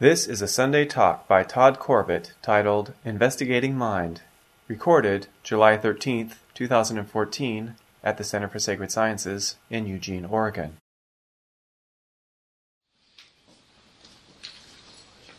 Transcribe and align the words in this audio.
This 0.00 0.28
is 0.28 0.40
a 0.40 0.46
Sunday 0.46 0.84
talk 0.84 1.26
by 1.26 1.42
Todd 1.42 1.80
Corbett 1.80 2.32
titled 2.40 2.92
Investigating 3.04 3.76
Mind, 3.76 4.20
recorded 4.68 5.26
July 5.42 5.76
13th, 5.76 6.34
2014, 6.54 7.74
at 8.04 8.16
the 8.16 8.22
Center 8.22 8.46
for 8.46 8.60
Sacred 8.60 8.92
Sciences 8.92 9.56
in 9.68 9.88
Eugene, 9.88 10.24
Oregon. 10.24 10.76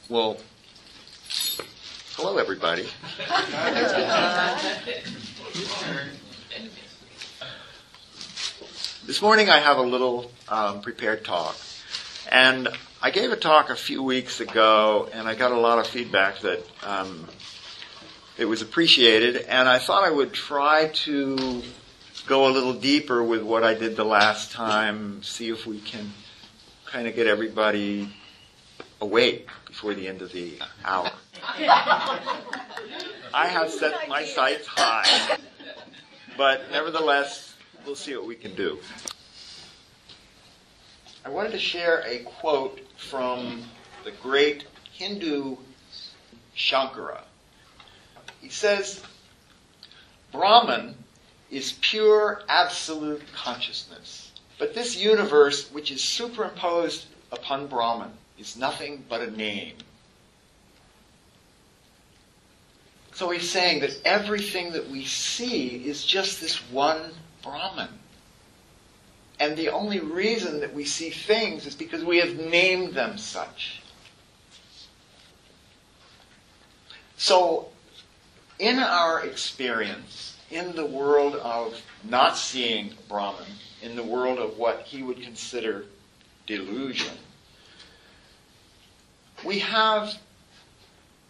Well, 0.10 0.36
hello, 2.18 2.38
everybody. 2.38 2.90
this 9.06 9.22
morning 9.22 9.50
I 9.50 9.60
have 9.60 9.78
a 9.78 9.84
little 9.84 10.30
um, 10.50 10.82
prepared 10.82 11.24
talk. 11.24 11.56
And 12.30 12.68
I 13.02 13.12
gave 13.12 13.32
a 13.32 13.38
talk 13.38 13.70
a 13.70 13.78
few 13.78 14.04
weeks 14.04 14.42
ago, 14.42 15.08
and 15.14 15.26
I 15.26 15.34
got 15.34 15.54
a 15.54 15.58
lot 15.58 15.80
of 15.80 15.88
feedback 15.88 16.40
that 16.40 16.62
um, 16.84 17.30
it 18.38 18.44
was 18.44 18.62
appreciated. 18.62 19.38
And 19.38 19.70
I 19.70 19.80
thought 19.80 20.04
I 20.04 20.12
would 20.12 20.34
try 20.34 20.90
to 21.06 21.64
go 22.28 22.50
a 22.50 22.52
little 22.52 22.74
deeper 22.74 23.24
with 23.24 23.42
what 23.42 23.64
I 23.64 23.74
did 23.74 23.96
the 23.96 24.04
last 24.04 24.52
time, 24.52 25.24
see 25.24 25.50
if 25.50 25.66
we 25.66 25.80
can 25.80 26.12
kind 26.88 27.08
of 27.08 27.16
get 27.16 27.26
everybody 27.26 28.14
awake 29.00 29.48
before 29.66 29.94
the 29.94 30.06
end 30.06 30.22
of 30.22 30.34
the 30.34 30.60
hour. 30.84 31.10
I 33.34 33.48
have 33.48 33.72
set 33.72 34.10
my 34.10 34.26
sights 34.26 34.68
high, 34.68 35.38
but 36.38 36.70
nevertheless, 36.70 37.56
we'll 37.86 37.96
see 37.96 38.14
what 38.18 38.28
we 38.28 38.36
can 38.36 38.56
do. 38.56 38.78
I 41.24 41.30
wanted 41.30 41.54
to 41.54 41.60
share 41.60 42.04
a 42.06 42.20
quote 42.20 42.82
from 43.00 43.64
the 44.04 44.12
great 44.12 44.66
Hindu 44.94 45.58
Shankara. 46.56 47.22
He 48.42 48.50
says, 48.50 49.02
Brahman 50.32 50.96
is 51.50 51.78
pure 51.82 52.42
absolute 52.48 53.24
consciousness. 53.34 54.32
But 54.60 54.74
this 54.74 54.98
universe, 54.98 55.72
which 55.72 55.92
is 55.92 56.04
superimposed 56.04 57.08
upon 57.32 57.68
Brahman, 57.68 58.12
is 58.38 58.58
nothing 58.58 59.04
but 59.10 59.22
a 59.22 59.32
name. 59.32 59.76
So 63.14 63.30
he's 63.30 63.50
saying 63.50 63.82
that 63.82 64.00
everything 64.06 64.72
that 64.74 64.90
we 64.90 65.04
see 65.04 65.86
is 65.86 66.06
just 66.06 66.40
this 66.40 66.56
one 66.72 67.12
Brahman. 67.42 67.99
And 69.40 69.56
the 69.56 69.70
only 69.70 70.00
reason 70.00 70.60
that 70.60 70.74
we 70.74 70.84
see 70.84 71.10
things 71.10 71.66
is 71.66 71.76
because 71.76 72.04
we 72.04 72.18
have 72.18 72.36
named 72.36 72.94
them 72.94 73.18
such. 73.18 73.82
So, 77.16 77.70
in 78.60 78.80
our 78.80 79.26
experience, 79.26 80.38
in 80.52 80.76
the 80.76 80.86
world 80.86 81.36
of 81.36 81.82
not 82.04 82.38
seeing 82.38 82.94
Brahman, 83.08 83.48
in 83.82 83.96
the 83.96 84.04
world 84.04 84.40
of 84.40 84.58
what 84.58 84.82
he 84.82 85.04
would 85.04 85.22
consider 85.22 85.86
delusion, 86.46 87.16
we 89.46 89.60
have 89.60 90.18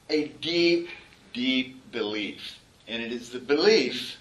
a 0.09 0.29
deep, 0.41 0.89
deep 1.33 1.91
belief. 1.91 2.57
And 2.87 3.03
it 3.03 3.11
is 3.11 3.29
the 3.29 3.39
belief 3.39 4.17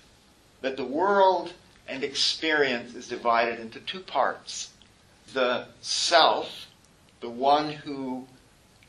that 0.61 0.77
the 0.77 0.85
world 0.85 1.55
and 1.89 2.05
experience 2.05 2.95
is 2.95 3.09
divided 3.09 3.59
into 3.59 3.81
two 3.81 4.01
parts. 4.01 4.71
The 5.33 5.69
self, 5.81 6.67
the 7.21 7.31
one 7.31 7.73
who 7.73 8.27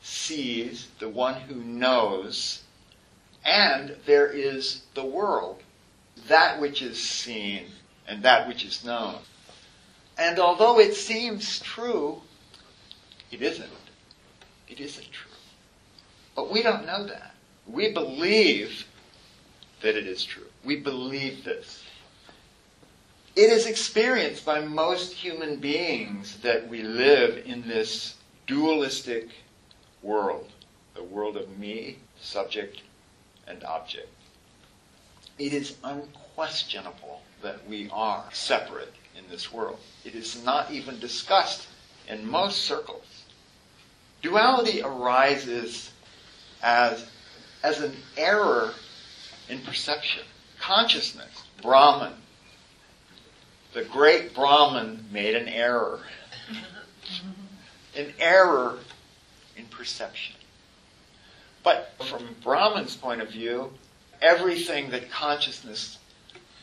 sees, 0.02 0.88
the 0.98 1.08
one 1.08 1.34
who 1.34 1.56
knows, 1.56 2.62
and 3.44 3.96
there 4.06 4.26
is 4.26 4.82
the 4.94 5.04
world, 5.04 5.62
that 6.28 6.60
which 6.60 6.82
is 6.82 7.02
seen 7.02 7.66
and 8.06 8.22
that 8.22 8.46
which 8.48 8.64
is 8.64 8.84
known. 8.84 9.16
And 10.18 10.38
although 10.38 10.78
it 10.78 10.94
seems 10.94 11.60
true, 11.60 12.20
it 13.30 13.40
isn't. 13.40 13.70
It 14.68 14.80
isn't 14.80 15.10
true. 15.10 15.30
But 16.34 16.50
we 16.50 16.62
don't 16.62 16.86
know 16.86 17.06
that. 17.06 17.34
We 17.66 17.92
believe 17.92 18.86
that 19.82 19.96
it 19.96 20.06
is 20.06 20.24
true. 20.24 20.46
We 20.64 20.76
believe 20.76 21.44
this. 21.44 21.82
It 23.40 23.48
is 23.48 23.64
experienced 23.64 24.44
by 24.44 24.60
most 24.60 25.14
human 25.14 25.60
beings 25.60 26.36
that 26.42 26.68
we 26.68 26.82
live 26.82 27.46
in 27.46 27.66
this 27.66 28.16
dualistic 28.46 29.30
world, 30.02 30.52
the 30.94 31.02
world 31.02 31.38
of 31.38 31.58
me, 31.58 31.96
subject, 32.20 32.82
and 33.46 33.64
object. 33.64 34.10
It 35.38 35.54
is 35.54 35.78
unquestionable 35.82 37.22
that 37.40 37.66
we 37.66 37.88
are 37.90 38.26
separate 38.30 38.92
in 39.16 39.24
this 39.30 39.50
world. 39.50 39.78
It 40.04 40.14
is 40.14 40.44
not 40.44 40.70
even 40.70 41.00
discussed 41.00 41.66
in 42.08 42.30
most 42.30 42.66
circles. 42.66 43.24
Duality 44.20 44.82
arises 44.82 45.92
as, 46.62 47.06
as 47.62 47.80
an 47.80 47.96
error 48.18 48.74
in 49.48 49.62
perception. 49.62 50.24
Consciousness, 50.58 51.42
Brahman, 51.62 52.19
the 53.72 53.84
great 53.84 54.34
Brahman 54.34 55.04
made 55.12 55.34
an 55.34 55.48
error. 55.48 56.00
an 57.96 58.12
error 58.18 58.78
in 59.56 59.66
perception. 59.66 60.36
But 61.62 61.92
from 62.08 62.34
Brahman's 62.42 62.96
point 62.96 63.20
of 63.20 63.30
view, 63.30 63.72
everything 64.22 64.90
that 64.90 65.10
consciousness 65.10 65.98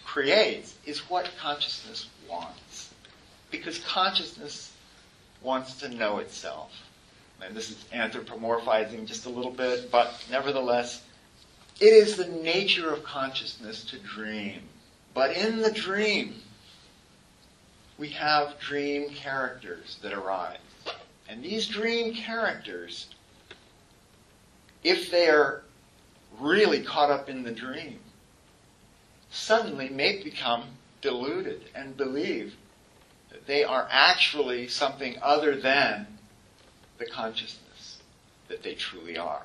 creates 0.06 0.76
is 0.86 1.10
what 1.10 1.30
consciousness 1.40 2.08
wants. 2.30 2.94
Because 3.52 3.80
consciousness 3.80 4.74
wants 5.42 5.76
to 5.80 5.90
know 5.90 6.18
itself. 6.20 6.72
And 7.42 7.56
this 7.56 7.70
is 7.70 7.78
anthropomorphizing 7.94 9.06
just 9.06 9.26
a 9.28 9.30
little 9.30 9.52
bit, 9.52 9.92
but 9.92 10.26
nevertheless, 10.32 11.04
it 11.80 11.94
is 11.94 12.18
the 12.18 12.28
nature 12.28 12.92
of 12.92 13.04
consciousness 13.04 13.84
to 13.86 14.00
dream. 14.00 14.62
But 15.14 15.38
in 15.38 15.62
the 15.62 15.72
dream, 15.72 16.42
we 17.98 18.10
have 18.10 18.60
dream 18.60 19.10
characters 19.10 19.98
that 20.02 20.14
arise. 20.14 20.58
And 21.28 21.44
these 21.44 21.68
dream 21.68 22.14
characters, 22.14 23.08
if 24.84 25.12
they 25.12 25.28
are 25.30 25.64
really 26.40 26.82
caught 26.84 27.10
up 27.10 27.30
in 27.30 27.44
the 27.44 27.52
dream, 27.52 28.00
suddenly 29.30 29.90
may 29.90 30.24
become 30.24 30.64
deluded 31.02 31.70
and 31.76 31.98
believe 31.98 32.56
that 33.30 33.46
they 33.48 33.64
are 33.64 33.88
actually 33.92 34.68
something 34.68 35.18
other 35.22 35.56
than 35.56 36.08
the 36.98 37.06
consciousness 37.06 38.00
that 38.48 38.64
they 38.64 38.74
truly 38.74 39.18
are. 39.18 39.44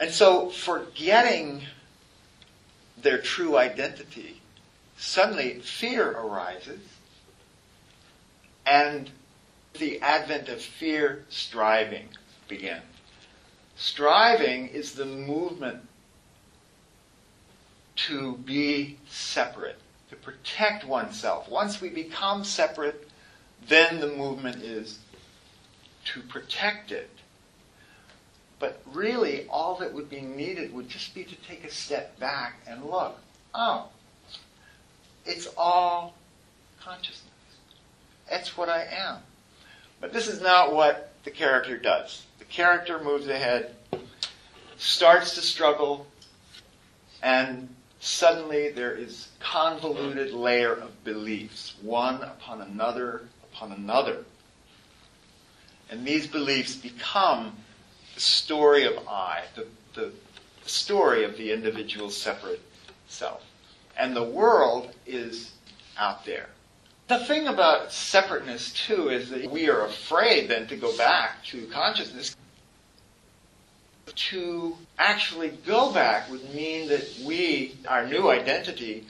And 0.00 0.10
so 0.10 0.50
forgetting 0.50 1.62
their 2.98 3.18
true 3.18 3.56
identity, 3.56 4.35
suddenly 4.96 5.60
fear 5.60 6.10
arises, 6.10 6.80
and 8.64 9.10
the 9.78 10.00
advent 10.00 10.48
of 10.48 10.60
fear 10.60 11.24
striving 11.28 12.08
begins. 12.48 12.82
Striving 13.76 14.68
is 14.68 14.92
the 14.92 15.04
movement 15.04 15.86
to 17.96 18.36
be 18.38 18.98
separate, 19.08 19.78
to 20.10 20.16
protect 20.16 20.84
oneself. 20.84 21.48
Once 21.48 21.80
we 21.80 21.88
become 21.88 22.44
separate, 22.44 23.08
then 23.68 24.00
the 24.00 24.08
movement 24.08 24.62
is 24.62 24.98
to 26.06 26.22
protect 26.22 26.92
it. 26.92 27.10
But 28.58 28.80
really, 28.86 29.46
all 29.48 29.76
that 29.76 29.92
would 29.92 30.08
be 30.08 30.22
needed 30.22 30.72
would 30.72 30.88
just 30.88 31.14
be 31.14 31.24
to 31.24 31.34
take 31.34 31.64
a 31.64 31.70
step 31.70 32.18
back 32.18 32.60
and 32.66 32.84
look. 32.84 33.18
Oh, 33.54 33.88
it's 35.26 35.48
all 35.56 36.14
consciousness. 36.80 37.22
That's 38.30 38.56
what 38.56 38.68
I 38.68 38.84
am. 38.84 39.18
But 40.00 40.12
this 40.12 40.28
is 40.28 40.40
not 40.40 40.72
what 40.72 41.12
the 41.24 41.30
character 41.30 41.76
does. 41.76 42.24
The 42.38 42.44
character 42.44 43.02
moves 43.02 43.28
ahead, 43.28 43.74
starts 44.76 45.34
to 45.34 45.40
struggle, 45.40 46.06
and 47.22 47.68
suddenly 48.00 48.70
there 48.70 48.92
is 48.92 49.28
convoluted 49.40 50.32
layer 50.32 50.72
of 50.72 51.02
beliefs, 51.04 51.74
one 51.82 52.22
upon 52.22 52.60
another 52.60 53.22
upon 53.52 53.72
another. 53.72 54.24
And 55.90 56.04
these 56.04 56.26
beliefs 56.26 56.76
become 56.76 57.56
the 58.14 58.20
story 58.20 58.84
of 58.84 59.06
I, 59.08 59.44
the, 59.54 59.66
the, 59.94 60.12
story 60.64 61.22
of 61.22 61.36
the 61.36 61.52
individual 61.52 62.10
separate 62.10 62.60
self. 63.06 63.44
And 63.96 64.14
the 64.14 64.22
world 64.22 64.94
is 65.06 65.52
out 65.98 66.24
there. 66.24 66.48
The 67.08 67.20
thing 67.20 67.46
about 67.46 67.92
separateness, 67.92 68.72
too, 68.72 69.08
is 69.10 69.30
that 69.30 69.50
we 69.50 69.68
are 69.68 69.86
afraid 69.86 70.48
then 70.48 70.66
to 70.66 70.76
go 70.76 70.96
back 70.96 71.44
to 71.46 71.66
consciousness. 71.66 72.36
To 74.06 74.76
actually 74.98 75.50
go 75.66 75.92
back 75.92 76.30
would 76.30 76.52
mean 76.54 76.88
that 76.88 77.06
we, 77.24 77.76
our 77.88 78.06
new 78.06 78.30
identity, 78.30 79.06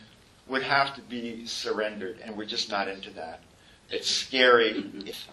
would 0.46 0.62
have 0.62 0.94
to 0.94 1.00
be 1.02 1.46
surrendered, 1.46 2.20
and 2.22 2.36
we're 2.36 2.44
just 2.44 2.70
not 2.70 2.88
into 2.88 3.10
that. 3.10 3.40
It's 3.90 4.08
scary, 4.08 4.90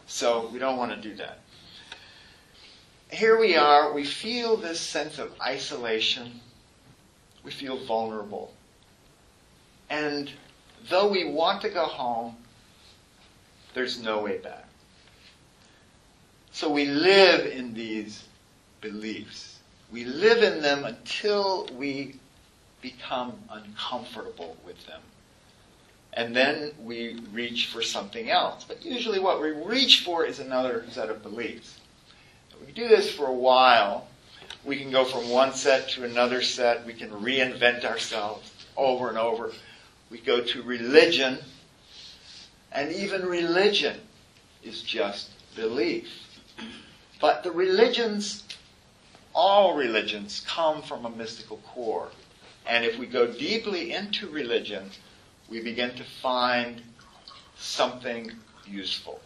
so 0.07 0.49
we 0.53 0.59
don't 0.59 0.77
want 0.77 0.91
to 0.91 1.09
do 1.09 1.15
that. 1.15 1.39
Here 3.11 3.37
we 3.37 3.55
are, 3.55 3.93
we 3.93 4.05
feel 4.05 4.57
this 4.57 4.79
sense 4.79 5.19
of 5.19 5.33
isolation, 5.41 6.39
we 7.43 7.51
feel 7.51 7.77
vulnerable. 7.85 8.53
And 9.89 10.31
though 10.89 11.07
we 11.07 11.25
want 11.25 11.61
to 11.61 11.69
go 11.69 11.85
home, 11.85 12.35
there's 13.73 14.01
no 14.01 14.21
way 14.21 14.37
back. 14.37 14.67
So 16.51 16.69
we 16.69 16.85
live 16.85 17.45
in 17.47 17.73
these 17.73 18.23
beliefs. 18.81 19.59
We 19.91 20.05
live 20.05 20.43
in 20.43 20.61
them 20.61 20.85
until 20.85 21.67
we 21.75 22.15
become 22.81 23.33
uncomfortable 23.49 24.57
with 24.65 24.85
them. 24.85 25.01
And 26.13 26.35
then 26.35 26.71
we 26.79 27.19
reach 27.31 27.67
for 27.67 27.81
something 27.81 28.29
else. 28.29 28.65
But 28.65 28.85
usually 28.85 29.19
what 29.19 29.41
we 29.41 29.49
reach 29.49 30.01
for 30.01 30.25
is 30.25 30.39
another 30.39 30.85
set 30.91 31.09
of 31.09 31.23
beliefs. 31.23 31.79
If 32.51 32.67
we 32.67 32.71
do 32.71 32.87
this 32.87 33.11
for 33.11 33.25
a 33.25 33.33
while, 33.33 34.07
we 34.63 34.77
can 34.77 34.91
go 34.91 35.05
from 35.05 35.29
one 35.29 35.53
set 35.53 35.89
to 35.89 36.03
another 36.03 36.41
set. 36.41 36.85
We 36.85 36.93
can 36.93 37.09
reinvent 37.09 37.83
ourselves 37.83 38.51
over 38.77 39.09
and 39.09 39.17
over. 39.17 39.51
We 40.09 40.19
go 40.19 40.41
to 40.43 40.61
religion, 40.61 41.39
and 42.71 42.91
even 42.91 43.25
religion 43.25 43.99
is 44.63 44.81
just 44.81 45.29
belief. 45.55 46.07
But 47.19 47.43
the 47.43 47.51
religions, 47.51 48.43
all 49.33 49.75
religions, 49.75 50.43
come 50.47 50.81
from 50.81 51.05
a 51.05 51.09
mystical 51.09 51.57
core. 51.73 52.09
And 52.65 52.85
if 52.85 52.97
we 52.97 53.05
go 53.05 53.27
deeply 53.27 53.91
into 53.91 54.29
religion, 54.29 54.89
we 55.49 55.61
begin 55.61 55.95
to 55.95 56.03
find 56.03 56.81
something 57.57 58.31
useful. 58.67 59.19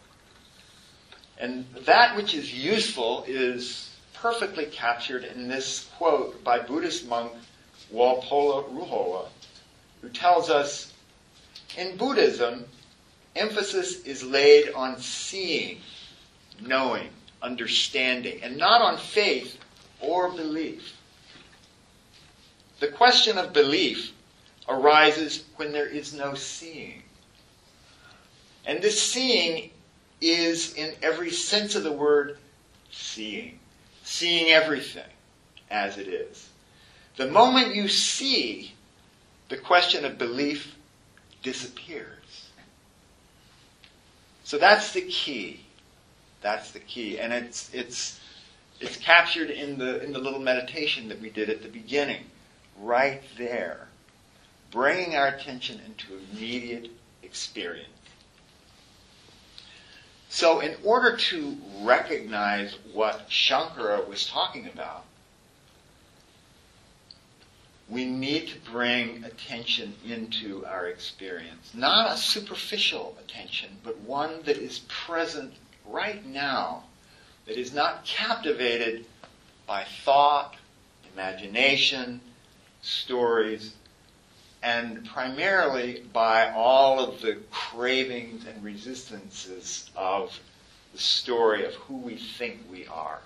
And 1.39 1.65
that 1.85 2.15
which 2.15 2.33
is 2.33 2.53
useful 2.53 3.23
is 3.27 3.95
perfectly 4.13 4.65
captured 4.65 5.23
in 5.23 5.47
this 5.47 5.87
quote 5.97 6.43
by 6.43 6.59
Buddhist 6.59 7.07
monk 7.07 7.31
Walpola 7.93 8.67
Rahula, 8.69 9.27
who 10.01 10.09
tells 10.09 10.49
us 10.49 10.93
in 11.77 11.97
Buddhism, 11.97 12.65
emphasis 13.35 14.03
is 14.03 14.23
laid 14.23 14.73
on 14.73 14.97
seeing, 14.97 15.79
knowing, 16.61 17.09
understanding, 17.41 18.39
and 18.41 18.57
not 18.57 18.81
on 18.81 18.97
faith 18.97 19.57
or 19.99 20.31
belief. 20.31 20.95
The 22.79 22.87
question 22.87 23.37
of 23.37 23.53
belief 23.53 24.13
arises 24.69 25.45
when 25.55 25.71
there 25.71 25.87
is 25.87 26.13
no 26.13 26.35
seeing. 26.35 27.03
And 28.65 28.81
this 28.81 29.01
seeing 29.01 29.71
is, 30.19 30.73
in 30.73 30.93
every 31.01 31.31
sense 31.31 31.75
of 31.75 31.83
the 31.83 31.91
word, 31.91 32.37
seeing. 32.91 33.59
Seeing 34.03 34.51
everything 34.51 35.09
as 35.69 35.97
it 35.97 36.07
is. 36.07 36.49
The 37.15 37.27
moment 37.27 37.75
you 37.75 37.87
see, 37.87 38.73
the 39.49 39.57
question 39.57 40.05
of 40.05 40.17
belief 40.17 40.75
disappears. 41.43 42.49
So 44.43 44.57
that's 44.57 44.93
the 44.93 45.01
key. 45.01 45.61
That's 46.41 46.71
the 46.71 46.79
key. 46.79 47.19
And 47.19 47.33
it's, 47.33 47.73
it's, 47.73 48.19
it's 48.79 48.97
captured 48.97 49.49
in 49.49 49.77
the, 49.77 50.03
in 50.03 50.13
the 50.13 50.19
little 50.19 50.39
meditation 50.39 51.09
that 51.09 51.19
we 51.19 51.29
did 51.29 51.49
at 51.49 51.61
the 51.61 51.69
beginning. 51.69 52.23
Right 52.79 53.21
there 53.37 53.87
bringing 54.71 55.15
our 55.15 55.27
attention 55.27 55.79
into 55.85 56.19
immediate 56.31 56.91
experience. 57.23 57.87
So, 60.29 60.59
in 60.59 60.75
order 60.83 61.15
to 61.15 61.57
recognize 61.81 62.77
what 62.93 63.29
Shankara 63.29 64.07
was 64.07 64.27
talking 64.27 64.67
about, 64.67 65.05
we 67.89 68.05
need 68.05 68.47
to 68.49 68.71
bring 68.71 69.23
attention 69.23 69.93
into 70.05 70.65
our 70.65 70.87
experience. 70.87 71.71
Not 71.73 72.11
a 72.11 72.17
superficial 72.17 73.15
attention, 73.19 73.69
but 73.83 73.97
one 73.99 74.41
that 74.43 74.57
is 74.57 74.79
present 74.87 75.53
right 75.85 76.25
now, 76.25 76.83
that 77.45 77.57
is 77.57 77.73
not 77.73 78.03
captivated 78.03 79.05
by 79.65 79.85
thought, 80.03 80.55
imagination, 81.13 82.19
stories, 82.81 83.73
and 84.61 85.05
primarily 85.05 86.03
by 86.11 86.51
all 86.51 86.99
of 86.99 87.21
the 87.21 87.37
cravings 87.51 88.45
and 88.45 88.63
resistances 88.63 89.89
of 89.95 90.37
the 90.93 90.99
story 90.99 91.65
of 91.65 91.73
who 91.75 91.95
we 91.97 92.17
think 92.17 92.59
we 92.69 92.85
are. 92.87 93.21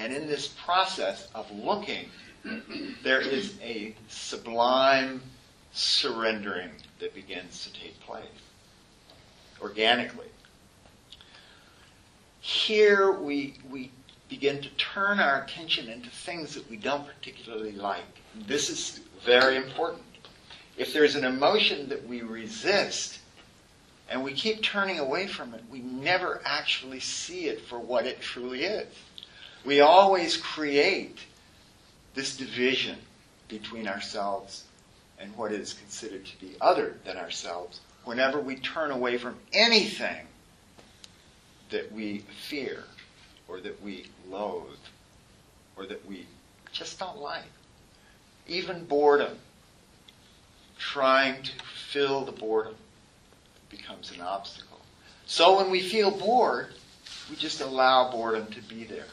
And 0.00 0.14
in 0.14 0.26
this 0.26 0.48
process 0.48 1.28
of 1.34 1.50
looking, 1.52 2.06
there 3.04 3.20
is 3.20 3.58
a 3.62 3.94
sublime 4.08 5.20
surrendering 5.74 6.70
that 7.00 7.14
begins 7.14 7.66
to 7.66 7.72
take 7.78 8.00
place 8.00 8.24
organically. 9.60 10.28
Here 12.40 13.12
we, 13.12 13.56
we 13.70 13.90
begin 14.30 14.62
to 14.62 14.70
turn 14.70 15.20
our 15.20 15.42
attention 15.42 15.90
into 15.90 16.08
things 16.08 16.54
that 16.54 16.68
we 16.70 16.78
don't 16.78 17.06
particularly 17.06 17.72
like. 17.72 18.22
This 18.46 18.70
is 18.70 19.00
very 19.22 19.56
important. 19.56 20.02
If 20.78 20.94
there's 20.94 21.14
an 21.14 21.26
emotion 21.26 21.90
that 21.90 22.08
we 22.08 22.22
resist 22.22 23.18
and 24.08 24.24
we 24.24 24.32
keep 24.32 24.62
turning 24.62 24.98
away 24.98 25.26
from 25.26 25.52
it, 25.52 25.62
we 25.70 25.80
never 25.80 26.40
actually 26.46 27.00
see 27.00 27.48
it 27.48 27.60
for 27.60 27.78
what 27.78 28.06
it 28.06 28.22
truly 28.22 28.64
is. 28.64 28.88
We 29.64 29.80
always 29.80 30.36
create 30.36 31.18
this 32.14 32.36
division 32.36 32.96
between 33.48 33.86
ourselves 33.86 34.64
and 35.18 35.36
what 35.36 35.52
is 35.52 35.74
considered 35.74 36.24
to 36.26 36.40
be 36.40 36.54
other 36.60 36.96
than 37.04 37.16
ourselves 37.16 37.80
whenever 38.04 38.40
we 38.40 38.56
turn 38.56 38.90
away 38.90 39.18
from 39.18 39.36
anything 39.52 40.26
that 41.70 41.92
we 41.92 42.18
fear 42.48 42.84
or 43.48 43.60
that 43.60 43.82
we 43.82 44.06
loathe 44.28 44.78
or 45.76 45.86
that 45.86 46.04
we 46.06 46.26
just 46.72 46.98
don't 46.98 47.18
like. 47.18 47.44
Even 48.48 48.84
boredom, 48.84 49.38
trying 50.78 51.42
to 51.42 51.52
fill 51.90 52.24
the 52.24 52.32
boredom 52.32 52.74
becomes 53.68 54.10
an 54.12 54.20
obstacle. 54.20 54.80
So 55.26 55.58
when 55.58 55.70
we 55.70 55.80
feel 55.80 56.10
bored, 56.10 56.68
we 57.28 57.36
just 57.36 57.60
allow 57.60 58.10
boredom 58.10 58.46
to 58.48 58.62
be 58.62 58.84
there. 58.84 59.06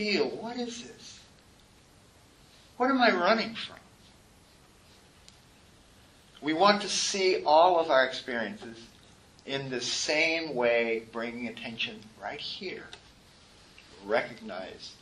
Feel, 0.00 0.30
what 0.30 0.56
is 0.56 0.82
this? 0.82 1.20
What 2.78 2.88
am 2.88 3.02
I 3.02 3.10
running 3.10 3.54
from? 3.54 3.76
We 6.40 6.54
want 6.54 6.80
to 6.80 6.88
see 6.88 7.42
all 7.44 7.78
of 7.78 7.90
our 7.90 8.06
experiences 8.06 8.78
in 9.44 9.68
the 9.68 9.82
same 9.82 10.54
way, 10.54 11.02
bringing 11.12 11.48
attention 11.48 12.00
right 12.18 12.40
here 12.40 12.84
recognize 14.06 14.92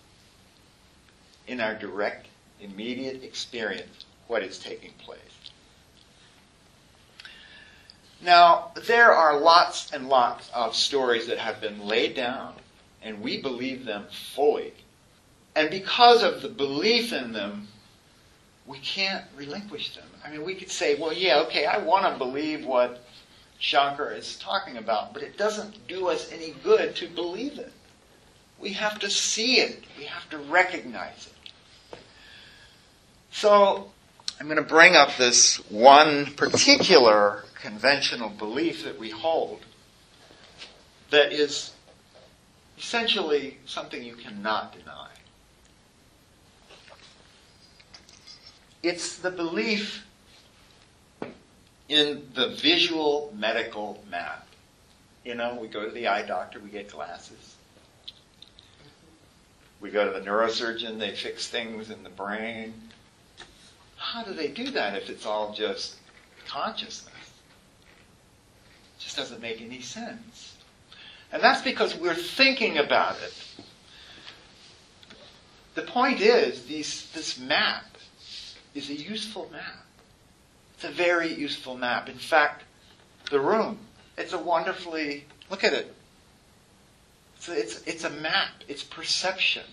in 1.47 1.61
our 1.61 1.76
direct, 1.76 2.26
immediate 2.61 3.23
experience 3.23 4.05
what 4.26 4.43
is 4.43 4.59
taking 4.59 4.95
place. 4.95 5.21
Now, 8.21 8.73
there 8.88 9.12
are 9.12 9.38
lots 9.38 9.93
and 9.93 10.09
lots 10.09 10.50
of 10.52 10.75
stories 10.75 11.28
that 11.28 11.38
have 11.38 11.61
been 11.61 11.87
laid 11.87 12.17
down, 12.17 12.55
and 13.00 13.23
we 13.23 13.40
believe 13.40 13.85
them 13.85 14.07
fully. 14.35 14.73
And 15.55 15.71
because 15.71 16.23
of 16.23 16.43
the 16.43 16.49
belief 16.49 17.12
in 17.12 17.33
them, 17.33 17.69
we 18.67 18.78
can't 18.78 19.25
relinquish 19.37 19.97
them. 19.97 20.07
I 20.25 20.31
mean, 20.31 20.45
we 20.45 20.55
could 20.55 20.71
say, 20.71 20.95
well, 20.95 21.12
yeah, 21.12 21.40
okay, 21.40 21.64
I 21.64 21.78
want 21.78 22.05
to 22.05 22.19
believe 22.19 22.67
what 22.67 23.02
Shankar 23.59 24.12
is 24.12 24.37
talking 24.37 24.76
about, 24.76 25.14
but 25.14 25.23
it 25.23 25.37
doesn't 25.37 25.88
do 25.88 26.09
us 26.09 26.31
any 26.31 26.55
good 26.62 26.95
to 26.97 27.09
believe 27.09 27.59
it. 27.59 27.73
We 28.61 28.73
have 28.75 28.99
to 29.00 29.11
see 29.11 29.61
it. 29.61 29.85
We 29.97 30.05
have 30.05 30.28
to 30.31 30.38
recognize 30.38 31.28
it. 31.28 31.99
So, 33.31 33.90
I'm 34.40 34.47
going 34.47 34.57
to 34.57 34.62
bring 34.62 34.95
up 34.95 35.17
this 35.17 35.57
one 35.71 36.26
particular 36.26 37.45
conventional 37.61 38.28
belief 38.28 38.85
that 38.85 38.99
we 38.99 39.11
hold 39.11 39.61
that 41.11 41.33
is 41.33 41.73
essentially 42.78 43.59
something 43.67 44.02
you 44.02 44.14
cannot 44.14 44.73
deny. 44.73 44.88
It's 48.82 49.18
the 49.18 49.30
belief 49.30 50.06
in 51.88 52.28
the 52.35 52.49
visual 52.49 53.32
medical 53.37 54.02
map. 54.11 54.47
You 55.25 55.35
know, 55.35 55.58
we 55.61 55.68
go 55.68 55.85
to 55.85 55.90
the 55.90 56.06
eye 56.06 56.23
doctor, 56.23 56.61
we 56.61 56.70
get 56.70 56.90
glasses. 56.90 57.56
We 59.80 59.90
go 59.90 60.12
to 60.12 60.18
the 60.18 60.25
neurosurgeon, 60.25 60.99
they 60.99 61.14
fix 61.14 61.49
things 61.49 61.90
in 61.90 62.02
the 62.02 62.11
brain. 62.11 62.75
How 63.97 64.23
do 64.23 64.32
they 64.32 64.49
do 64.49 64.70
that 64.70 64.97
if 64.97 65.11
it's 65.11 65.26
all 65.26 65.52
just 65.52 65.97
consciousness? 66.47 67.14
It 68.97 69.00
just 69.00 69.16
doesn't 69.16 69.40
make 69.40 69.61
any 69.61 69.80
sense. 69.80 70.56
And 71.32 71.42
that's 71.42 71.62
because 71.62 71.97
we're 71.97 72.14
thinking 72.14 72.78
about 72.78 73.16
it. 73.23 73.64
The 75.75 75.82
point 75.82 76.20
is, 76.20 76.64
these, 76.64 77.11
this 77.12 77.38
map 77.38 77.85
is 78.75 78.91
a 78.91 78.95
useful 78.95 79.49
map. 79.53 79.85
It's 80.75 80.85
a 80.85 80.91
very 80.91 81.35
useful 81.35 81.77
map. 81.77 82.09
In 82.09 82.19
fact, 82.19 82.65
the 83.31 83.41
room, 83.41 83.79
it's 84.17 84.33
a 84.33 84.39
wonderfully, 84.39 85.25
look 85.51 85.65
at 85.65 85.73
it. 85.73 85.95
It's 87.37 87.49
a, 87.49 87.59
it's, 87.59 87.83
it's 87.83 88.05
a 88.05 88.11
map. 88.11 88.51
It's 88.69 88.83
perception. 88.83 89.65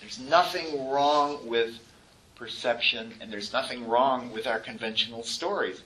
There's 0.00 0.18
nothing 0.18 0.90
wrong 0.90 1.46
with 1.46 1.78
perception, 2.36 3.14
and 3.20 3.32
there's 3.32 3.52
nothing 3.52 3.86
wrong 3.86 4.32
with 4.32 4.46
our 4.46 4.58
conventional 4.58 5.22
stories. 5.22 5.80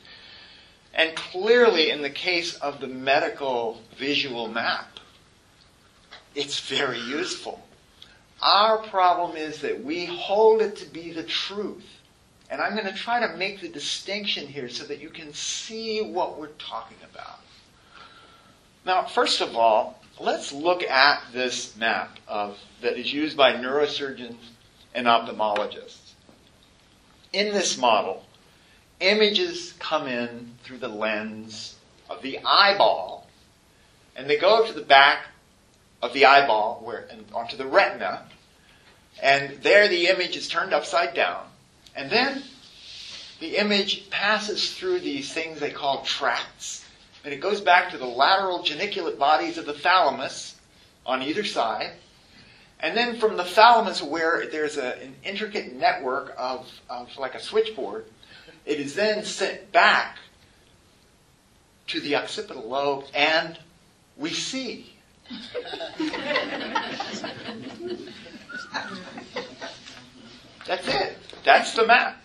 And 0.95 1.15
clearly, 1.15 1.91
in 1.91 2.01
the 2.01 2.11
case 2.11 2.55
of 2.57 2.81
the 2.81 2.87
medical 2.87 3.83
visual 3.99 4.49
map, 4.49 4.99
it's 6.35 6.61
very 6.61 6.99
useful. 6.99 7.66
Our 8.43 8.79
problem 8.79 9.37
is 9.37 9.61
that 9.63 9.83
we 9.83 10.05
hold 10.05 10.61
it 10.61 10.77
to 10.77 10.87
be 10.87 11.13
the 11.13 11.23
truth. 11.23 11.87
And 12.51 12.61
I'm 12.61 12.75
going 12.75 12.87
to 12.87 12.93
try 12.93 13.27
to 13.27 13.37
make 13.37 13.61
the 13.61 13.69
distinction 13.69 14.47
here 14.47 14.69
so 14.69 14.85
that 14.85 15.01
you 15.01 15.09
can 15.11 15.33
see 15.33 16.01
what 16.03 16.39
we're 16.39 16.49
talking 16.49 16.99
about. 17.11 17.41
Now, 18.85 19.05
first 19.05 19.41
of 19.41 19.57
all, 19.57 20.01
let's 20.21 20.53
look 20.53 20.83
at 20.85 21.23
this 21.33 21.77
map 21.77 22.19
of, 22.29 22.59
that 22.83 22.97
is 22.97 23.13
used 23.13 23.37
by 23.37 23.55
neurosurgeons 23.55 24.37
and 24.95 25.07
ophthalmologists. 25.07 26.13
In 27.33 27.53
this 27.53 27.77
model, 27.77 28.25
images 29.01 29.75
come 29.79 30.07
in 30.07 30.53
through 30.63 30.79
the 30.79 30.89
lens 30.89 31.75
of 32.09 32.23
the 32.23 32.39
eyeball, 32.45 33.27
and 34.15 34.31
they 34.31 34.39
go 34.39 34.65
to 34.65 34.73
the 34.73 34.83
back 34.83 35.27
of 36.03 36.13
the 36.13 36.27
eyeball, 36.27 36.81
where 36.85 37.07
and 37.11 37.25
onto 37.33 37.57
the 37.57 37.67
retina, 37.67 38.23
and 39.23 39.63
there 39.63 39.89
the 39.89 40.09
image 40.09 40.37
is 40.37 40.49
turned 40.49 40.73
upside 40.73 41.15
down, 41.15 41.47
and 41.95 42.11
then 42.11 42.43
the 43.41 43.57
image 43.57 44.09
passes 44.11 44.75
through 44.75 45.01
these 45.01 45.33
things 45.33 45.61
they 45.61 45.71
call 45.71 46.03
tracts, 46.03 46.85
and 47.25 47.33
it 47.33 47.41
goes 47.41 47.61
back 47.61 47.91
to 47.91 47.99
the 47.99 48.07
lateral 48.07 48.63
geniculate 48.63 49.19
bodies 49.19 49.59
of 49.59 49.67
the 49.67 49.73
thalamus 49.73 50.57
on 51.05 51.23
either 51.23 51.45
side, 51.45 51.93
and 52.81 52.97
then 52.97 53.19
from 53.19 53.37
the 53.37 53.45
thalamus, 53.45 54.03
where 54.03 54.47
there's 54.47 54.77
a, 54.77 55.01
an 55.03 55.15
intricate 55.25 55.75
network 55.75 56.35
of, 56.37 56.69
of 56.91 57.17
like 57.17 57.35
a 57.35 57.41
switchboard, 57.41 58.05
it 58.67 58.81
is 58.81 58.95
then 58.95 59.25
sent 59.25 59.73
back 59.73 60.19
to 61.87 62.01
the 62.01 62.17
occipital 62.17 62.69
lobe, 62.69 63.05
and 63.15 63.59
we 64.17 64.31
see. 64.31 64.96
That's 70.67 70.89
it. 70.89 71.17
That's 71.45 71.75
the 71.75 71.87
map. 71.87 72.17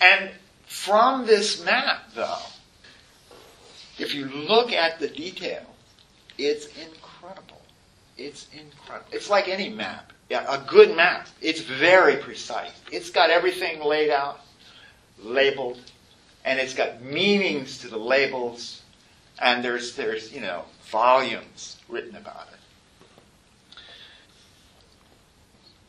And 0.00 0.30
from 0.66 1.26
this 1.26 1.64
map, 1.64 2.10
though, 2.14 2.38
if 3.98 4.14
you 4.14 4.26
look 4.26 4.72
at 4.72 4.98
the 4.98 5.08
detail, 5.08 5.62
it's 6.36 6.66
incredible. 6.66 7.62
It's 8.16 8.48
incredible. 8.52 9.08
It's 9.12 9.30
like 9.30 9.48
any 9.48 9.68
map. 9.68 10.12
Yeah, 10.28 10.44
a 10.48 10.66
good 10.66 10.96
map. 10.96 11.28
It's 11.40 11.60
very 11.60 12.16
precise. 12.16 12.72
It's 12.90 13.10
got 13.10 13.30
everything 13.30 13.84
laid 13.84 14.10
out 14.10 14.40
labeled, 15.22 15.78
and 16.44 16.58
it's 16.58 16.74
got 16.74 17.02
meanings 17.02 17.78
to 17.78 17.88
the 17.88 17.98
labels, 17.98 18.82
and 19.40 19.64
there's, 19.64 19.94
there's 19.96 20.32
you 20.32 20.40
know, 20.40 20.64
volumes 20.90 21.78
written 21.88 22.16
about 22.16 22.48
it. 22.52 23.78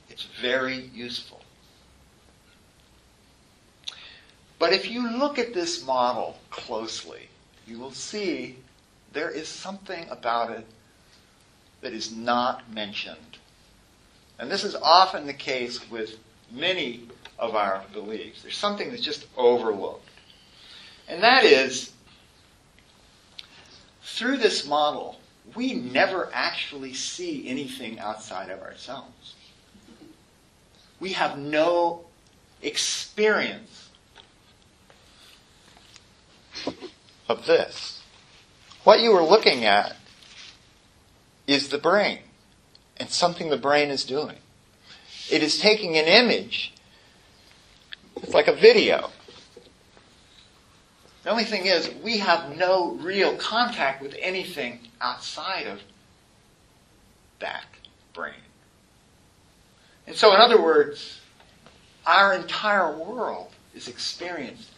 It's 0.10 0.24
very 0.42 0.90
useful. 0.94 1.42
But 4.58 4.74
if 4.74 4.90
you 4.90 5.10
look 5.18 5.38
at 5.38 5.54
this 5.54 5.86
model 5.86 6.38
closely, 6.50 7.28
you 7.68 7.80
will 7.80 7.92
see 7.92 8.58
there 9.14 9.30
is 9.30 9.48
something 9.48 10.08
about 10.10 10.52
it 10.52 10.66
that 11.82 11.94
is 11.94 12.16
not 12.16 12.72
mentioned. 12.72 13.38
And 14.40 14.50
this 14.50 14.64
is 14.64 14.76
often 14.76 15.28
the 15.28 15.34
case 15.34 15.90
with 15.90 16.18
many 16.52 17.08
of 17.38 17.56
our 17.56 17.84
beliefs. 17.94 18.42
There's 18.42 18.58
something 18.58 18.90
that's 18.90 19.02
just 19.02 19.28
overlooked. 19.38 20.10
And 21.08 21.22
that 21.24 21.44
is, 21.44 21.92
through 24.06 24.38
this 24.38 24.68
model, 24.68 25.20
we 25.56 25.74
never 25.74 26.30
actually 26.32 26.94
see 26.94 27.50
anything 27.50 28.00
outside 28.00 28.50
of 28.50 28.62
ourselves. 28.62 29.36
We 31.00 31.14
have 31.14 31.38
no 31.38 32.06
experience 32.62 33.90
of 37.28 37.46
this. 37.46 38.02
What 38.84 39.02
you 39.02 39.12
are 39.12 39.28
looking 39.28 39.66
at 39.66 39.98
is 41.48 41.70
the 41.70 41.78
brain 41.78 42.20
and 42.98 43.10
something 43.10 43.50
the 43.50 43.58
brain 43.58 43.90
is 43.90 44.06
doing. 44.06 44.38
It 45.30 45.44
is 45.44 45.60
taking 45.60 45.98
an 45.98 46.06
image 46.06 46.72
it's 48.22 48.34
like 48.34 48.48
a 48.48 48.54
video. 48.54 49.12
The 51.26 51.32
only 51.32 51.44
thing 51.44 51.66
is, 51.66 51.90
we 52.04 52.20
have 52.20 52.56
no 52.56 52.92
real 53.02 53.36
contact 53.36 54.00
with 54.00 54.16
anything 54.22 54.78
outside 55.02 55.66
of 55.66 55.82
that 57.40 57.66
brain. 58.14 58.36
And 60.06 60.16
so, 60.16 60.36
in 60.36 60.40
other 60.40 60.62
words, 60.62 61.22
our 62.06 62.36
entire 62.36 62.96
world 62.96 63.48
is 63.74 63.88
experienced 63.88 64.70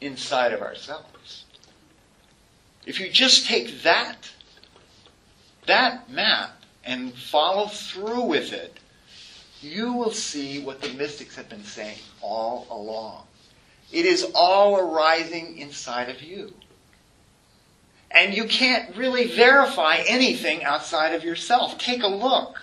inside 0.00 0.52
of 0.52 0.62
ourselves. 0.62 1.44
If 2.86 3.00
you 3.00 3.10
just 3.10 3.46
take 3.46 3.82
that, 3.82 4.30
that 5.66 6.08
map 6.08 6.52
and 6.84 7.12
follow 7.12 7.66
through 7.66 8.26
with 8.26 8.52
it, 8.52 8.78
you 9.60 9.92
will 9.92 10.12
see 10.12 10.62
what 10.62 10.82
the 10.82 10.90
mystics 10.90 11.34
have 11.34 11.48
been 11.48 11.64
saying 11.64 11.98
all 12.22 12.68
along. 12.70 13.24
It 13.92 14.06
is 14.06 14.26
all 14.34 14.78
arising 14.78 15.58
inside 15.58 16.08
of 16.08 16.22
you. 16.22 16.54
And 18.10 18.34
you 18.34 18.44
can't 18.44 18.96
really 18.96 19.26
verify 19.26 20.02
anything 20.06 20.64
outside 20.64 21.14
of 21.14 21.24
yourself. 21.24 21.78
Take 21.78 22.02
a 22.02 22.08
look. 22.08 22.60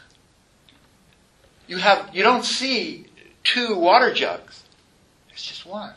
You 1.68 1.78
have 1.78 2.10
you 2.14 2.24
don't 2.24 2.46
see 2.46 3.08
two 3.44 3.76
water 3.76 4.14
jugs. 4.14 4.64
It's 5.32 5.46
just 5.46 5.66
one. 5.66 5.94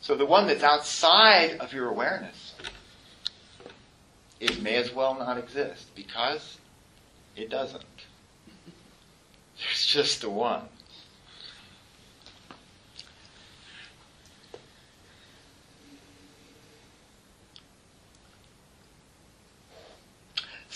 So 0.00 0.14
the 0.14 0.26
one 0.26 0.46
that's 0.46 0.62
outside 0.62 1.58
of 1.58 1.72
your 1.72 1.88
awareness, 1.88 2.54
it 4.38 4.62
may 4.62 4.76
as 4.76 4.94
well 4.94 5.18
not 5.18 5.36
exist 5.36 5.94
because 5.94 6.58
it 7.34 7.50
doesn't. 7.50 7.82
There's 9.58 9.86
just 9.86 10.20
the 10.20 10.30
one. 10.30 10.62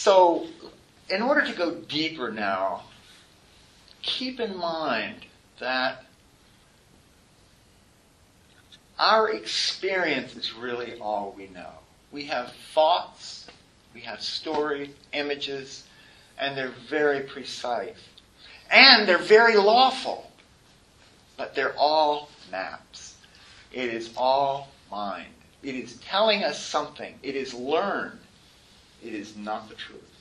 So, 0.00 0.47
in 1.11 1.21
order 1.21 1.45
to 1.45 1.52
go 1.52 1.75
deeper 1.75 2.33
now, 2.33 2.85
keep 4.00 4.40
in 4.40 4.57
mind 4.57 5.26
that 5.59 6.07
our 8.99 9.28
experience 9.28 10.35
is 10.37 10.54
really 10.54 10.99
all 11.00 11.35
we 11.37 11.49
know. 11.49 11.73
We 12.12 12.25
have 12.25 12.50
thoughts, 12.73 13.47
we 13.92 14.00
have 14.00 14.23
stories, 14.23 14.88
images, 15.12 15.85
and 16.38 16.57
they're 16.57 16.73
very 16.88 17.21
precise. 17.21 17.99
And 18.71 19.07
they're 19.07 19.19
very 19.19 19.57
lawful. 19.59 20.30
But 21.37 21.54
they're 21.54 21.76
all 21.76 22.30
maps. 22.50 23.16
It 23.71 23.92
is 23.92 24.14
all 24.16 24.71
mind. 24.90 25.35
It 25.62 25.75
is 25.75 25.97
telling 25.97 26.42
us 26.42 26.59
something. 26.59 27.19
It 27.23 27.37
is 27.37 27.52
learned. 27.52 28.19
It 29.02 29.14
is 29.14 29.37
not 29.37 29.69
the 29.69 29.75
truth. 29.75 30.21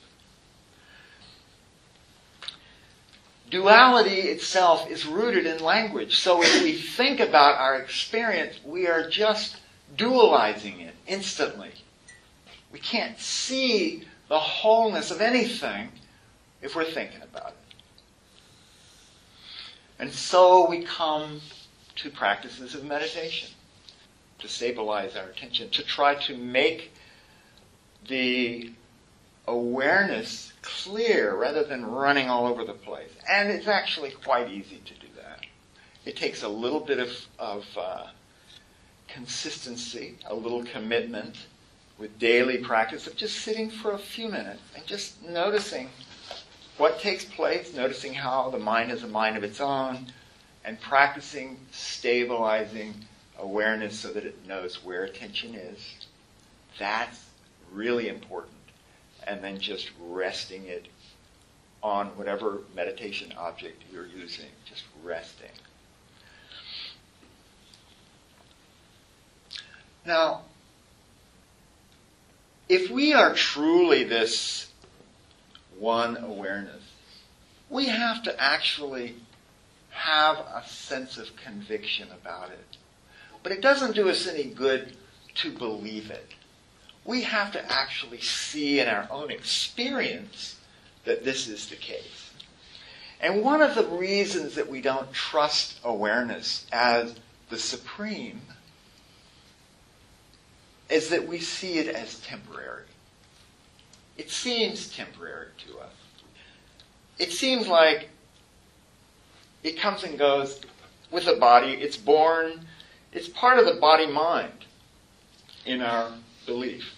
duality 3.50 4.20
itself 4.20 4.88
is 4.88 5.04
rooted 5.04 5.44
in 5.44 5.62
language. 5.62 6.18
So 6.18 6.42
if 6.42 6.62
we 6.62 6.72
think 6.72 7.20
about 7.20 7.58
our 7.58 7.76
experience, 7.76 8.60
we 8.64 8.86
are 8.86 9.08
just 9.08 9.56
dualizing 9.96 10.80
it 10.80 10.94
instantly. 11.06 11.72
We 12.72 12.78
can't 12.78 13.18
see 13.18 14.04
the 14.28 14.38
wholeness 14.38 15.10
of 15.10 15.20
anything 15.20 15.90
if 16.62 16.76
we're 16.76 16.84
thinking 16.84 17.22
about 17.22 17.48
it. 17.48 17.56
And 19.98 20.12
so 20.12 20.68
we 20.68 20.84
come 20.84 21.40
to 21.96 22.10
practices 22.10 22.74
of 22.74 22.84
meditation 22.84 23.50
to 24.38 24.48
stabilize 24.48 25.16
our 25.16 25.26
attention, 25.26 25.68
to 25.70 25.82
try 25.82 26.14
to 26.14 26.36
make 26.36 26.94
the 28.08 28.70
awareness 29.46 30.52
clear 30.62 31.34
rather 31.34 31.64
than 31.64 31.84
running 31.84 32.28
all 32.28 32.46
over 32.46 32.64
the 32.64 32.72
place. 32.72 33.10
And 33.28 33.50
it's 33.50 33.66
actually 33.66 34.10
quite 34.10 34.50
easy 34.50 34.80
to 34.84 34.94
do 34.94 35.06
that. 35.16 35.40
It 36.04 36.16
takes 36.16 36.42
a 36.42 36.48
little 36.48 36.80
bit 36.80 36.98
of, 36.98 37.10
of 37.38 37.66
uh, 37.76 38.06
consistency, 39.08 40.16
a 40.26 40.34
little 40.34 40.64
commitment 40.64 41.36
with 41.98 42.18
daily 42.18 42.58
practice 42.58 43.06
of 43.06 43.16
just 43.16 43.40
sitting 43.40 43.68
for 43.70 43.92
a 43.92 43.98
few 43.98 44.28
minutes 44.28 44.62
and 44.74 44.86
just 44.86 45.22
noticing 45.22 45.90
what 46.78 46.98
takes 46.98 47.24
place, 47.24 47.74
noticing 47.74 48.14
how 48.14 48.48
the 48.48 48.58
mind 48.58 48.90
has 48.90 49.02
a 49.02 49.08
mind 49.08 49.36
of 49.36 49.44
its 49.44 49.60
own, 49.60 50.06
and 50.64 50.80
practicing 50.80 51.58
stabilizing 51.72 52.94
awareness 53.38 53.98
so 53.98 54.08
that 54.12 54.24
it 54.24 54.46
knows 54.46 54.82
where 54.82 55.04
attention 55.04 55.54
is. 55.54 56.06
That's 56.78 57.29
really 57.72 58.08
important. 58.08 58.54
And 59.26 59.44
then 59.44 59.58
just 59.58 59.90
resting 60.08 60.66
it 60.66 60.86
on 61.82 62.08
whatever 62.08 62.60
meditation 62.74 63.32
object 63.38 63.82
you're 63.92 64.06
using, 64.06 64.48
just 64.64 64.84
resting. 65.02 65.50
Now, 70.04 70.42
if 72.68 72.90
we 72.90 73.12
are 73.12 73.34
truly 73.34 74.04
this 74.04 74.70
one 75.78 76.16
awareness, 76.16 76.82
we 77.68 77.86
have 77.86 78.22
to 78.24 78.40
actually 78.40 79.16
have 79.90 80.38
a 80.38 80.62
sense 80.66 81.18
of 81.18 81.34
conviction 81.36 82.08
about 82.10 82.50
it. 82.50 82.76
But 83.42 83.52
it 83.52 83.60
doesn't 83.60 83.94
do 83.94 84.08
us 84.08 84.26
any 84.26 84.44
good 84.44 84.96
to 85.36 85.50
believe 85.52 86.10
it. 86.10 86.34
We 87.04 87.22
have 87.22 87.52
to 87.52 87.72
actually 87.72 88.20
see 88.20 88.80
in 88.80 88.88
our 88.88 89.06
own 89.10 89.30
experience 89.30 90.58
that 91.04 91.24
this 91.24 91.48
is 91.48 91.68
the 91.68 91.76
case. 91.76 92.30
And 93.20 93.42
one 93.42 93.60
of 93.60 93.74
the 93.74 93.84
reasons 93.84 94.54
that 94.54 94.68
we 94.68 94.80
don't 94.80 95.12
trust 95.12 95.78
awareness 95.84 96.66
as 96.72 97.14
the 97.48 97.58
supreme 97.58 98.40
is 100.88 101.08
that 101.10 101.26
we 101.26 101.38
see 101.38 101.78
it 101.78 101.88
as 101.88 102.18
temporary. 102.20 102.84
It 104.16 104.30
seems 104.30 104.94
temporary 104.94 105.48
to 105.66 105.78
us. 105.78 105.92
It 107.18 107.32
seems 107.32 107.68
like 107.68 108.08
it 109.62 109.78
comes 109.78 110.04
and 110.04 110.18
goes 110.18 110.60
with 111.10 111.26
the 111.26 111.36
body. 111.36 111.72
It's 111.72 111.96
born, 111.96 112.66
it's 113.12 113.28
part 113.28 113.58
of 113.58 113.66
the 113.66 113.80
body 113.80 114.06
mind 114.06 114.64
in 115.66 115.82
our 115.82 116.12
belief. 116.46 116.94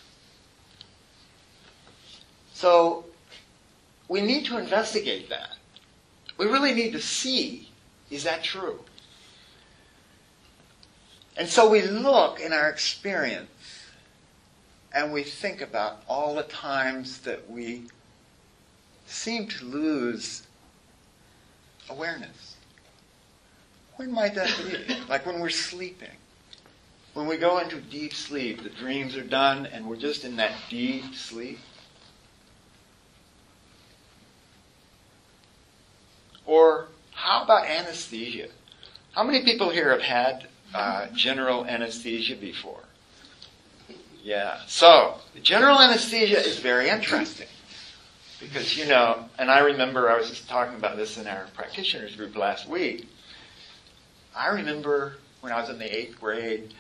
So 2.53 3.05
we 4.09 4.21
need 4.21 4.45
to 4.47 4.59
investigate 4.59 5.29
that. 5.31 5.57
We 6.39 6.47
really 6.47 6.75
need 6.75 6.93
to 6.93 7.01
see 7.01 7.69
is 8.11 8.25
that 8.25 8.45
true? 8.45 8.79
And 11.37 11.49
so 11.49 11.71
we 11.71 11.81
look 11.83 12.41
in 12.41 12.53
our 12.53 12.69
experience 12.69 13.49
and 14.95 15.13
we 15.13 15.23
think 15.23 15.63
about 15.63 16.03
all 16.07 16.35
the 16.35 16.43
times 16.43 17.21
that 17.21 17.51
we 17.51 17.85
seem 19.07 19.49
to 19.49 19.65
lose 19.65 20.47
awareness. 21.89 22.57
When 23.97 24.13
might 24.13 24.35
that 24.35 24.55
be? 24.59 24.97
like 25.09 25.25
when 25.25 25.41
we're 25.41 25.49
sleeping. 25.49 26.17
When 27.15 27.27
we 27.27 27.37
go 27.37 27.59
into 27.59 27.81
deep 27.81 28.15
sleep, 28.15 28.63
the 28.63 28.71
dreams 28.71 29.17
are 29.17 29.25
done 29.25 29.67
and 29.67 29.87
we're 29.87 29.97
just 29.97 30.25
in 30.25 30.37
that 30.37 30.53
deep 30.71 31.15
sleep. 31.15 31.59
Or 36.47 36.89
how 37.13 37.45
about 37.45 37.67
anesthesia? 37.67 38.49
How 39.13 39.25
many 39.25 39.45
people 39.45 39.71
here 39.71 39.91
have 39.91 40.03
had 40.03 40.49
uh, 40.75 41.07
general 41.15 41.67
anesthesia 41.67 42.35
before? 42.35 42.81
Yeah. 44.23 44.61
So, 44.67 45.17
general 45.43 45.79
anesthesia 45.79 46.39
is 46.39 46.59
very 46.59 46.89
interesting. 46.89 47.49
Because, 48.41 48.77
you 48.77 48.87
know, 48.87 49.27
and 49.39 49.51
I 49.51 49.61
remember 49.61 50.11
I 50.11 50.17
was 50.17 50.29
just 50.29 50.49
talking 50.49 50.77
about 50.77 50.97
this 50.97 51.19
in 51.19 51.27
our 51.27 51.47
practitioners 51.55 52.17
group 52.17 52.37
last 52.37 52.69
week. 52.69 53.07
I 54.35 54.49
remember 54.49 55.17
when 55.43 55.53
I 55.53 55.61
was 55.61 55.69
in 55.69 55.79
the 55.79 55.97
eighth 55.97 56.19
grade 56.19 56.73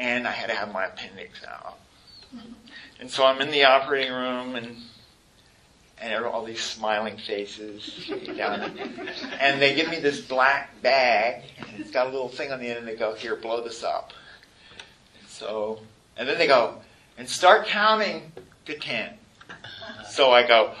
and 0.00 0.26
I 0.26 0.30
had 0.32 0.48
to 0.48 0.56
have 0.56 0.72
my 0.72 0.86
appendix 0.86 1.44
out. 1.44 1.78
And 2.98 3.10
so 3.10 3.24
I'm 3.24 3.40
in 3.42 3.50
the 3.50 3.64
operating 3.64 4.12
room 4.12 4.56
and 4.56 4.76
and 5.98 6.24
all 6.24 6.42
these 6.42 6.62
smiling 6.62 7.18
faces. 7.18 8.08
Know, 8.08 8.70
and 9.38 9.60
they 9.60 9.74
give 9.74 9.90
me 9.90 10.00
this 10.00 10.22
black 10.22 10.80
bag 10.80 11.42
and 11.58 11.68
it's 11.78 11.90
got 11.90 12.06
a 12.06 12.10
little 12.10 12.30
thing 12.30 12.50
on 12.50 12.58
the 12.58 12.68
end 12.68 12.78
and 12.78 12.88
they 12.88 12.96
go, 12.96 13.14
here, 13.14 13.36
blow 13.36 13.62
this 13.62 13.84
up. 13.84 14.14
And 15.20 15.28
so 15.28 15.80
and 16.16 16.26
then 16.26 16.38
they 16.38 16.46
go, 16.46 16.76
and 17.18 17.28
start 17.28 17.66
counting 17.66 18.32
to 18.64 18.74
ten. 18.78 19.12
So 20.08 20.30
I 20.30 20.46
go, 20.46 20.72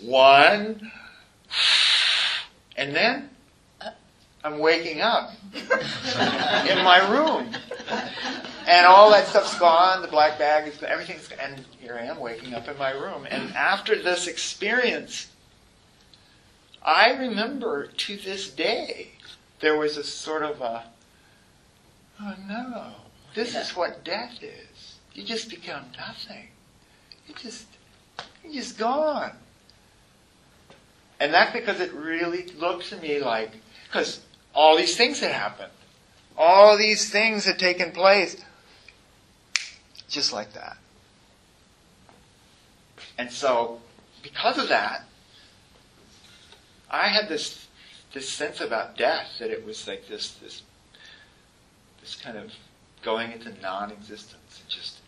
one, 0.00 0.92
and 2.76 2.94
then 2.94 3.30
I'm 4.44 4.58
waking 4.58 5.00
up 5.00 5.32
in 5.54 6.84
my 6.84 7.06
room. 7.10 7.52
And 8.68 8.86
all 8.86 9.10
that 9.10 9.26
stuff's 9.26 9.58
gone, 9.58 10.02
the 10.02 10.08
black 10.08 10.38
bag 10.38 10.68
is 10.68 10.82
everything's 10.82 11.30
and 11.40 11.64
here 11.80 11.98
I 12.00 12.04
am 12.04 12.20
waking 12.20 12.54
up 12.54 12.68
in 12.68 12.76
my 12.78 12.90
room. 12.90 13.26
And 13.30 13.54
after 13.54 14.00
this 14.00 14.26
experience, 14.26 15.28
I 16.82 17.12
remember 17.12 17.86
to 17.86 18.16
this 18.16 18.50
day 18.50 19.08
there 19.60 19.76
was 19.76 19.96
a 19.96 20.04
sort 20.04 20.42
of 20.42 20.60
a 20.60 20.84
oh 22.20 22.34
no. 22.46 22.92
This 23.34 23.56
is 23.56 23.70
what 23.70 24.04
death 24.04 24.42
is. 24.42 24.96
You 25.14 25.24
just 25.24 25.48
become 25.50 25.86
nothing. 25.96 26.48
You 27.26 27.34
just 27.34 27.66
you're 28.44 28.52
just 28.52 28.78
gone. 28.78 29.32
And 31.20 31.32
that's 31.32 31.52
because 31.52 31.80
it 31.80 31.92
really 31.92 32.46
looked 32.58 32.90
to 32.90 32.96
me 32.98 33.18
like 33.18 33.50
because 33.86 34.20
all 34.58 34.76
these 34.76 34.96
things 34.96 35.20
had 35.20 35.30
happened. 35.30 35.70
All 36.36 36.76
these 36.76 37.10
things 37.12 37.44
had 37.44 37.60
taken 37.60 37.92
place 37.92 38.36
just 40.08 40.32
like 40.32 40.52
that. 40.54 40.76
And 43.16 43.30
so, 43.30 43.78
because 44.20 44.58
of 44.58 44.68
that, 44.68 45.04
I 46.90 47.06
had 47.06 47.28
this 47.28 47.68
this 48.12 48.28
sense 48.28 48.60
about 48.60 48.96
death 48.96 49.28
that 49.38 49.50
it 49.50 49.64
was 49.64 49.86
like 49.86 50.08
this 50.08 50.32
this 50.42 50.62
this 52.00 52.16
kind 52.16 52.36
of 52.36 52.52
going 53.04 53.30
into 53.30 53.52
non-existence. 53.60 54.62
It 54.66 54.68
just 54.68 54.98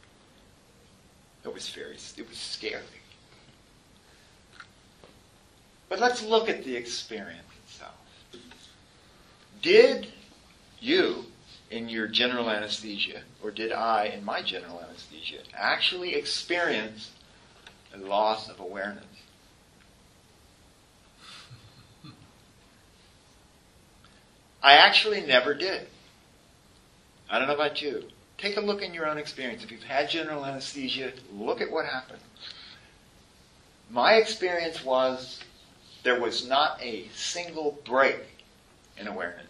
it 1.44 1.52
was 1.52 1.68
very 1.70 1.96
it 2.16 2.28
was 2.28 2.38
scary. 2.38 2.84
But 5.88 5.98
let's 5.98 6.22
look 6.22 6.48
at 6.48 6.62
the 6.62 6.76
experience. 6.76 7.49
Did 9.62 10.08
you 10.80 11.26
in 11.70 11.88
your 11.88 12.08
general 12.08 12.50
anesthesia, 12.50 13.22
or 13.42 13.50
did 13.50 13.72
I 13.72 14.06
in 14.06 14.24
my 14.24 14.42
general 14.42 14.80
anesthesia, 14.80 15.38
actually 15.54 16.14
experience 16.14 17.10
a 17.94 17.98
loss 17.98 18.48
of 18.48 18.58
awareness? 18.58 19.04
I 24.62 24.74
actually 24.74 25.22
never 25.22 25.54
did. 25.54 25.86
I 27.30 27.38
don't 27.38 27.48
know 27.48 27.54
about 27.54 27.80
you. 27.80 28.04
Take 28.36 28.56
a 28.56 28.60
look 28.60 28.82
in 28.82 28.92
your 28.92 29.06
own 29.06 29.18
experience. 29.18 29.62
If 29.62 29.70
you've 29.70 29.82
had 29.82 30.10
general 30.10 30.44
anesthesia, 30.44 31.12
look 31.32 31.60
at 31.60 31.70
what 31.70 31.86
happened. 31.86 32.20
My 33.90 34.14
experience 34.14 34.84
was 34.84 35.40
there 36.02 36.20
was 36.20 36.48
not 36.48 36.80
a 36.82 37.08
single 37.14 37.78
break 37.84 38.20
in 38.96 39.06
awareness. 39.06 39.49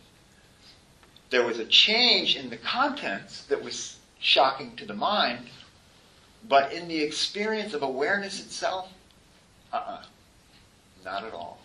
There 1.31 1.45
was 1.45 1.59
a 1.59 1.65
change 1.65 2.37
in 2.37 2.51
the 2.51 2.57
contents 2.57 3.45
that 3.45 3.63
was 3.63 3.97
shocking 4.19 4.77
to 4.77 4.85
the 4.85 4.95
mind, 4.95 5.47
but 6.49 6.73
in 6.73 6.89
the 6.89 7.01
experience 7.01 7.73
of 7.73 7.83
awareness 7.83 8.41
itself, 8.41 8.93
uh-uh. 9.73 10.03
Not 11.05 11.25
at 11.25 11.33
all. 11.33 11.59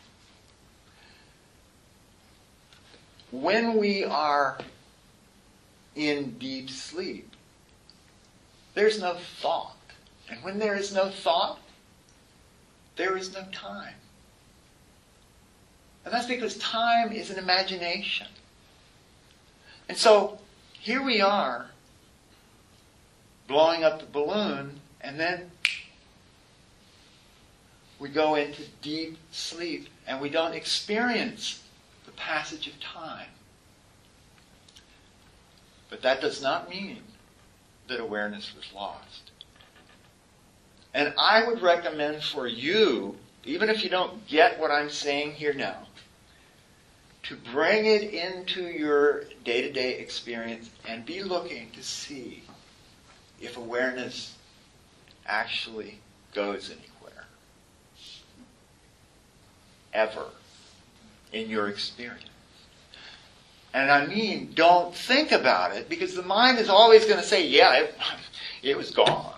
When 3.32 3.78
we 3.78 4.06
are 4.06 4.58
in 5.96 6.38
deep 6.38 6.70
sleep, 6.70 7.36
there's 8.76 9.00
no 9.02 9.16
thought. 9.42 9.76
And 10.30 10.42
when 10.44 10.60
there 10.60 10.76
is 10.76 10.94
no 10.94 11.10
thought, 11.10 11.60
there 12.96 13.18
is 13.18 13.34
no 13.34 13.44
time. 13.52 13.96
And 16.06 16.14
that's 16.14 16.28
because 16.28 16.58
time 16.58 17.12
is 17.12 17.30
an 17.32 17.40
imagination. 17.40 18.28
And 19.88 19.98
so 19.98 20.40
here 20.74 21.04
we 21.04 21.22
are 21.22 21.68
blowing 23.48 23.84
up 23.84 24.00
the 24.00 24.06
balloon, 24.06 24.80
and 25.02 25.20
then 25.20 25.52
we 28.00 28.10
go 28.10 28.36
into 28.36 28.64
deep 28.82 29.18
sleep 29.32 29.88
and 30.08 30.20
we 30.20 30.30
don't 30.30 30.54
experience 30.54 31.64
the 32.06 32.12
passage 32.12 32.68
of 32.68 32.80
time. 32.80 33.28
But 35.90 36.02
that 36.02 36.22
does 36.22 36.42
not 36.42 36.70
mean 36.70 37.02
that 37.88 38.00
awareness 38.00 38.54
was 38.56 38.72
lost. 38.74 39.32
And 40.94 41.14
I 41.18 41.46
would 41.46 41.62
recommend 41.62 42.24
for 42.24 42.48
you, 42.48 43.16
even 43.44 43.70
if 43.70 43.84
you 43.84 43.90
don't 43.90 44.26
get 44.28 44.60
what 44.60 44.72
I'm 44.72 44.90
saying 44.90 45.34
here 45.34 45.54
now, 45.54 45.85
to 47.28 47.36
bring 47.54 47.86
it 47.86 48.04
into 48.14 48.64
your 48.64 49.24
day 49.44 49.62
to 49.62 49.72
day 49.72 49.98
experience 49.98 50.70
and 50.88 51.06
be 51.06 51.24
looking 51.24 51.72
to 51.72 51.84
see 51.84 52.44
if 53.42 53.58
awareness 53.58 54.36
actually 55.26 56.00
goes 56.34 56.70
anywhere. 56.70 57.26
Ever 59.94 60.26
in 61.34 61.50
your 61.50 61.68
experience. 61.68 62.30
And 63.74 63.92
I 63.92 64.06
mean, 64.06 64.52
don't 64.54 64.96
think 64.96 65.32
about 65.32 65.76
it 65.76 65.90
because 65.90 66.16
the 66.16 66.24
mind 66.24 66.60
is 66.60 66.70
always 66.70 67.06
going 67.06 67.20
to 67.20 67.26
say, 67.26 67.46
yeah, 67.46 67.74
it, 67.74 67.96
it 68.64 68.78
was 68.78 68.92
gone. 68.92 69.34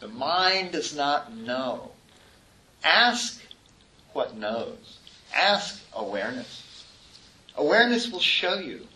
the 0.00 0.08
mind 0.08 0.72
does 0.72 0.96
not 0.96 1.34
know. 1.36 1.90
Ask 2.82 3.42
what 4.12 4.36
knows. 4.36 4.98
Ask 5.34 5.82
awareness. 5.92 6.86
Awareness 7.56 8.10
will 8.10 8.20
show 8.20 8.58
you. 8.58 8.86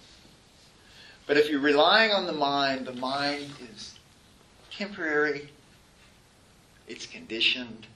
But 1.27 1.37
if 1.37 1.51
you're 1.51 1.61
relying 1.61 2.13
on 2.13 2.27
the 2.27 2.33
mind, 2.33 2.87
the 2.87 2.95
mind 2.95 3.51
is 3.75 3.99
temporary, 4.71 5.51
it's 6.87 7.07
conditioned, 7.07 7.87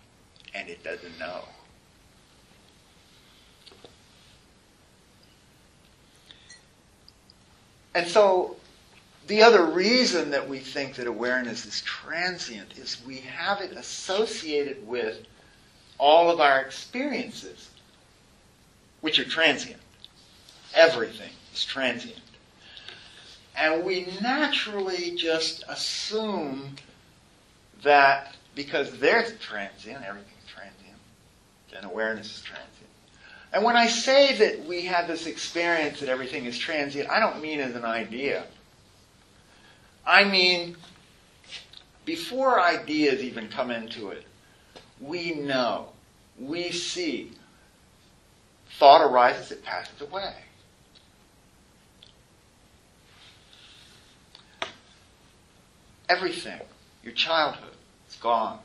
and 0.55 0.69
it 0.69 0.85
doesn't 0.85 1.19
know. 1.19 1.45
And 7.95 8.07
so 8.07 8.57
the 9.27 9.43
other 9.43 9.65
reason 9.65 10.31
that 10.31 10.49
we 10.49 10.59
think 10.59 10.97
that 10.97 11.07
awareness 11.07 11.65
is 11.65 11.81
transient 11.83 12.77
is 12.77 13.03
we 13.07 13.19
have 13.19 13.61
it 13.61 13.73
associated 13.73 14.87
with 14.87 15.25
all 15.99 16.31
of 16.31 16.41
our 16.41 16.61
experiences, 16.61 17.71
which 19.03 19.19
are 19.19 19.25
transient. 19.25 19.81
Everything 20.75 21.31
is 21.53 21.65
transient. 21.65 22.19
And 23.55 23.85
we 23.85 24.09
naturally 24.23 25.15
just 25.15 25.63
assume 25.69 26.77
that 27.83 28.35
because 28.55 28.99
they're 28.99 29.27
transient, 29.39 30.03
everything's 30.05 30.47
transient, 30.47 30.99
then 31.71 31.85
awareness 31.85 32.39
is 32.39 32.43
transient. 32.43 32.71
And 33.53 33.63
when 33.65 33.77
I 33.77 33.87
say 33.87 34.35
that 34.39 34.65
we 34.65 34.83
have 34.87 35.07
this 35.07 35.27
experience 35.27 36.01
that 36.01 36.09
everything 36.09 36.47
is 36.47 36.57
transient, 36.57 37.11
I 37.11 37.21
don't 37.21 37.43
mean 37.43 37.61
as 37.61 37.75
an 37.75 37.85
idea. 37.85 38.45
I 40.07 40.25
mean, 40.25 40.77
before 42.05 42.61
ideas 42.61 43.23
even 43.23 43.49
come 43.49 43.71
into 43.71 44.09
it, 44.09 44.25
we 45.01 45.35
know, 45.35 45.89
we 46.39 46.71
see. 46.71 47.33
Thought 48.79 49.03
arises, 49.03 49.53
it 49.53 49.65
passes 49.65 50.01
away. 50.01 50.35
Everything, 56.09 56.61
your 57.03 57.13
childhood, 57.13 57.75
is 58.09 58.17
gone. 58.17 58.59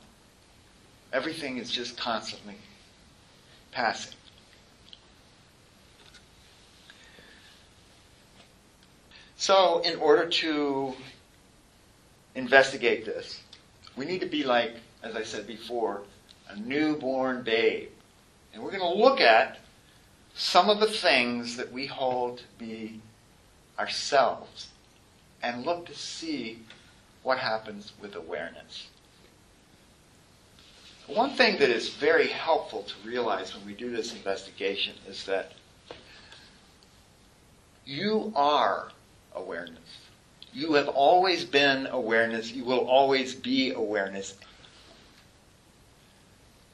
Everything 1.12 1.56
is 1.56 1.70
just 1.70 1.96
constantly 1.96 2.56
passing. 3.72 4.14
So, 9.36 9.80
in 9.80 9.98
order 10.00 10.28
to 10.28 10.94
investigate 12.34 13.04
this, 13.04 13.40
we 13.96 14.04
need 14.04 14.20
to 14.20 14.26
be 14.26 14.42
like, 14.42 14.74
as 15.02 15.14
I 15.14 15.22
said 15.22 15.46
before, 15.46 16.02
a 16.48 16.56
newborn 16.56 17.44
babe. 17.44 17.88
And 18.52 18.62
we're 18.62 18.72
going 18.72 18.82
to 18.82 19.02
look 19.02 19.20
at 19.20 19.58
some 20.38 20.70
of 20.70 20.78
the 20.78 20.86
things 20.86 21.56
that 21.56 21.72
we 21.72 21.86
hold 21.86 22.38
to 22.38 22.44
be 22.58 23.00
ourselves 23.76 24.68
and 25.42 25.66
look 25.66 25.84
to 25.84 25.94
see 25.94 26.60
what 27.24 27.38
happens 27.38 27.92
with 28.00 28.14
awareness. 28.14 28.86
One 31.08 31.30
thing 31.30 31.58
that 31.58 31.70
is 31.70 31.88
very 31.88 32.28
helpful 32.28 32.84
to 32.84 33.08
realize 33.08 33.52
when 33.52 33.66
we 33.66 33.74
do 33.74 33.90
this 33.90 34.14
investigation 34.14 34.94
is 35.08 35.24
that 35.24 35.52
you 37.84 38.32
are 38.36 38.90
awareness. 39.34 39.78
You 40.52 40.74
have 40.74 40.88
always 40.88 41.44
been 41.44 41.88
awareness. 41.88 42.52
You 42.52 42.64
will 42.64 42.86
always 42.86 43.34
be 43.34 43.72
awareness. 43.72 44.36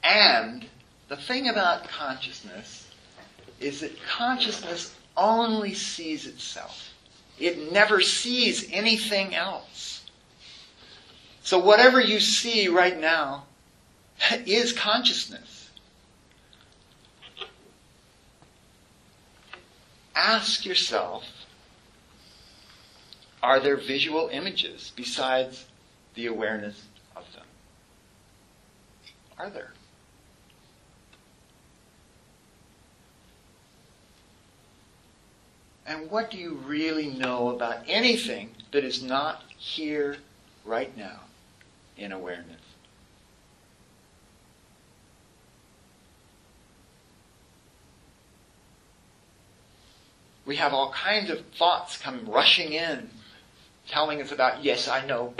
And 0.03 0.67
the 1.07 1.17
thing 1.17 1.49
about 1.49 1.87
consciousness 1.87 2.84
is 3.59 3.81
that 3.81 4.01
consciousness 4.03 4.95
only 5.17 5.73
sees 5.73 6.27
itself. 6.27 6.93
It 7.39 7.71
never 7.71 8.01
sees 8.01 8.69
anything 8.71 9.35
else. 9.35 10.05
So 11.43 11.59
whatever 11.59 11.99
you 11.99 12.19
see 12.19 12.67
right 12.67 12.99
now 12.99 13.45
is 14.45 14.73
consciousness. 14.73 15.69
Ask 20.15 20.65
yourself, 20.65 21.25
are 23.43 23.59
there 23.59 23.77
visual 23.77 24.29
images 24.31 24.91
besides 24.95 25.65
the 26.15 26.25
awareness 26.27 26.81
of 27.15 27.25
them? 27.33 27.43
Are 29.37 29.49
there? 29.49 29.73
And 35.85 36.09
what 36.09 36.31
do 36.31 36.37
you 36.37 36.53
really 36.65 37.07
know 37.07 37.49
about 37.49 37.83
anything 37.87 38.49
that 38.71 38.83
is 38.83 39.03
not 39.03 39.43
here 39.55 40.17
right 40.65 40.95
now 40.97 41.19
in 41.95 42.11
awareness? 42.11 42.61
We 50.45 50.55
have 50.57 50.73
all 50.73 50.91
kinds 50.91 51.29
of 51.29 51.43
thoughts 51.57 51.97
come 51.97 52.25
rushing 52.25 52.73
in 52.73 53.09
telling 53.87 54.21
us 54.21 54.31
about, 54.31 54.63
yes, 54.63 54.87
I 54.87 55.05
know, 55.05 55.33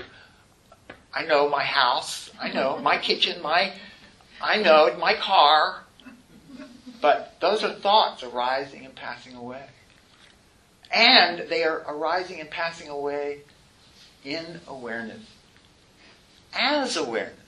I 1.13 1.25
know 1.25 1.49
my 1.49 1.63
house, 1.63 2.29
I 2.39 2.51
know 2.51 2.77
my 2.81 2.97
kitchen, 2.97 3.41
my, 3.41 3.73
I 4.41 4.61
know 4.61 4.95
my 4.99 5.15
car. 5.15 5.81
But 7.01 7.35
those 7.39 7.63
are 7.63 7.73
thoughts 7.73 8.23
arising 8.23 8.85
and 8.85 8.95
passing 8.95 9.35
away. 9.35 9.63
And 10.91 11.49
they 11.49 11.63
are 11.63 11.83
arising 11.87 12.39
and 12.39 12.49
passing 12.49 12.89
away 12.89 13.39
in 14.23 14.61
awareness. 14.67 15.23
As 16.53 16.95
awareness. 16.95 17.39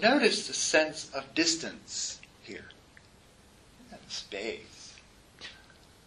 Notice 0.00 0.46
the 0.46 0.52
sense 0.54 1.10
of 1.14 1.34
distance 1.34 2.20
here. 2.42 2.66
Space. 4.08 4.94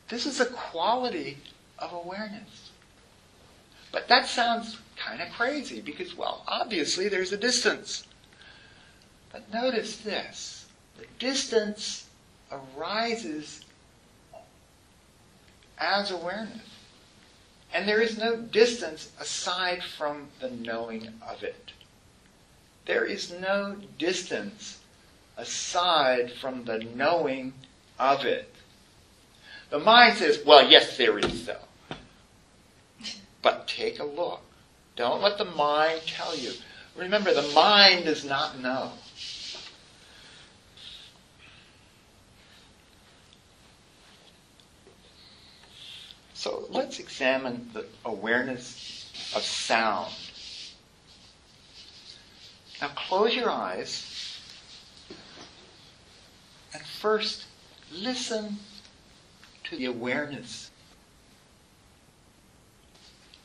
This 0.07 0.25
is 0.25 0.39
a 0.39 0.45
quality 0.45 1.37
of 1.77 1.91
awareness. 1.93 2.71
But 3.91 4.07
that 4.07 4.27
sounds 4.27 4.77
kind 4.95 5.21
of 5.21 5.29
crazy 5.31 5.81
because, 5.81 6.15
well, 6.15 6.43
obviously 6.47 7.09
there's 7.09 7.33
a 7.33 7.37
distance. 7.37 8.05
But 9.31 9.51
notice 9.51 9.97
this 9.97 10.58
the 10.99 11.05
distance 11.17 12.07
arises 12.51 13.63
as 15.77 16.11
awareness. 16.11 16.61
And 17.73 17.87
there 17.87 18.01
is 18.01 18.17
no 18.17 18.35
distance 18.35 19.11
aside 19.19 19.83
from 19.83 20.27
the 20.41 20.49
knowing 20.49 21.07
of 21.27 21.43
it. 21.43 21.71
There 22.85 23.05
is 23.05 23.31
no 23.31 23.75
distance 23.97 24.79
aside 25.37 26.31
from 26.31 26.65
the 26.65 26.79
knowing 26.79 27.53
of 27.99 28.25
it. 28.25 28.53
The 29.69 29.79
mind 29.79 30.17
says, 30.17 30.39
well, 30.43 30.67
yes, 30.67 30.97
there 30.97 31.19
is 31.19 31.45
so. 31.45 31.57
But 33.41 33.67
take 33.67 33.99
a 33.99 34.03
look. 34.03 34.41
Don't 34.95 35.21
let 35.21 35.37
the 35.37 35.45
mind 35.45 36.01
tell 36.07 36.35
you. 36.35 36.53
Remember, 36.97 37.33
the 37.33 37.53
mind 37.53 38.05
does 38.05 38.25
not 38.25 38.59
know. 38.59 38.91
So 46.39 46.67
let's 46.69 46.99
examine 46.99 47.69
the 47.73 47.85
awareness 48.05 49.11
of 49.35 49.41
sound. 49.41 50.13
Now 52.81 52.87
close 52.95 53.35
your 53.35 53.49
eyes 53.49 54.39
and 56.73 56.81
first 56.81 57.45
listen 57.91 58.57
to 59.65 59.75
the 59.75 59.87
awareness. 59.87 60.71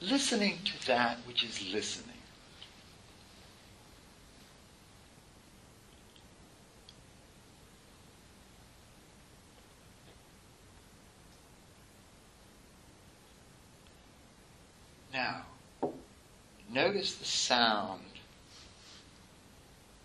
Listening 0.00 0.60
to 0.64 0.86
that 0.86 1.18
which 1.26 1.42
is 1.42 1.72
listening. 1.72 2.14
Now, 15.14 16.83
notice 16.94 17.14
the 17.16 17.24
sound 17.24 18.02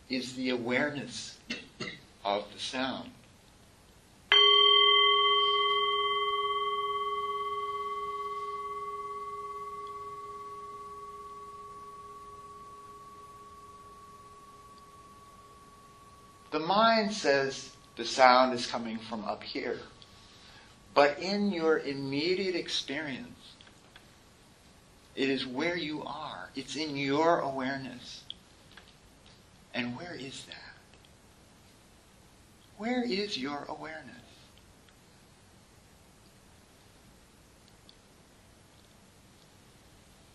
is 0.10 0.34
the 0.34 0.50
awareness 0.50 1.38
of 2.26 2.52
the 2.52 2.58
sound. 2.58 3.12
The 16.50 16.60
mind 16.60 17.14
says 17.14 17.76
the 17.98 18.06
sound 18.06 18.56
is 18.56 18.66
coming 18.66 18.98
from 18.98 19.24
up 19.26 19.44
here. 19.44 19.78
But 20.96 21.20
in 21.20 21.52
your 21.52 21.78
immediate 21.78 22.56
experience, 22.56 23.54
it 25.20 25.30
is 25.30 25.46
where 25.46 25.76
you 25.76 26.02
are. 26.06 26.50
It's 26.56 26.78
in 26.78 26.96
your 26.96 27.42
awareness. 27.42 28.24
And 29.74 29.98
where 29.98 30.16
is 30.16 30.46
that? 30.46 30.56
Where 32.78 33.04
is 33.04 33.38
your 33.38 33.66
awareness? 33.68 34.16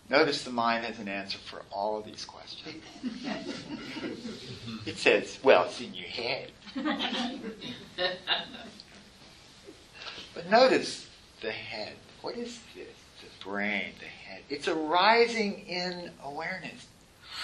Notice 0.07 0.43
the 0.43 0.51
mind 0.51 0.85
has 0.85 0.99
an 0.99 1.07
answer 1.07 1.39
for 1.39 1.63
all 1.71 1.97
of 1.97 2.05
these 2.05 2.23
questions. 2.23 2.75
it 4.85 4.99
says, 4.99 5.39
well, 5.41 5.63
it's 5.63 5.81
in 5.81 5.95
your 5.95 6.05
head. 6.05 6.51
but 10.35 10.47
notice 10.51 11.07
the 11.41 11.49
head. 11.49 11.93
What 12.21 12.37
is 12.37 12.59
this? 12.75 12.94
Brain, 13.45 13.91
the 13.99 14.05
head. 14.05 14.41
It's 14.49 14.67
arising 14.67 15.65
in 15.67 16.09
awareness, 16.23 16.87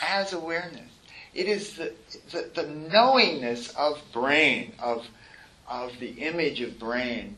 as 0.04 0.34
awareness. 0.34 0.90
It 1.34 1.48
is 1.48 1.76
the, 1.78 1.94
the, 2.32 2.50
the 2.54 2.68
knowingness 2.68 3.70
of 3.76 4.02
brain, 4.12 4.74
of, 4.80 5.08
of 5.70 5.98
the 6.00 6.10
image 6.10 6.60
of 6.60 6.80
brain, 6.80 7.36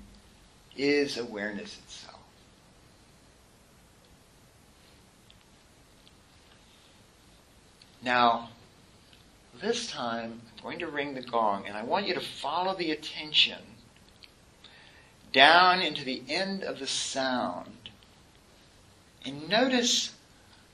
is 0.77 1.17
awareness 1.17 1.77
itself. 1.77 2.19
Now, 8.01 8.49
this 9.61 9.87
time 9.87 10.41
I'm 10.57 10.63
going 10.63 10.79
to 10.79 10.87
ring 10.87 11.13
the 11.13 11.21
gong, 11.21 11.65
and 11.67 11.77
I 11.77 11.83
want 11.83 12.07
you 12.07 12.13
to 12.13 12.21
follow 12.21 12.75
the 12.75 12.91
attention 12.91 13.59
down 15.33 15.81
into 15.81 16.05
the 16.05 16.21
end 16.29 16.63
of 16.63 16.79
the 16.79 16.87
sound 16.87 17.82
and 19.25 19.47
notice 19.49 20.13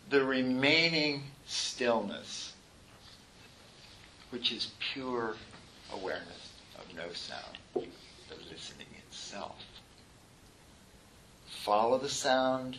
the 0.09 0.23
remaining 0.23 1.23
stillness, 1.45 2.53
which 4.31 4.51
is 4.51 4.71
pure 4.93 5.35
awareness 5.93 6.53
of 6.77 6.95
no 6.95 7.11
sound, 7.13 7.57
the 7.73 8.35
listening 8.51 8.87
itself. 9.07 9.63
Follow 11.47 11.97
the 11.97 12.09
sound 12.09 12.77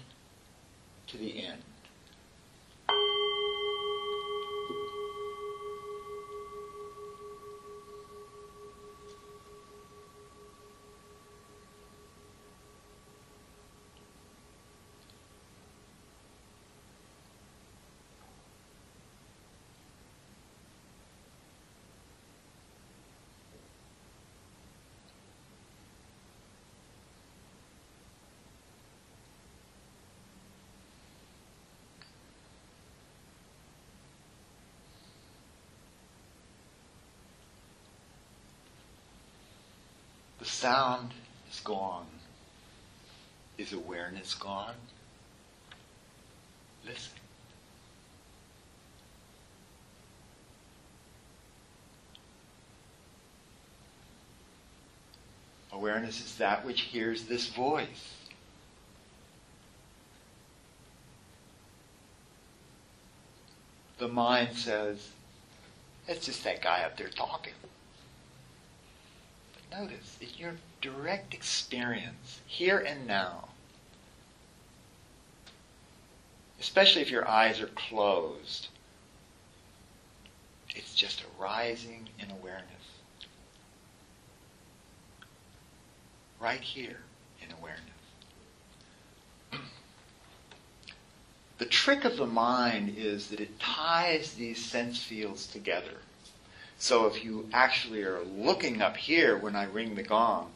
to 1.07 1.17
the 1.17 1.45
end. 1.45 1.63
The 40.41 40.47
sound 40.61 41.13
is 41.51 41.59
gone. 41.61 42.07
Is 43.57 43.73
awareness 43.73 44.35
gone? 44.35 44.75
Listen. 46.87 47.13
Awareness 55.73 56.23
is 56.23 56.37
that 56.37 56.67
which 56.67 56.83
hears 56.83 57.25
this 57.25 57.47
voice. 57.49 58.17
The 63.99 64.09
mind 64.09 64.55
says, 64.55 65.09
it's 66.07 66.27
just 66.27 66.45
that 66.45 66.61
guy 66.61 66.83
up 66.83 66.99
there 66.99 67.09
talking. 67.09 67.55
Notice, 69.71 70.17
in 70.21 70.29
your 70.37 70.55
direct 70.81 71.33
experience, 71.33 72.41
here 72.47 72.79
and 72.79 73.07
now, 73.07 73.49
especially 76.59 77.03
if 77.03 77.11
your 77.11 77.29
eyes 77.29 77.61
are 77.61 77.69
closed, 77.69 78.69
it's 80.75 80.95
just 80.95 81.25
arising 81.39 82.09
in 82.19 82.31
awareness. 82.31 82.67
Right 86.41 86.61
here 86.61 86.99
in 87.41 87.53
awareness. 87.53 87.85
The 91.59 91.67
trick 91.67 92.05
of 92.05 92.17
the 92.17 92.27
mind 92.27 92.95
is 92.97 93.29
that 93.29 93.39
it 93.39 93.61
ties 93.61 94.33
these 94.33 94.65
sense 94.65 95.03
fields 95.03 95.47
together. 95.47 95.99
So 96.81 97.07
if 97.07 97.23
you 97.23 97.47
actually 97.53 98.03
are 98.05 98.23
looking 98.25 98.81
up 98.81 98.97
here 98.97 99.37
when 99.37 99.55
I 99.55 99.65
ring 99.65 99.97
the 99.97 100.03
gong, 100.03 100.51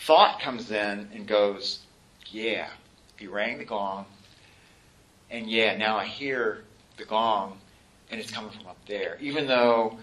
thought 0.00 0.40
comes 0.40 0.72
in 0.72 1.08
and 1.14 1.28
goes, 1.28 1.78
yeah, 2.26 2.70
he 3.16 3.28
rang 3.28 3.58
the 3.58 3.64
gong, 3.64 4.06
and 5.30 5.48
yeah, 5.48 5.76
now 5.76 5.96
I 5.96 6.06
hear 6.06 6.64
the 6.96 7.04
gong, 7.04 7.58
and 8.10 8.20
it's 8.20 8.32
coming 8.32 8.50
from 8.50 8.66
up 8.66 8.78
there. 8.88 9.16
Even 9.20 9.46
though 9.46 9.96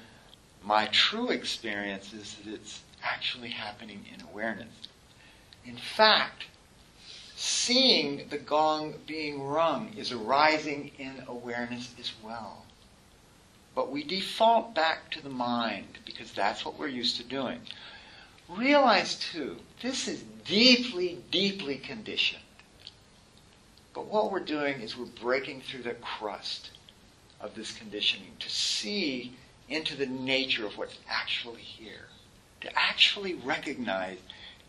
my 0.63 0.85
true 0.87 1.31
experience 1.31 2.13
is 2.13 2.35
that 2.35 2.53
it's 2.53 2.79
actually 3.03 3.49
happening 3.49 4.05
in 4.15 4.25
awareness. 4.31 4.73
In 5.65 5.75
fact, 5.75 6.45
seeing 7.35 8.29
the 8.29 8.37
gong 8.37 8.93
being 9.05 9.43
rung 9.43 9.95
is 9.97 10.13
arising 10.13 10.91
in 10.97 11.23
awareness 11.27 11.93
as 11.99 12.13
well. 12.23 12.63
But 13.73 13.91
we 13.91 14.03
default 14.03 14.75
back 14.75 15.09
to 15.11 15.21
the 15.21 15.29
mind 15.29 15.99
because 16.05 16.31
that's 16.33 16.65
what 16.65 16.77
we're 16.77 16.87
used 16.87 17.17
to 17.17 17.23
doing. 17.23 17.61
Realize 18.49 19.15
too, 19.15 19.57
this 19.81 20.07
is 20.07 20.23
deeply, 20.45 21.19
deeply 21.31 21.77
conditioned. 21.77 22.43
But 23.93 24.07
what 24.07 24.31
we're 24.31 24.39
doing 24.39 24.81
is 24.81 24.97
we're 24.97 25.05
breaking 25.05 25.61
through 25.61 25.83
the 25.83 25.93
crust 25.95 26.71
of 27.39 27.55
this 27.55 27.71
conditioning 27.71 28.33
to 28.39 28.49
see 28.49 29.33
into 29.69 29.95
the 29.95 30.05
nature 30.05 30.65
of 30.65 30.77
what's 30.77 30.97
actually 31.09 31.61
here. 31.61 32.07
To 32.61 32.69
actually 32.77 33.35
recognize 33.35 34.19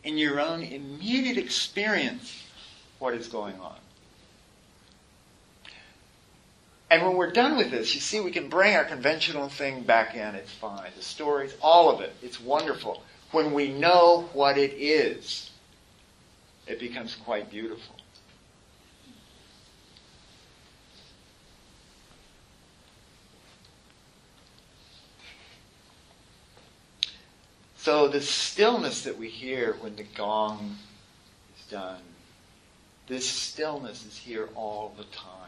in 0.04 0.16
your 0.16 0.40
own 0.40 0.62
immediate 0.62 1.38
experience 1.38 2.44
what 2.98 3.14
is 3.14 3.28
going 3.28 3.58
on. 3.60 3.78
And 6.92 7.02
when 7.06 7.16
we're 7.16 7.30
done 7.30 7.56
with 7.56 7.70
this, 7.70 7.94
you 7.94 8.02
see, 8.02 8.20
we 8.20 8.30
can 8.30 8.50
bring 8.50 8.76
our 8.76 8.84
conventional 8.84 9.48
thing 9.48 9.82
back 9.82 10.14
in. 10.14 10.34
It's 10.34 10.52
fine. 10.52 10.90
The 10.94 11.02
stories, 11.02 11.56
all 11.62 11.88
of 11.88 12.02
it. 12.02 12.14
It's 12.20 12.38
wonderful. 12.38 13.02
When 13.30 13.54
we 13.54 13.72
know 13.72 14.28
what 14.34 14.58
it 14.58 14.74
is, 14.74 15.50
it 16.66 16.78
becomes 16.78 17.14
quite 17.14 17.50
beautiful. 17.50 17.96
So 27.78 28.06
the 28.06 28.20
stillness 28.20 29.04
that 29.04 29.16
we 29.16 29.30
hear 29.30 29.78
when 29.80 29.96
the 29.96 30.04
gong 30.14 30.76
is 31.58 31.64
done, 31.70 32.02
this 33.06 33.26
stillness 33.26 34.04
is 34.04 34.18
here 34.18 34.50
all 34.54 34.94
the 34.98 35.04
time. 35.04 35.41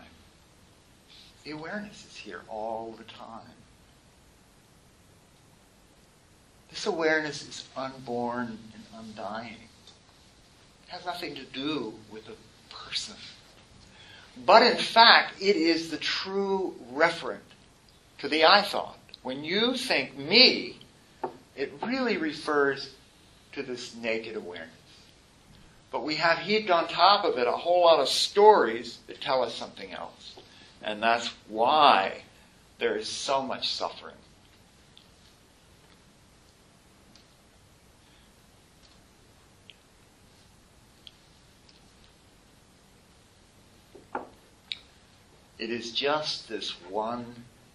The 1.44 1.50
awareness 1.50 2.06
is 2.06 2.16
here 2.16 2.40
all 2.48 2.94
the 2.96 3.04
time. 3.04 3.52
This 6.70 6.86
awareness 6.86 7.46
is 7.46 7.68
unborn 7.76 8.58
and 8.74 8.84
undying. 8.98 9.52
It 9.52 10.88
has 10.88 11.04
nothing 11.04 11.34
to 11.34 11.44
do 11.44 11.94
with 12.10 12.28
a 12.28 12.74
person. 12.74 13.16
But 14.44 14.62
in 14.62 14.76
fact, 14.76 15.40
it 15.40 15.56
is 15.56 15.90
the 15.90 15.98
true 15.98 16.74
referent 16.92 17.38
to 18.18 18.28
the 18.28 18.46
I 18.46 18.62
thought. 18.62 18.98
When 19.22 19.44
you 19.44 19.76
think 19.76 20.16
me, 20.16 20.78
it 21.56 21.72
really 21.86 22.16
refers 22.16 22.90
to 23.52 23.62
this 23.62 23.94
naked 23.94 24.36
awareness. 24.36 24.70
But 25.92 26.04
we 26.04 26.16
have 26.16 26.38
heaped 26.38 26.70
on 26.70 26.88
top 26.88 27.24
of 27.24 27.38
it 27.38 27.46
a 27.46 27.52
whole 27.52 27.82
lot 27.82 28.00
of 28.00 28.08
stories 28.08 28.98
that 29.06 29.20
tell 29.20 29.44
us 29.44 29.54
something 29.54 29.92
else. 29.92 30.33
And 30.84 31.02
that's 31.02 31.30
why 31.48 32.22
there 32.78 32.94
is 32.96 33.08
so 33.08 33.40
much 33.40 33.70
suffering. 33.70 34.14
It 45.58 45.70
is 45.70 45.92
just 45.92 46.50
this 46.50 46.72
one 46.90 47.24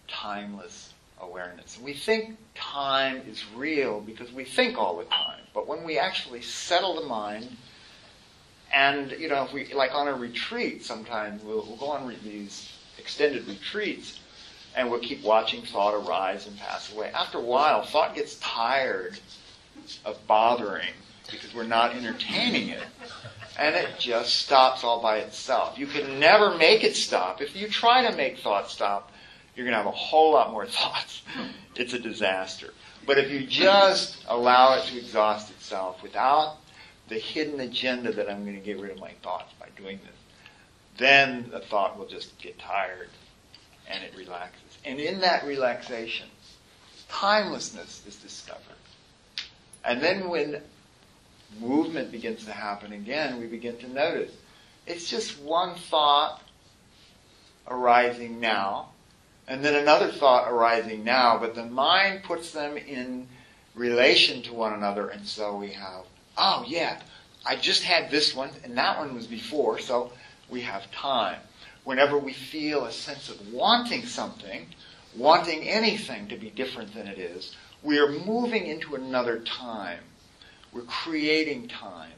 timeless 0.06 0.94
awareness. 1.20 1.80
We 1.82 1.94
think 1.94 2.36
time 2.54 3.22
is 3.28 3.44
real 3.56 4.00
because 4.00 4.30
we 4.30 4.44
think 4.44 4.78
all 4.78 4.96
the 4.98 5.04
time. 5.06 5.40
But 5.52 5.66
when 5.66 5.82
we 5.82 5.98
actually 5.98 6.42
settle 6.42 6.94
the 7.00 7.06
mind, 7.08 7.56
and 8.72 9.10
you 9.12 9.28
know, 9.28 9.42
if 9.42 9.52
we 9.52 9.72
like 9.74 9.92
on 9.92 10.06
a 10.06 10.14
retreat, 10.14 10.84
sometimes 10.84 11.42
we'll, 11.42 11.66
we'll 11.66 11.76
go 11.76 11.86
on 11.86 12.14
these 12.22 12.70
extended 12.98 13.46
retreats, 13.48 14.20
and 14.76 14.90
we'll 14.90 15.00
keep 15.00 15.22
watching 15.22 15.62
thought 15.62 15.94
arise 15.94 16.46
and 16.46 16.56
pass 16.58 16.92
away. 16.92 17.10
After 17.12 17.38
a 17.38 17.42
while, 17.42 17.84
thought 17.84 18.14
gets 18.14 18.36
tired 18.36 19.18
of 20.04 20.26
bothering 20.26 20.92
because 21.30 21.54
we're 21.54 21.64
not 21.64 21.94
entertaining 21.94 22.68
it. 22.68 22.82
And 23.58 23.74
it 23.74 23.88
just 23.98 24.36
stops 24.36 24.84
all 24.84 25.02
by 25.02 25.18
itself. 25.18 25.78
You 25.78 25.86
can 25.86 26.18
never 26.18 26.56
make 26.56 26.82
it 26.84 26.96
stop. 26.96 27.40
If 27.40 27.54
you 27.56 27.68
try 27.68 28.08
to 28.08 28.16
make 28.16 28.38
thought 28.38 28.70
stop, 28.70 29.12
you're 29.54 29.64
going 29.64 29.72
to 29.72 29.78
have 29.78 29.86
a 29.86 29.96
whole 29.96 30.32
lot 30.32 30.50
more 30.50 30.66
thoughts. 30.66 31.22
It's 31.76 31.92
a 31.92 31.98
disaster. 31.98 32.72
But 33.06 33.18
if 33.18 33.30
you 33.30 33.46
just 33.46 34.24
allow 34.28 34.78
it 34.78 34.84
to 34.86 34.98
exhaust 34.98 35.50
itself 35.50 36.02
without 36.02 36.56
the 37.08 37.18
hidden 37.18 37.60
agenda 37.60 38.12
that 38.12 38.30
I'm 38.30 38.44
going 38.44 38.56
to 38.56 38.64
get 38.64 38.78
rid 38.80 38.92
of 38.92 38.98
my 38.98 39.12
thoughts 39.22 39.52
by 39.58 39.68
doing 39.76 39.98
this, 40.04 40.19
then 41.00 41.48
the 41.50 41.60
thought 41.60 41.98
will 41.98 42.06
just 42.06 42.38
get 42.38 42.58
tired 42.58 43.08
and 43.88 44.04
it 44.04 44.14
relaxes. 44.16 44.78
And 44.84 45.00
in 45.00 45.20
that 45.20 45.44
relaxation, 45.44 46.28
timelessness 47.08 48.06
is 48.06 48.16
discovered. 48.16 48.62
And 49.84 50.00
then 50.00 50.28
when 50.28 50.62
movement 51.58 52.12
begins 52.12 52.44
to 52.44 52.52
happen 52.52 52.92
again, 52.92 53.40
we 53.40 53.46
begin 53.46 53.76
to 53.78 53.88
notice 53.88 54.32
it's 54.86 55.08
just 55.08 55.40
one 55.40 55.74
thought 55.74 56.42
arising 57.68 58.40
now, 58.40 58.88
and 59.46 59.64
then 59.64 59.74
another 59.74 60.10
thought 60.10 60.50
arising 60.50 61.04
now, 61.04 61.38
but 61.38 61.54
the 61.54 61.66
mind 61.66 62.22
puts 62.22 62.52
them 62.52 62.76
in 62.76 63.28
relation 63.74 64.42
to 64.42 64.52
one 64.52 64.72
another, 64.72 65.08
and 65.08 65.26
so 65.26 65.56
we 65.56 65.70
have, 65.70 66.04
oh 66.36 66.64
yeah, 66.66 67.00
I 67.46 67.56
just 67.56 67.84
had 67.84 68.10
this 68.10 68.34
one, 68.34 68.50
and 68.64 68.76
that 68.76 68.98
one 68.98 69.14
was 69.14 69.26
before, 69.26 69.78
so 69.78 70.12
we 70.50 70.62
have 70.62 70.90
time. 70.90 71.38
Whenever 71.84 72.18
we 72.18 72.32
feel 72.32 72.84
a 72.84 72.92
sense 72.92 73.28
of 73.28 73.52
wanting 73.52 74.04
something, 74.04 74.66
wanting 75.16 75.68
anything 75.68 76.28
to 76.28 76.36
be 76.36 76.50
different 76.50 76.94
than 76.94 77.06
it 77.06 77.18
is, 77.18 77.56
we 77.82 77.98
are 77.98 78.10
moving 78.10 78.66
into 78.66 78.94
another 78.94 79.38
time. 79.38 80.00
We're 80.72 80.82
creating 80.82 81.68
time. 81.68 82.12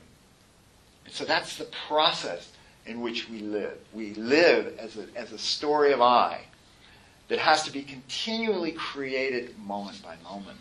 And 1.05 1.15
so 1.15 1.25
that's 1.25 1.57
the 1.57 1.69
process 1.89 2.51
in 2.87 3.01
which 3.01 3.29
we 3.29 3.39
live. 3.39 3.79
We 3.93 4.15
live 4.15 4.77
as 4.79 4.97
a, 4.97 5.07
as 5.15 5.33
a 5.33 5.39
story 5.39 5.93
of 5.93 6.01
I 6.01 6.43
that 7.29 7.39
has 7.39 7.63
to 7.65 7.73
be 7.73 7.83
continually 7.83 8.73
created 8.73 9.57
moment 9.59 10.03
by 10.03 10.17
moment. 10.25 10.59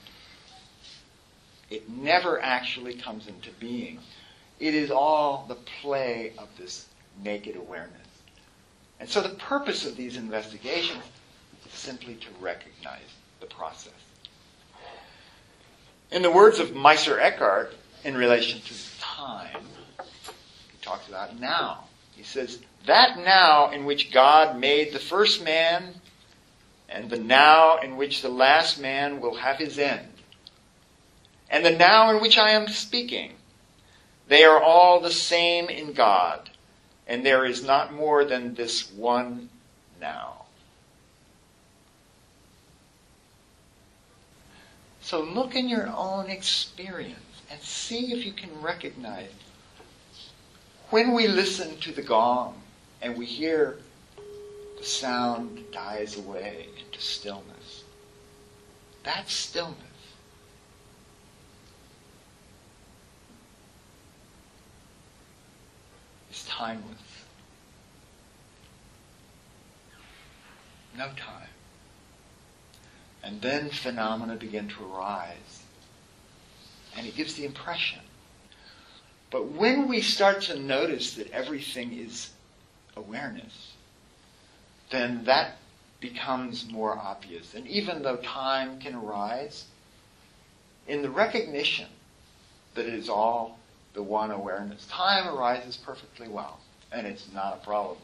It 1.70 1.90
never 1.90 2.42
actually 2.42 2.96
comes 2.96 3.28
into 3.28 3.50
being. 3.60 4.00
It 4.60 4.76
is 4.76 4.92
all 4.92 5.46
the 5.48 5.56
play 5.82 6.34
of 6.38 6.50
this 6.58 6.88
naked 7.24 7.56
awareness. 7.56 8.08
And 9.00 9.10
so 9.10 9.22
the 9.22 9.30
purpose 9.30 9.86
of 9.86 9.98
these 9.98 10.18
investigations 10.18 11.04
is 11.66 11.74
simply 11.74 12.16
to 12.16 12.28
recognize 12.40 13.02
the 13.40 13.48
process. 13.48 13.94
In 16.12 16.22
the 16.22 16.32
words 16.32 16.60
of 16.60 16.76
Meister 16.76 17.20
Eckhart, 17.20 17.74
in 18.04 18.16
relation 18.16 18.60
to 18.62 19.00
time, 19.00 19.66
he 19.98 20.78
talks 20.82 21.08
about 21.08 21.40
now. 21.40 21.86
He 22.16 22.24
says, 22.24 22.60
that 22.86 23.18
now 23.18 23.72
in 23.72 23.86
which 23.86 24.12
God 24.12 24.60
made 24.60 24.92
the 24.92 25.00
first 25.00 25.44
man 25.44 25.96
and 26.90 27.10
the 27.10 27.20
now 27.20 27.78
in 27.78 27.96
which 27.96 28.22
the 28.22 28.30
last 28.30 28.80
man 28.80 29.22
will 29.22 29.36
have 29.36 29.58
his 29.58 29.80
end, 29.80 30.08
and 31.50 31.66
the 31.66 31.72
now 31.72 32.10
in 32.10 32.22
which 32.22 32.38
I 32.38 32.52
am 32.52 32.68
speaking, 32.68 33.34
they 34.28 34.44
are 34.44 34.62
all 34.62 35.00
the 35.00 35.12
same 35.12 35.70
in 35.70 35.94
God 35.94 36.50
and 37.12 37.26
there 37.26 37.44
is 37.44 37.62
not 37.62 37.92
more 37.92 38.24
than 38.24 38.54
this 38.54 38.90
one 38.94 39.50
now. 40.00 40.46
So 45.02 45.22
look 45.22 45.54
in 45.54 45.68
your 45.68 45.90
own 45.94 46.30
experience 46.30 47.42
and 47.52 47.60
see 47.60 48.14
if 48.14 48.26
you 48.26 48.32
can 48.32 48.50
recognize 48.62 49.28
when 50.90 51.14
we 51.14 51.28
listen 51.28 51.78
to 51.82 51.92
the 51.92 52.02
gong 52.02 52.62
and 53.02 53.18
we 53.18 53.26
hear 53.26 53.80
the 54.78 54.86
sound 54.86 55.66
dies 55.74 56.18
away 56.18 56.68
into 56.80 57.02
stillness. 57.02 57.84
That 59.04 59.30
stillness 59.30 59.76
is 66.52 66.58
timeless. 66.58 66.86
No 70.98 71.08
time. 71.08 71.48
And 73.24 73.42
then 73.42 73.70
phenomena 73.70 74.36
begin 74.36 74.68
to 74.70 74.86
arise. 74.86 75.64
And 76.98 77.08
it 77.08 77.16
gives 77.16 77.36
the 77.36 77.46
impression. 77.46 78.00
But 79.30 79.52
when 79.52 79.88
we 79.88 80.02
start 80.02 80.42
to 80.44 80.60
notice 80.60 81.16
that 81.16 81.32
everything 81.32 81.94
is 81.94 82.32
awareness, 82.98 83.76
then 84.90 85.24
that 85.26 85.58
becomes 86.02 86.70
more 86.70 86.98
obvious. 86.98 87.54
And 87.54 87.66
even 87.68 88.04
though 88.04 88.18
time 88.18 88.80
can 88.80 88.96
arise, 88.96 89.66
in 90.88 91.02
the 91.02 91.10
recognition 91.10 91.88
that 92.74 92.86
it 92.86 92.94
is 92.94 93.08
all 93.08 93.61
the 93.94 94.04
one 94.04 94.32
awareness. 94.32 94.86
Time 94.88 95.28
arises 95.28 95.78
perfectly 95.78 96.28
well, 96.28 96.60
and 96.92 97.06
it's 97.08 97.28
not 97.34 97.60
a 97.62 97.66
problem 97.66 97.98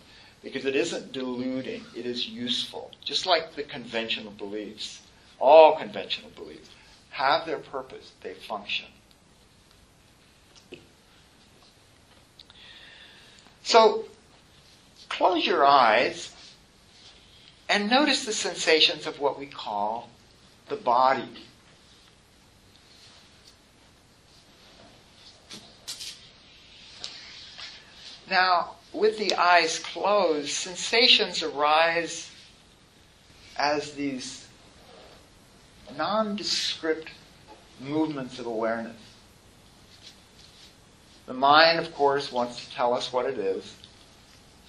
because 0.43 0.65
it 0.65 0.75
isn't 0.75 1.11
deluding, 1.11 1.83
it 1.95 2.05
is 2.05 2.27
useful. 2.27 2.91
Just 3.03 3.25
like 3.25 3.55
the 3.55 3.63
conventional 3.63 4.31
beliefs, 4.31 5.01
all 5.39 5.75
conventional 5.75 6.31
beliefs 6.31 6.69
have 7.09 7.45
their 7.45 7.59
purpose, 7.59 8.11
they 8.21 8.33
function. 8.33 8.85
So, 13.63 14.05
close 15.09 15.45
your 15.45 15.65
eyes 15.65 16.33
and 17.67 17.89
notice 17.89 18.23
the 18.23 18.31
sensations 18.31 19.05
of 19.05 19.19
what 19.19 19.37
we 19.37 19.45
call 19.45 20.09
the 20.69 20.77
body. 20.77 21.46
Now, 28.29 28.75
with 28.93 29.17
the 29.17 29.33
eyes 29.35 29.79
closed, 29.79 30.49
sensations 30.49 31.43
arise 31.43 32.29
as 33.57 33.93
these 33.93 34.47
nondescript 35.97 37.09
movements 37.79 38.39
of 38.39 38.45
awareness. 38.45 38.97
The 41.25 41.33
mind, 41.33 41.79
of 41.79 41.93
course, 41.93 42.31
wants 42.31 42.65
to 42.65 42.73
tell 42.73 42.93
us 42.93 43.11
what 43.11 43.25
it 43.25 43.37
is. 43.37 43.75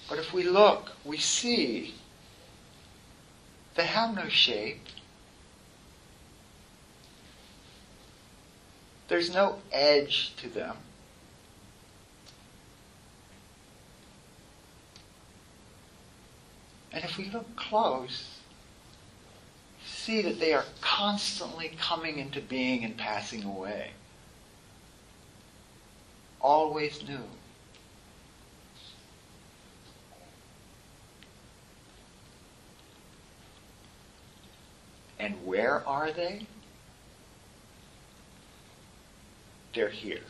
But 0.09 0.19
if 0.19 0.33
we 0.33 0.43
look, 0.43 0.91
we 1.05 1.17
see 1.17 1.95
they 3.75 3.85
have 3.85 4.15
no 4.15 4.27
shape. 4.27 4.85
There's 9.07 9.33
no 9.33 9.59
edge 9.71 10.35
to 10.37 10.49
them. 10.49 10.75
And 16.91 17.03
if 17.03 17.17
we 17.17 17.29
look 17.29 17.55
close, 17.55 18.39
see 19.85 20.21
that 20.23 20.39
they 20.39 20.53
are 20.53 20.65
constantly 20.81 21.71
coming 21.79 22.17
into 22.17 22.41
being 22.41 22.83
and 22.83 22.97
passing 22.97 23.43
away. 23.43 23.91
Always 26.41 27.07
new. 27.07 27.23
And 35.19 35.35
where 35.45 35.85
are 35.87 36.11
they? 36.11 36.47
They're 39.75 39.89
here. 39.89 40.21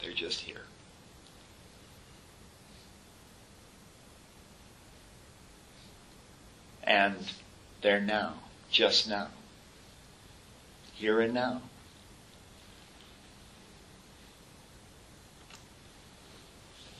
They're 0.00 0.12
just 0.12 0.40
here. 0.40 0.62
And 6.86 7.16
they're 7.82 8.00
now, 8.00 8.34
just 8.70 9.08
now. 9.08 9.28
Here 10.94 11.20
and 11.20 11.34
now. 11.34 11.62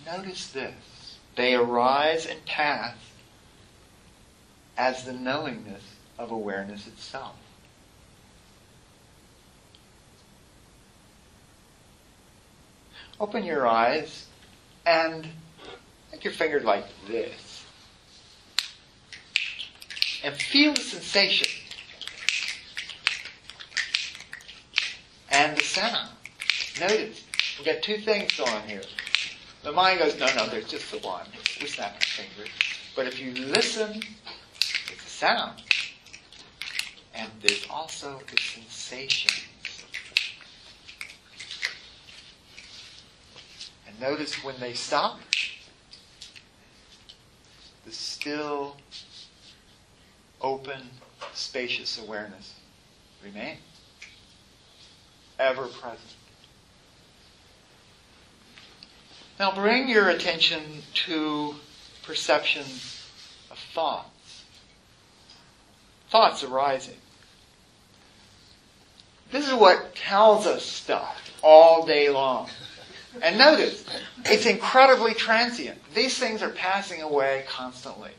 Notice 0.04 0.48
this. 0.48 1.18
They 1.36 1.54
arise 1.54 2.26
and 2.26 2.44
pass 2.46 2.96
as 4.76 5.04
the 5.04 5.12
knowingness 5.12 5.82
of 6.18 6.30
awareness 6.30 6.86
itself. 6.86 7.36
Open 13.18 13.44
your 13.44 13.66
eyes 13.66 14.26
and 14.84 15.26
make 16.12 16.22
your 16.22 16.32
finger 16.32 16.60
like 16.60 16.84
this. 17.08 17.45
And 20.26 20.34
feel 20.34 20.74
the 20.74 20.80
sensation 20.80 21.46
and 25.30 25.56
the 25.56 25.62
sound. 25.62 26.10
Notice, 26.80 27.22
we 27.56 27.64
got 27.64 27.80
two 27.80 27.98
things 27.98 28.36
going 28.36 28.62
here. 28.66 28.82
The 29.62 29.70
mind 29.70 30.00
goes, 30.00 30.18
no, 30.18 30.26
no, 30.34 30.48
there's 30.48 30.66
just 30.66 30.90
the 30.90 30.98
one. 30.98 31.26
We 31.60 31.68
snap 31.68 31.94
our 31.94 32.00
fingers. 32.00 32.48
But 32.96 33.06
if 33.06 33.20
you 33.20 33.34
listen, 33.34 34.02
it's 34.90 35.06
a 35.06 35.08
sound. 35.08 35.62
And 37.14 37.30
there's 37.40 37.64
also 37.70 38.20
the 38.28 38.36
sensations. 38.36 39.44
And 43.86 44.00
notice 44.00 44.42
when 44.42 44.58
they 44.58 44.74
stop, 44.74 45.20
the 47.84 47.92
still, 47.92 48.76
open, 50.40 50.80
spacious 51.32 51.98
awareness 51.98 52.54
remain, 53.24 53.56
Ever 55.38 55.66
present. 55.66 56.00
Now 59.38 59.54
bring 59.54 59.88
your 59.88 60.08
attention 60.08 60.62
to 61.06 61.54
perceptions 62.02 63.02
of 63.50 63.58
thoughts. 63.58 64.44
Thoughts 66.08 66.42
arising. 66.42 66.96
This 69.30 69.46
is 69.46 69.54
what 69.54 69.94
tells 69.94 70.46
us 70.46 70.64
stuff 70.64 71.38
all 71.42 71.84
day 71.84 72.08
long. 72.08 72.48
And 73.20 73.36
notice, 73.36 73.84
it's 74.24 74.46
incredibly 74.46 75.12
transient. 75.12 75.78
These 75.94 76.18
things 76.18 76.42
are 76.42 76.50
passing 76.50 77.02
away 77.02 77.44
constantly. 77.48 78.12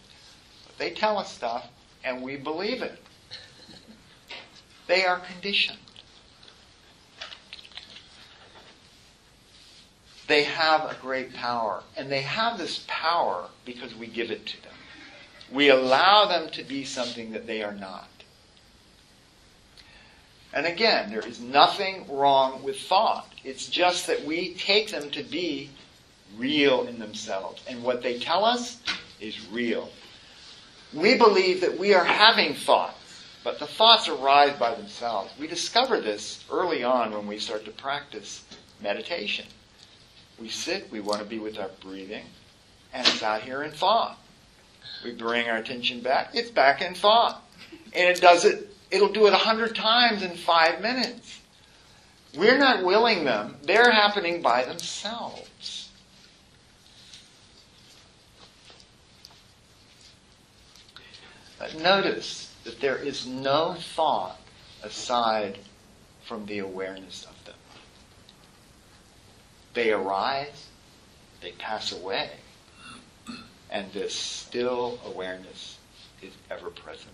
But 0.67 0.77
they 0.77 0.91
tell 0.91 1.17
us 1.17 1.31
stuff, 1.33 1.67
and 2.07 2.21
we 2.21 2.37
believe 2.37 2.81
it. 2.81 2.97
They 4.87 5.03
are 5.03 5.19
conditioned. 5.19 5.77
They 10.27 10.43
have 10.43 10.89
a 10.89 10.95
great 11.01 11.33
power. 11.33 11.83
And 11.97 12.09
they 12.09 12.21
have 12.21 12.57
this 12.57 12.85
power 12.87 13.49
because 13.65 13.93
we 13.93 14.07
give 14.07 14.31
it 14.31 14.45
to 14.45 14.63
them. 14.63 14.71
We 15.51 15.69
allow 15.69 16.25
them 16.25 16.49
to 16.51 16.63
be 16.63 16.85
something 16.85 17.31
that 17.33 17.45
they 17.45 17.61
are 17.61 17.73
not. 17.73 18.09
And 20.53 20.65
again, 20.65 21.09
there 21.09 21.27
is 21.27 21.41
nothing 21.41 22.05
wrong 22.09 22.63
with 22.63 22.79
thought. 22.79 23.27
It's 23.43 23.67
just 23.67 24.07
that 24.07 24.23
we 24.23 24.53
take 24.53 24.91
them 24.91 25.09
to 25.11 25.23
be 25.23 25.69
real 26.37 26.87
in 26.87 26.99
themselves. 26.99 27.61
And 27.67 27.83
what 27.83 28.01
they 28.01 28.17
tell 28.17 28.45
us 28.45 28.79
is 29.19 29.49
real. 29.49 29.89
We 30.93 31.17
believe 31.17 31.61
that 31.61 31.77
we 31.77 31.93
are 31.93 32.03
having 32.03 32.53
thoughts, 32.53 33.23
but 33.43 33.59
the 33.59 33.67
thoughts 33.67 34.07
arise 34.07 34.57
by 34.57 34.73
themselves. 34.75 35.33
We 35.39 35.47
discover 35.47 35.99
this 35.99 36.43
early 36.49 36.83
on 36.83 37.11
when 37.11 37.27
we 37.27 37.39
start 37.39 37.65
to 37.65 37.71
practice 37.71 38.43
meditation. 38.81 39.45
We 40.39 40.49
sit, 40.49 40.89
we 40.91 41.01
want 41.01 41.19
to 41.19 41.25
be 41.25 41.39
with 41.39 41.59
our 41.59 41.71
breathing, 41.81 42.25
and 42.93 43.05
it's 43.05 43.23
out 43.23 43.41
here 43.41 43.63
in 43.63 43.71
thought. 43.71 44.17
We 45.03 45.11
bring 45.11 45.49
our 45.49 45.57
attention 45.57 46.01
back, 46.01 46.29
it's 46.33 46.51
back 46.51 46.81
in 46.81 46.93
thought. 46.93 47.43
And 47.93 48.09
it 48.09 48.21
does 48.21 48.45
it, 48.45 48.73
it'll 48.89 49.11
do 49.11 49.27
it 49.27 49.33
a 49.33 49.37
hundred 49.37 49.75
times 49.75 50.23
in 50.23 50.35
five 50.35 50.81
minutes. 50.81 51.41
We're 52.35 52.57
not 52.57 52.83
willing 52.83 53.25
them, 53.25 53.57
they're 53.63 53.91
happening 53.91 54.41
by 54.41 54.63
themselves. 54.63 55.76
But 61.59 61.75
notice 61.75 62.53
that 62.63 62.79
there 62.79 62.97
is 62.97 63.25
no 63.25 63.75
thought 63.95 64.39
aside 64.83 65.57
from 66.23 66.45
the 66.45 66.59
awareness 66.59 67.25
of 67.25 67.45
them. 67.45 67.55
They 69.73 69.91
arise, 69.91 70.67
they 71.41 71.51
pass 71.51 71.91
away, 71.91 72.31
and 73.71 73.91
this 73.91 74.13
still 74.13 74.99
awareness 75.05 75.77
is 76.21 76.33
ever 76.49 76.69
present. 76.69 77.13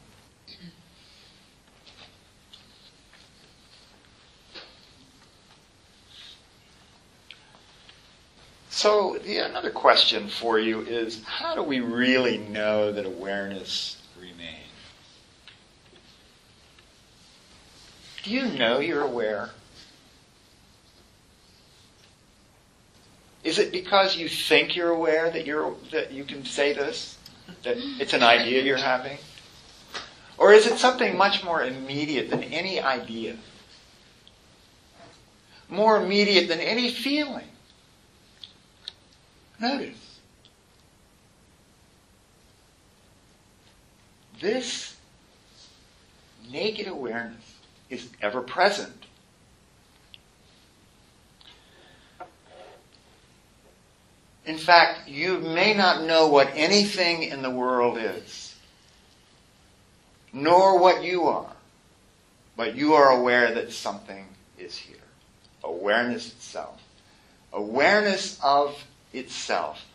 So, 8.70 9.18
the, 9.24 9.38
another 9.38 9.70
question 9.70 10.28
for 10.28 10.60
you 10.60 10.82
is 10.82 11.24
how 11.24 11.56
do 11.56 11.64
we 11.64 11.80
really 11.80 12.38
know 12.38 12.92
that 12.92 13.06
awareness 13.06 14.03
remains? 14.24 14.72
Do 18.24 18.32
you 18.32 18.46
know 18.46 18.80
you're 18.80 19.02
aware? 19.02 19.50
Is 23.44 23.60
it 23.60 23.74
because 23.74 24.16
you 24.16 24.30
think 24.30 24.76
you're 24.76 24.92
aware 24.92 25.30
that 25.30 25.46
you're 25.46 25.76
that 25.92 26.14
you 26.14 26.24
can 26.24 26.46
say 26.46 26.72
this? 26.72 27.18
That 27.64 27.76
it's 28.00 28.14
an 28.14 28.24
idea 28.24 28.64
you're 28.64 28.78
having? 28.78 29.18
Or 30.38 30.54
is 30.54 30.66
it 30.66 30.78
something 30.78 31.18
much 31.18 31.44
more 31.44 31.62
immediate 31.62 32.30
than 32.30 32.44
any 32.44 32.80
idea? 32.80 33.36
More 35.68 35.98
immediate 35.98 36.48
than 36.48 36.60
any 36.60 36.90
feeling? 36.90 37.48
Notice. 39.60 40.03
This 44.44 44.98
naked 46.52 46.88
awareness 46.88 47.56
is 47.90 48.10
ever 48.22 48.42
present. 48.42 49.06
In 54.46 54.58
fact, 54.58 55.08
you 55.08 55.38
may 55.38 55.74
not 55.74 56.04
know 56.04 56.28
what 56.28 56.52
anything 56.56 57.24
in 57.24 57.42
the 57.42 57.50
world 57.50 57.98
is, 57.98 58.54
nor 60.34 60.78
what 60.78 61.06
you 61.06 61.24
are, 61.24 61.56
but 62.58 62.76
you 62.76 62.96
are 62.96 63.18
aware 63.18 63.54
that 63.54 63.72
something 63.72 64.28
is 64.58 64.76
here. 64.76 64.98
Awareness 65.64 66.28
itself. 66.28 66.82
Awareness 67.54 68.38
of 68.44 68.84
itself. 69.14 69.86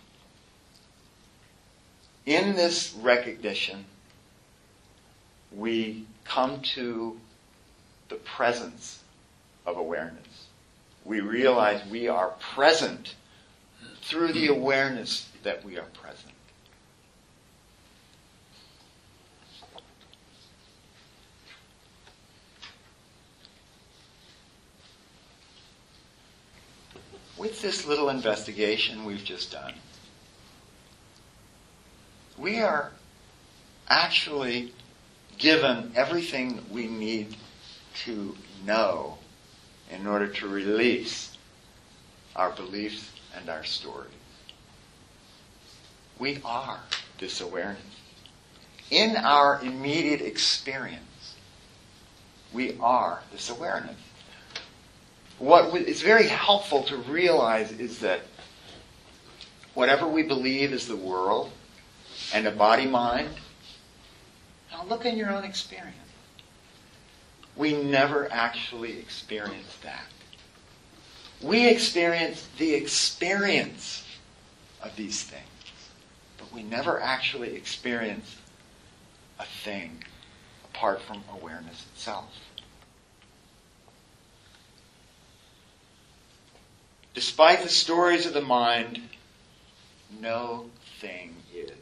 In 2.24 2.57
this 2.57 2.94
recognition, 2.99 3.84
we 5.57 6.07
come 6.24 6.61
to 6.61 7.18
the 8.09 8.16
presence 8.16 9.03
of 9.66 9.76
awareness. 9.76 10.46
We 11.05 11.20
realize 11.20 11.82
we 11.90 12.09
are 12.09 12.34
present 12.55 13.14
through 14.03 14.32
the 14.32 14.49
awareness 14.49 15.28
that 15.42 15.64
we 15.64 15.78
are 15.78 15.86
present. 15.86 16.32
With 27.36 27.62
this 27.62 27.86
little 27.86 28.09
investigation 28.09 29.05
we've 29.05 29.24
just 29.24 29.53
done, 29.53 29.74
we 32.36 32.61
are 32.61 32.92
actually 33.88 34.72
given 35.39 35.93
everything 35.95 36.64
we 36.70 36.86
need 36.86 37.36
to 38.05 38.36
know 38.64 39.18
in 39.91 40.07
order 40.07 40.26
to 40.26 40.49
release 40.49 41.36
our 42.36 42.51
beliefs 42.51 43.11
and 43.36 43.49
our 43.49 43.64
stories. 43.64 44.11
We 46.18 46.41
are 46.45 46.80
this 47.18 47.41
awareness. 47.41 47.82
In 48.91 49.16
our 49.16 49.61
immediate 49.62 50.20
experience, 50.20 51.36
we 52.53 52.76
are 52.80 53.22
this 53.30 53.51
awareness. 53.51 53.97
What 55.39 55.74
is 55.76 56.03
very 56.03 56.26
helpful 56.26 56.82
to 56.84 56.97
realize 56.97 57.70
is 57.72 58.01
that 58.01 58.22
whatever 59.74 60.09
we 60.09 60.24
believe 60.24 60.72
is 60.72 60.89
the 60.89 60.97
world 60.97 61.53
and 62.34 62.47
a 62.47 62.51
body 62.51 62.86
mind, 62.86 63.28
now 64.79 64.89
look 64.89 65.05
in 65.05 65.16
your 65.16 65.31
own 65.31 65.45
experience. 65.45 65.97
We 67.57 67.72
never 67.83 68.31
actually 68.33 68.99
experience 68.99 69.76
that. 69.83 70.05
We 71.43 71.68
experience 71.68 72.49
the 72.59 72.74
experience 72.74 74.05
of 74.83 74.95
these 74.97 75.22
things, 75.22 75.45
but 76.37 76.53
we 76.53 76.62
never 76.62 77.01
actually 77.01 77.55
experience 77.55 78.37
a 79.39 79.45
thing 79.45 80.05
apart 80.72 81.01
from 81.03 81.22
awareness 81.33 81.87
itself. 81.93 82.33
Despite 87.14 87.62
the 87.62 87.68
stories 87.68 88.26
of 88.26 88.35
the 88.35 88.41
mind, 88.41 89.01
no 90.20 90.66
thing 91.01 91.35
is. 91.53 91.72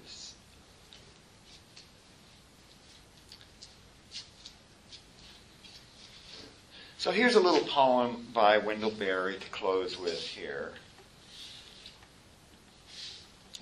So 7.07 7.13
here's 7.13 7.37
a 7.37 7.41
little 7.41 7.65
poem 7.69 8.27
by 8.35 8.59
Wendell 8.59 8.91
Berry 8.91 9.37
to 9.39 9.49
close 9.51 9.97
with 9.97 10.19
here. 10.19 10.73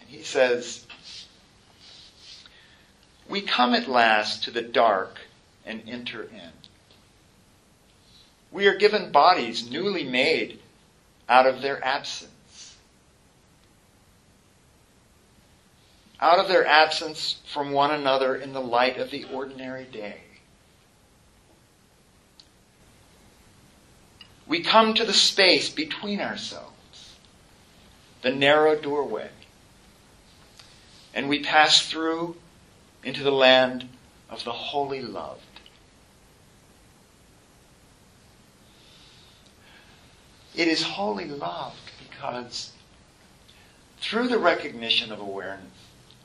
And 0.01 0.09
he 0.09 0.23
says, 0.23 0.87
We 3.29 3.43
come 3.43 3.75
at 3.75 3.87
last 3.87 4.45
to 4.45 4.51
the 4.51 4.63
dark 4.63 5.19
and 5.67 5.83
enter 5.87 6.23
in. 6.23 6.53
We 8.51 8.67
are 8.67 8.77
given 8.77 9.13
bodies 9.13 9.71
newly 9.71 10.05
made 10.05 10.61
out 11.29 11.47
of 11.47 11.61
their 11.61 11.85
absence. 11.85 12.79
Out 16.19 16.39
of 16.39 16.49
their 16.49 16.67
absence 16.67 17.43
from 17.53 17.73
one 17.73 17.91
another 17.91 18.37
in 18.37 18.55
the 18.55 18.63
light 18.63 18.97
of 18.97 19.11
the 19.11 19.27
ordinary 19.31 19.85
day. 19.85 20.21
We 24.47 24.61
come 24.61 24.95
to 24.95 25.05
the 25.05 25.15
space 25.15 25.71
between 25.71 26.21
ourselves, 26.21 27.17
the 28.23 28.31
narrow 28.31 28.79
doorway, 28.79 29.31
and 31.15 31.29
we 31.29 31.43
pass 31.43 31.81
through 31.81 32.37
into 33.03 33.23
the 33.23 33.33
land 33.33 33.89
of 34.29 34.45
the 34.45 34.53
wholly 34.53 35.01
loved. 35.01 35.41
It 40.55 40.69
is 40.69 40.83
wholly 40.83 41.27
loved 41.27 41.77
because 42.09 42.73
through 44.01 44.29
the 44.29 44.39
recognition 44.39 45.11
of 45.11 45.21
awareness, 45.21 45.67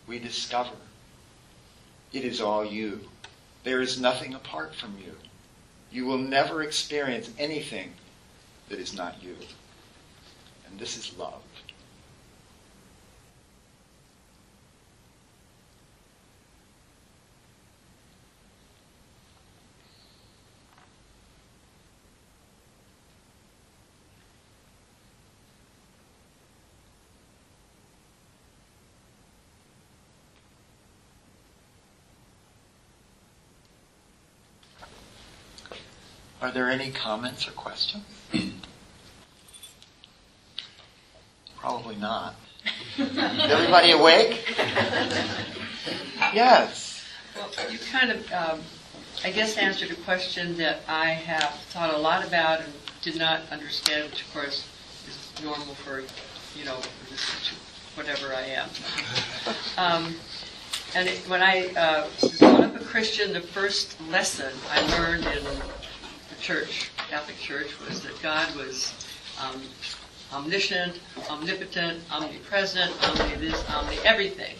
we 0.08 0.20
discover 0.20 0.76
it 2.12 2.26
is 2.26 2.42
all 2.42 2.66
you. 2.66 3.10
There 3.64 3.82
is 3.82 4.00
nothing 4.00 4.34
apart 4.34 4.76
from 4.76 4.98
you. 5.04 5.16
You 5.92 6.06
will 6.06 6.18
never 6.18 6.62
experience 6.62 7.30
anything 7.38 7.94
that 8.70 8.80
is 8.80 8.96
not 8.96 9.22
you. 9.22 9.36
And 10.68 10.80
this 10.80 10.96
is 10.96 11.18
love. 11.18 11.42
Are 36.42 36.52
there 36.52 36.70
any 36.70 36.90
comments 36.90 37.48
or 37.48 37.52
questions? 37.52 38.06
Probably 41.58 41.89
not. 42.00 42.36
Everybody 42.98 43.92
awake? 43.92 44.56
Yes. 46.34 47.06
Well, 47.36 47.50
you 47.72 47.80
kind 47.92 48.12
of, 48.12 48.32
um, 48.34 48.60
I 49.24 49.32
guess, 49.32 49.58
answered 49.58 49.92
a 49.92 49.96
question 49.96 50.58
that 50.58 50.82
I 50.88 51.10
have 51.10 51.54
thought 51.70 51.94
a 51.94 51.98
lot 51.98 52.26
about 52.26 52.62
and 52.62 52.74
did 53.02 53.18
not 53.18 53.42
understand, 53.52 54.10
which 54.10 54.22
of 54.22 54.34
course 54.34 54.68
is 55.08 55.44
normal 55.44 55.74
for, 55.76 56.02
you 56.58 56.66
know, 56.66 56.78
whatever 57.96 58.34
I 58.34 58.42
am. 58.42 58.70
Um, 59.78 60.16
and 60.96 61.08
it, 61.08 61.20
when 61.30 61.42
I 61.42 61.68
uh, 61.76 62.08
was 62.22 62.42
up 62.42 62.76
a 62.76 62.84
Christian, 62.84 63.34
the 63.34 63.42
first 63.42 64.00
lesson 64.10 64.52
I 64.72 64.82
learned 64.98 65.26
in 65.26 65.44
the 65.44 66.42
church, 66.42 66.92
Catholic 67.10 67.38
Church, 67.38 67.80
was 67.88 68.02
that 68.02 68.22
God 68.22 68.54
was 68.56 68.94
um, 69.42 69.62
omniscient, 70.34 71.00
omnipotent, 71.30 72.02
omnipresent, 72.12 72.92
omni 73.04 73.36
this, 73.36 73.64
omni 73.70 73.98
everything. 74.04 74.56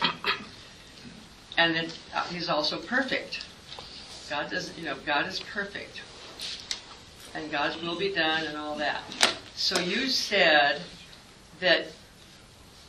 And 1.58 1.76
then 1.76 1.88
uh, 2.16 2.24
he's 2.26 2.50
also 2.50 2.78
perfect. 2.78 3.46
God 4.30 4.50
does, 4.50 4.76
you 4.78 4.86
know, 4.86 4.96
God 5.06 5.28
is 5.28 5.40
perfect. 5.40 6.02
And 7.36 7.52
God's 7.52 7.82
will 7.82 7.98
be 7.98 8.14
done 8.14 8.46
and 8.46 8.58
all 8.58 8.76
that. 8.78 9.02
So 9.56 9.80
you 9.80 10.08
said 10.08 10.82
that 11.60 11.88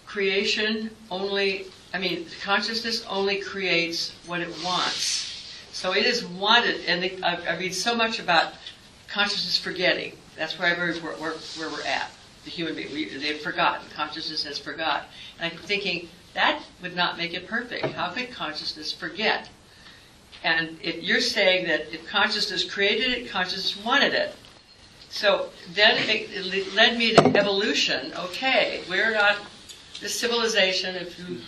creation 0.06 0.90
only, 1.10 1.66
I 1.92 1.98
mean, 1.98 2.26
consciousness 2.42 3.04
only 3.06 3.40
creates 3.40 4.14
what 4.26 4.40
it 4.40 4.48
wants. 4.64 5.54
So 5.72 5.94
it 5.94 6.06
is 6.06 6.24
wanted, 6.24 6.84
and 6.86 7.24
I, 7.24 7.36
I 7.36 7.56
read 7.58 7.74
so 7.74 7.94
much 7.94 8.18
about 8.18 8.54
consciousness 9.08 9.58
forgetting. 9.58 10.16
That's 10.36 10.58
where, 10.58 10.74
I, 10.74 10.78
where, 10.78 10.94
where, 10.94 11.32
where 11.32 11.70
we're 11.70 11.86
at 11.86 12.10
the 12.44 12.50
human 12.50 12.74
being. 12.74 12.92
We, 12.92 13.06
they've 13.06 13.40
forgotten. 13.40 13.88
Consciousness 13.94 14.44
has 14.44 14.58
forgot. 14.58 15.04
And 15.38 15.52
I'm 15.52 15.58
thinking, 15.58 16.08
that 16.34 16.62
would 16.82 16.96
not 16.96 17.18
make 17.18 17.34
it 17.34 17.46
perfect. 17.46 17.86
How 17.86 18.10
could 18.10 18.30
consciousness 18.30 18.92
forget? 18.92 19.48
And 20.42 20.78
if 20.82 21.02
you're 21.02 21.20
saying 21.20 21.66
that 21.66 21.92
if 21.92 22.06
consciousness 22.06 22.64
created 22.64 23.12
it, 23.12 23.30
consciousness 23.30 23.84
wanted 23.84 24.14
it. 24.14 24.34
So 25.10 25.50
then 25.74 25.96
it, 26.08 26.74
led 26.74 26.96
me 26.96 27.14
to 27.14 27.24
evolution. 27.36 28.12
Okay, 28.16 28.82
we're 28.88 29.12
not 29.12 29.36
the 30.00 30.08
civilization. 30.08 30.94
If 30.94 31.18
you, 31.18 31.38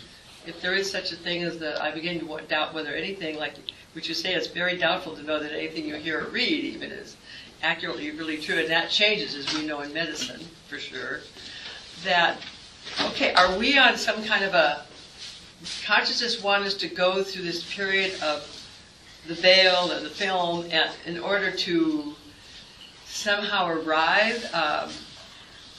if 0.47 0.61
there 0.61 0.75
is 0.75 0.91
such 0.91 1.13
a 1.13 1.17
thing 1.17 1.43
as 1.45 1.59
the, 1.59 1.81
I 1.83 1.93
begin 1.93 2.21
to 2.21 2.41
doubt 2.49 2.75
whether 2.75 2.91
anything 2.91 3.39
like 3.39 3.55
which 3.93 4.09
you 4.09 4.15
say 4.15 4.35
it's 4.35 4.47
very 4.47 4.77
doubtful 4.77 5.15
to 5.15 5.23
know 5.23 5.39
that 5.39 5.53
anything 5.53 5.85
you 5.85 5.95
hear 5.97 6.25
or 6.25 6.29
read 6.31 6.65
even 6.65 6.91
is 6.91 7.17
accurately 7.63 8.11
really 8.11 8.39
true, 8.39 8.59
and 8.59 8.71
that 8.71 8.91
changes 8.91 9.35
as 9.35 9.53
we 9.55 9.67
know 9.67 9.81
in 9.81 9.93
medicine 9.93 10.41
for 10.69 10.79
sure. 10.79 11.21
That 12.05 12.39
Okay, 13.01 13.33
are 13.35 13.57
we 13.59 13.79
on 13.79 13.97
some 13.97 14.23
kind 14.25 14.45
of 14.45 14.55
a 14.55 14.85
consciousness 15.85 16.43
wants 16.43 16.75
to 16.75 16.89
go 16.89 17.23
through 17.23 17.45
this 17.45 17.75
period 17.75 18.21
of 18.23 18.49
the 19.27 19.35
veil 19.35 19.93
and 19.93 20.05
the 20.05 20.11
film 20.11 20.67
and, 20.71 20.91
in 21.07 21.19
order 21.19 21.51
to 21.51 22.15
somehow 23.07 23.69
arrive? 23.69 24.45
Um, 24.53 24.91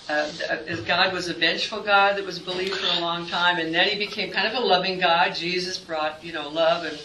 uh, 0.10 0.30
uh, 0.50 0.76
God 0.86 1.14
was 1.14 1.30
a 1.30 1.34
vengeful 1.34 1.82
God 1.82 2.18
that 2.18 2.26
was 2.26 2.40
believed 2.40 2.76
for 2.76 2.98
a 2.98 3.00
long 3.00 3.26
time, 3.28 3.58
and 3.58 3.74
then 3.74 3.88
he 3.88 3.98
became 3.98 4.32
kind 4.32 4.48
of 4.48 4.62
a 4.62 4.66
loving 4.66 5.00
God. 5.00 5.34
Jesus 5.34 5.78
brought, 5.78 6.24
you 6.24 6.34
know, 6.34 6.50
love, 6.50 6.86
and 6.86 7.00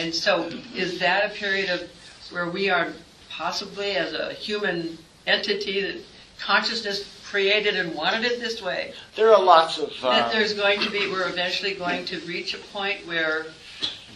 and 0.00 0.14
so 0.14 0.44
is 0.74 0.98
that 1.00 1.30
a 1.30 1.34
period 1.34 1.68
of 1.68 1.90
where 2.30 2.48
we 2.48 2.70
are 2.70 2.92
possibly 3.36 3.96
as 3.96 4.12
a 4.12 4.32
human 4.32 4.98
entity 5.26 5.80
that 5.80 6.00
consciousness 6.38 7.22
created 7.28 7.76
and 7.76 7.94
wanted 7.94 8.24
it 8.24 8.40
this 8.40 8.62
way? 8.62 8.92
There 9.16 9.32
are 9.32 9.42
lots 9.42 9.78
of 9.78 9.92
uh, 10.02 10.10
that 10.10 10.32
there's 10.32 10.54
going 10.54 10.80
to 10.80 10.90
be 10.90 11.10
we're 11.10 11.28
eventually 11.28 11.74
going 11.74 12.04
to 12.06 12.20
reach 12.20 12.54
a 12.54 12.58
point 12.58 13.06
where 13.06 13.46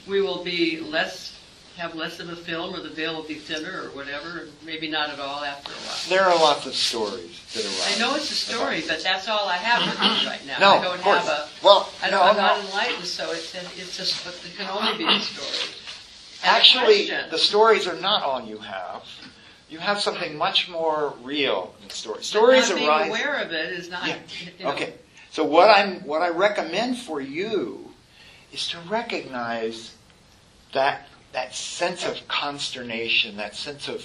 we 0.07 0.21
will 0.21 0.45
be 0.45 0.81
less 0.81 1.35
have 1.79 1.95
less 1.95 2.19
of 2.19 2.29
a 2.29 2.35
film 2.35 2.75
or 2.75 2.81
the 2.81 2.89
veil 2.89 3.15
will 3.15 3.23
be 3.23 3.35
thinner 3.35 3.85
or 3.85 3.91
whatever, 3.91 4.49
maybe 4.67 4.91
not 4.91 5.11
at 5.11 5.21
all 5.21 5.45
after 5.45 5.71
a 5.71 5.77
while. 5.77 5.97
There 6.09 6.25
are 6.25 6.35
lots 6.35 6.67
of 6.67 6.75
stories 6.75 7.41
that 7.55 7.65
arise. 7.65 7.97
I 7.97 8.01
know 8.01 8.17
it's 8.17 8.31
a 8.33 8.35
story, 8.35 8.83
but 8.87 9.01
that's 9.03 9.29
all 9.29 9.47
I 9.49 9.57
have 9.57 10.27
right 10.27 10.45
now. 10.45 10.59
No, 10.59 10.71
I 10.79 10.83
don't 10.83 10.95
of 10.97 11.03
course. 11.03 11.29
have 11.29 11.29
a. 11.29 11.49
Well, 11.63 11.89
I 12.03 12.11
no, 12.11 12.19
don't, 12.19 12.29
I'm 12.31 12.37
no. 12.37 12.43
not 12.43 12.65
enlightened, 12.65 13.05
so 13.05 13.31
it's 13.31 13.55
it's 13.55 13.97
just 13.97 14.27
it 14.27 14.57
can 14.57 14.69
only 14.69 14.99
be 14.99 15.07
a 15.07 15.21
story. 15.21 15.75
Actually, 16.43 17.11
the 17.31 17.39
stories 17.39 17.87
are 17.87 17.99
not 18.01 18.23
all 18.23 18.43
you 18.43 18.59
have. 18.59 19.05
You 19.69 19.79
have 19.79 20.01
something 20.01 20.37
much 20.37 20.69
more 20.69 21.15
real 21.23 21.75
in 21.83 21.91
stories. 21.91 22.19
But 22.19 22.25
Stories 22.25 22.71
not 22.71 22.77
being 22.79 22.89
arise. 22.89 23.09
aware 23.09 23.35
of 23.43 23.53
it 23.53 23.73
is 23.73 23.91
not. 23.91 24.07
Yeah. 24.07 24.17
You 24.59 24.65
know, 24.65 24.71
Okay. 24.73 24.95
So 25.31 25.45
what 25.45 25.69
I'm 25.71 26.01
what 26.01 26.23
I 26.23 26.31
recommend 26.31 26.99
for 26.99 27.21
you 27.21 27.91
is 28.53 28.67
to 28.69 28.79
recognize 28.89 29.95
that 30.73 31.09
that 31.33 31.55
sense 31.55 32.07
of 32.07 32.27
consternation, 32.29 33.37
that 33.37 33.55
sense 33.55 33.89
of 33.89 34.05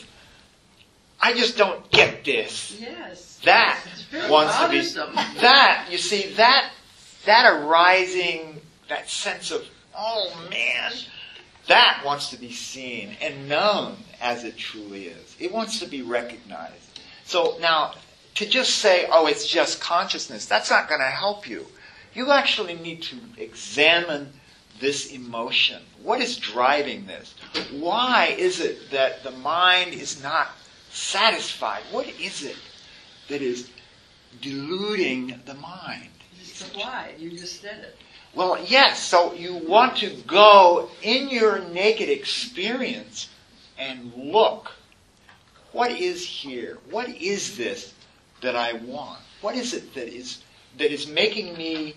I 1.22 1.34
just 1.34 1.58
don't 1.58 1.90
get 1.92 2.26
this. 2.26 2.78
Yes. 2.80 3.40
That 3.46 3.80
wants 4.30 4.58
to 4.60 4.70
be 4.70 4.82
that 5.40 5.88
you 5.90 5.98
see 5.98 6.34
that 6.34 6.72
that 7.26 7.46
arising 7.46 8.60
that 8.90 9.10
sense 9.10 9.52
of 9.52 9.66
oh 9.98 10.30
man 10.50 10.92
that 11.68 12.02
wants 12.06 12.30
to 12.32 12.38
be 12.38 12.52
seen 12.52 13.16
and 13.22 13.48
known 13.48 13.96
as 14.22 14.44
it 14.44 14.58
truly 14.58 15.06
is. 15.06 15.36
It 15.40 15.52
wants 15.52 15.80
to 15.80 15.86
be 15.86 16.02
recognized. 16.02 17.00
So 17.26 17.58
now 17.60 17.94
to 18.36 18.46
just 18.46 18.78
say 18.78 19.08
oh 19.12 19.28
it's 19.28 19.48
just 19.48 19.80
consciousness 19.80 20.46
that's 20.46 20.70
not 20.70 20.90
going 20.90 21.02
to 21.02 21.08
help 21.08 21.48
you. 21.48 21.66
You 22.14 22.32
actually 22.32 22.76
need 22.76 23.02
to 23.04 23.18
examine 23.38 24.34
this 24.80 25.12
emotion. 25.12 25.82
What 26.02 26.20
is 26.20 26.38
driving 26.38 27.06
this? 27.06 27.34
Why 27.72 28.36
is 28.38 28.60
it 28.60 28.92
that 28.92 29.24
the 29.24 29.32
mind 29.32 29.94
is 29.94 30.22
not 30.22 30.50
satisfied? 30.92 31.84
What 31.92 32.08
is 32.20 32.44
it 32.44 32.58
that 33.30 33.42
is 33.42 33.70
deluding 34.42 35.42
the 35.46 35.54
mind? 35.56 36.10
It's 36.40 36.64
the 36.64 36.78
why. 36.78 37.14
You 37.18 37.32
just 37.32 37.62
said 37.62 37.80
it. 37.80 37.98
Well, 38.36 38.58
yes, 38.66 39.02
so 39.02 39.34
you 39.34 39.56
want 39.56 39.98
to 39.98 40.10
go 40.26 40.90
in 41.04 41.30
your 41.30 41.60
naked 41.60 42.10
experience 42.10 43.30
and 43.78 44.12
look. 44.16 44.72
What 45.72 45.92
is 45.92 46.26
here? 46.26 46.78
What 46.90 47.10
is 47.10 47.58
this 47.58 47.94
that 48.42 48.56
I 48.56 48.74
want? 48.74 49.20
What 49.42 49.56
is 49.56 49.74
it 49.74 49.94
that 49.96 50.08
is 50.08 50.42
that 50.78 50.92
is 50.92 51.08
making 51.08 51.56
me 51.58 51.96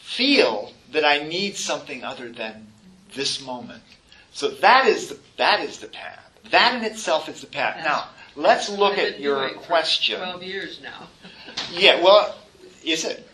feel 0.00 0.72
that 0.92 1.04
I 1.04 1.26
need 1.28 1.56
something 1.56 2.02
other 2.02 2.30
than 2.30 2.66
this 3.14 3.44
moment? 3.44 3.82
So 4.32 4.48
that 4.48 4.86
is 4.86 5.08
the 5.08 5.18
that 5.36 5.60
is 5.60 5.78
the 5.78 5.88
path. 5.88 6.24
That 6.50 6.76
in 6.76 6.84
itself 6.84 7.28
is 7.28 7.40
the 7.40 7.46
path. 7.46 7.84
Now, 7.84 8.08
let's 8.34 8.68
look 8.68 8.98
at 8.98 9.20
your 9.20 9.50
question. 9.50 10.18
Twelve 10.18 10.42
years 10.42 10.80
now. 10.82 11.08
Yeah, 11.72 12.02
well, 12.02 12.36
is 12.84 13.04
it? 13.04 13.28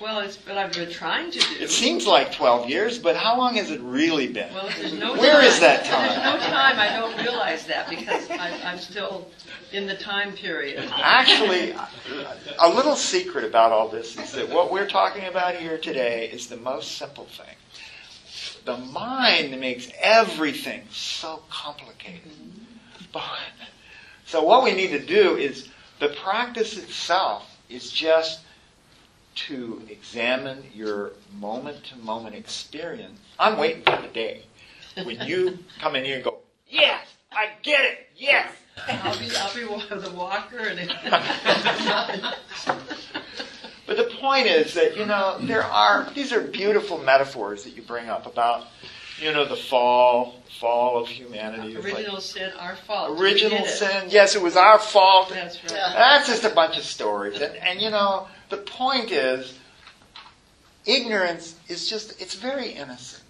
Well, 0.00 0.20
it's 0.20 0.36
what 0.46 0.56
I've 0.56 0.72
been 0.72 0.90
trying 0.90 1.32
to 1.32 1.38
do. 1.40 1.46
It 1.58 1.70
seems 1.70 2.06
like 2.06 2.32
12 2.32 2.68
years, 2.68 2.98
but 3.00 3.16
how 3.16 3.36
long 3.36 3.56
has 3.56 3.70
it 3.72 3.80
really 3.80 4.28
been? 4.28 4.52
Well, 4.54 4.68
there's 4.78 4.92
no 4.92 5.16
Where 5.16 5.32
time. 5.40 5.44
is 5.44 5.58
that 5.60 5.84
time? 5.86 6.08
There's 6.08 6.40
no 6.40 6.46
time. 6.46 6.78
I 6.78 6.96
don't 6.96 7.18
realize 7.20 7.66
that 7.66 7.90
because 7.90 8.30
I, 8.30 8.50
I'm 8.64 8.78
still 8.78 9.28
in 9.72 9.86
the 9.86 9.96
time 9.96 10.32
period. 10.34 10.88
Actually, 10.94 11.74
a 12.60 12.68
little 12.68 12.94
secret 12.94 13.44
about 13.44 13.72
all 13.72 13.88
this 13.88 14.16
is 14.16 14.30
that 14.32 14.48
what 14.48 14.70
we're 14.70 14.86
talking 14.86 15.24
about 15.24 15.56
here 15.56 15.78
today 15.78 16.30
is 16.32 16.46
the 16.46 16.56
most 16.58 16.96
simple 16.96 17.24
thing. 17.24 17.56
The 18.66 18.76
mind 18.76 19.58
makes 19.60 19.88
everything 20.00 20.82
so 20.92 21.42
complicated. 21.50 22.30
But- 23.12 23.22
So 24.26 24.42
what 24.44 24.62
we 24.62 24.72
need 24.74 24.90
to 24.90 25.04
do 25.04 25.36
is 25.36 25.68
the 25.98 26.08
practice 26.10 26.76
itself 26.76 27.58
is 27.68 27.90
just 27.90 28.40
to 29.46 29.82
examine 29.88 30.64
your 30.74 31.12
moment 31.38 31.84
to 31.84 31.96
moment 31.98 32.34
experience. 32.34 33.18
I'm 33.38 33.56
waiting 33.58 33.82
for 33.82 34.00
the 34.02 34.08
day 34.08 34.42
when 35.04 35.20
you 35.26 35.58
come 35.80 35.94
in 35.96 36.04
here 36.04 36.16
and 36.16 36.24
go, 36.24 36.38
yes, 36.68 37.06
I 37.32 37.50
get 37.62 37.84
it, 37.84 38.08
yes. 38.16 38.50
I'll 38.88 39.18
be, 39.18 39.28
I'll 39.36 39.54
be 39.54 40.00
the 40.08 40.10
walker 40.14 40.58
and. 40.58 40.78
But 43.86 43.96
the 43.96 44.14
point 44.20 44.46
is 44.46 44.74
that, 44.74 44.98
you 44.98 45.06
know, 45.06 45.38
there 45.40 45.64
are, 45.64 46.10
these 46.14 46.30
are 46.30 46.42
beautiful 46.42 46.98
metaphors 46.98 47.64
that 47.64 47.70
you 47.74 47.80
bring 47.80 48.10
up 48.10 48.26
about, 48.26 48.66
you 49.18 49.32
know, 49.32 49.46
the 49.46 49.56
fall, 49.56 50.42
fall 50.60 50.98
of 50.98 51.08
humanity. 51.08 51.74
It's 51.74 51.82
like- 51.86 51.94
Original 51.94 52.20
sin, 52.20 52.52
our 52.60 52.76
fault. 52.76 53.18
original 53.18 53.64
sin. 53.64 54.08
Yes, 54.10 54.36
it 54.36 54.42
was 54.42 54.56
our 54.56 54.78
fault. 54.78 55.30
That's 55.30 55.56
right. 55.64 55.72
That's 55.72 56.28
just 56.28 56.44
a 56.44 56.50
bunch 56.50 56.76
of 56.76 56.84
stories. 56.84 57.40
And, 57.40 57.56
and 57.56 57.80
you 57.80 57.88
know, 57.88 58.28
the 58.48 58.56
point 58.58 59.10
is, 59.10 59.58
ignorance 60.86 61.56
is 61.68 61.88
just, 61.88 62.20
it's 62.20 62.34
very 62.34 62.70
innocent. 62.70 63.22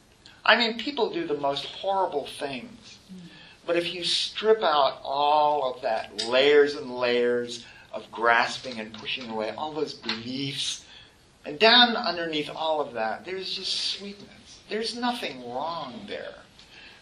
I 0.44 0.56
mean, 0.56 0.78
people 0.78 1.10
do 1.10 1.26
the 1.26 1.36
most 1.36 1.66
horrible 1.66 2.26
things. 2.26 2.98
But 3.66 3.76
if 3.76 3.92
you 3.92 4.02
strip 4.02 4.62
out 4.62 4.98
all 5.02 5.74
of 5.74 5.82
that, 5.82 6.24
layers 6.26 6.74
and 6.74 6.96
layers 6.96 7.66
of 7.92 8.10
grasping 8.10 8.80
and 8.80 8.94
pushing 8.94 9.28
away, 9.28 9.50
all 9.50 9.72
those 9.72 9.92
beliefs, 9.92 10.86
and 11.44 11.58
down 11.58 11.94
underneath 11.94 12.48
all 12.54 12.80
of 12.80 12.94
that, 12.94 13.26
there's 13.26 13.54
just 13.54 13.74
sweetness. 13.92 14.60
There's 14.70 14.96
nothing 14.96 15.50
wrong 15.50 16.06
there. 16.08 16.34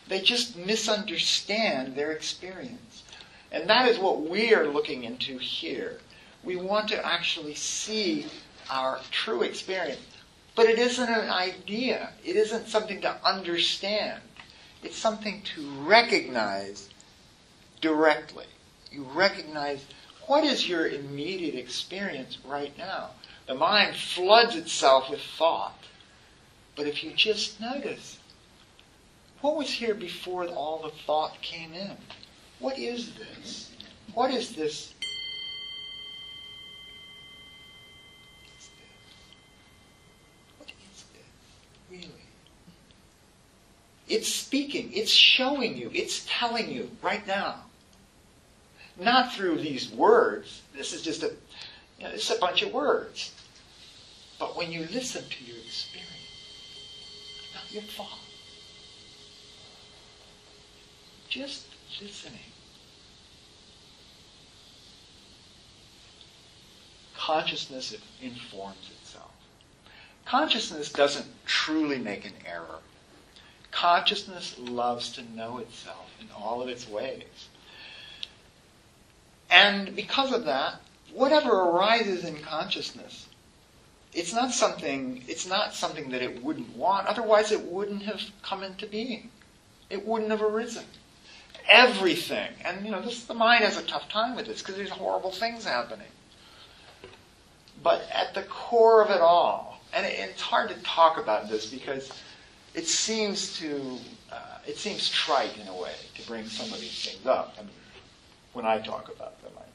They 0.08 0.20
just 0.20 0.56
misunderstand 0.56 1.94
their 1.94 2.12
experience. 2.12 3.04
And 3.52 3.68
that 3.68 3.88
is 3.88 3.98
what 3.98 4.28
we 4.28 4.54
are 4.54 4.66
looking 4.66 5.04
into 5.04 5.38
here. 5.38 6.00
We 6.46 6.56
want 6.56 6.88
to 6.88 7.04
actually 7.04 7.54
see 7.54 8.26
our 8.70 9.00
true 9.10 9.42
experience. 9.42 10.00
But 10.54 10.66
it 10.66 10.78
isn't 10.78 11.08
an 11.08 11.28
idea. 11.28 12.10
It 12.24 12.36
isn't 12.36 12.68
something 12.68 13.02
to 13.02 13.16
understand. 13.22 14.22
It's 14.82 14.96
something 14.96 15.42
to 15.54 15.68
recognize 15.80 16.88
directly. 17.82 18.46
You 18.90 19.02
recognize 19.12 19.84
what 20.26 20.44
is 20.44 20.68
your 20.68 20.88
immediate 20.88 21.54
experience 21.54 22.38
right 22.44 22.76
now. 22.78 23.10
The 23.46 23.54
mind 23.54 23.94
floods 23.96 24.56
itself 24.56 25.10
with 25.10 25.20
thought. 25.20 25.84
But 26.74 26.86
if 26.86 27.04
you 27.04 27.12
just 27.12 27.60
notice, 27.60 28.18
what 29.40 29.56
was 29.56 29.70
here 29.70 29.94
before 29.94 30.46
all 30.48 30.82
the 30.82 30.90
thought 30.90 31.40
came 31.42 31.72
in? 31.72 31.96
What 32.58 32.78
is 32.78 33.14
this? 33.14 33.70
What 34.14 34.30
is 34.30 34.54
this? 34.54 34.94
What 40.58 40.68
is 40.68 41.04
this? 41.12 41.24
Really? 41.90 42.08
It's 44.08 44.28
speaking. 44.28 44.92
It's 44.92 45.10
showing 45.10 45.76
you. 45.76 45.90
It's 45.92 46.24
telling 46.28 46.70
you 46.70 46.90
right 47.02 47.26
now. 47.26 47.56
Not 48.98 49.32
through 49.32 49.58
these 49.58 49.90
words. 49.90 50.62
This 50.74 50.92
is 50.92 51.02
just 51.02 51.22
a, 51.22 51.32
you 51.98 52.04
know, 52.04 52.10
it's 52.10 52.30
a 52.30 52.38
bunch 52.38 52.62
of 52.62 52.72
words. 52.72 53.32
But 54.38 54.56
when 54.56 54.70
you 54.70 54.80
listen 54.92 55.24
to 55.28 55.44
your 55.44 55.56
experience, 55.56 56.10
not 57.54 57.72
your 57.72 57.82
thought, 57.82 58.18
just 61.28 61.66
listening. 62.00 62.38
Consciousness 67.16 67.94
informs 68.22 68.90
itself. 69.00 69.32
Consciousness 70.24 70.92
doesn't 70.92 71.26
truly 71.46 71.98
make 71.98 72.24
an 72.24 72.32
error. 72.46 72.78
Consciousness 73.76 74.58
loves 74.58 75.12
to 75.12 75.22
know 75.36 75.58
itself 75.58 76.10
in 76.20 76.28
all 76.34 76.62
of 76.62 76.68
its 76.68 76.88
ways. 76.88 77.48
And 79.50 79.94
because 79.94 80.32
of 80.32 80.46
that, 80.46 80.80
whatever 81.12 81.50
arises 81.52 82.24
in 82.24 82.36
consciousness 82.38 83.26
it's 84.16 84.32
not 84.32 84.50
something 84.50 85.22
it's 85.28 85.46
not 85.46 85.74
something 85.74 86.10
that 86.10 86.22
it 86.22 86.42
wouldn't 86.42 86.74
want. 86.74 87.06
Otherwise 87.06 87.52
it 87.52 87.62
wouldn't 87.62 88.02
have 88.02 88.22
come 88.42 88.62
into 88.62 88.86
being. 88.86 89.30
It 89.90 90.06
wouldn't 90.06 90.30
have 90.30 90.42
arisen. 90.42 90.84
Everything. 91.68 92.48
And 92.64 92.84
you 92.84 92.90
know 92.90 93.02
this 93.02 93.24
the 93.24 93.34
mind 93.34 93.62
has 93.62 93.76
a 93.76 93.82
tough 93.82 94.08
time 94.08 94.34
with 94.34 94.46
this 94.46 94.62
because 94.62 94.76
there's 94.76 94.88
horrible 94.88 95.32
things 95.32 95.66
happening. 95.66 96.08
But 97.82 98.08
at 98.10 98.32
the 98.32 98.44
core 98.44 99.04
of 99.04 99.10
it 99.10 99.20
all 99.20 99.80
and 99.92 100.06
it, 100.06 100.14
it's 100.18 100.40
hard 100.40 100.70
to 100.70 100.76
talk 100.76 101.18
about 101.18 101.50
this 101.50 101.66
because 101.66 102.10
it 102.76 102.86
seems 102.86 103.58
to 103.58 103.98
uh, 104.30 104.58
it 104.66 104.76
seems 104.76 105.10
trite 105.10 105.58
in 105.58 105.66
a 105.66 105.74
way 105.74 105.94
to 106.14 106.26
bring 106.28 106.46
some 106.46 106.72
of 106.72 106.80
these 106.80 107.10
things 107.10 107.26
up 107.26 107.56
I 107.58 107.62
mean, 107.62 107.70
when 108.52 108.64
I 108.64 108.78
talk 108.78 109.08
about 109.08 109.42
them 109.42 109.52
I 109.58 109.66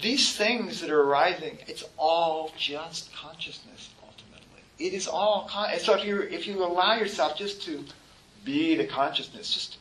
these 0.00 0.36
things 0.36 0.80
that 0.80 0.90
are 0.90 1.02
arising, 1.02 1.58
it's 1.66 1.84
all 1.96 2.52
just 2.58 3.14
consciousness 3.14 3.90
ultimately. 4.02 4.62
It 4.78 4.92
is 4.92 5.08
all 5.08 5.48
con- 5.50 5.70
so 5.78 5.94
if 5.94 6.04
you 6.04 6.20
if 6.22 6.46
you 6.46 6.64
allow 6.64 6.96
yourself 6.96 7.36
just 7.36 7.62
to 7.62 7.84
be 8.44 8.76
the 8.76 8.86
consciousness, 8.86 9.52
just 9.52 9.78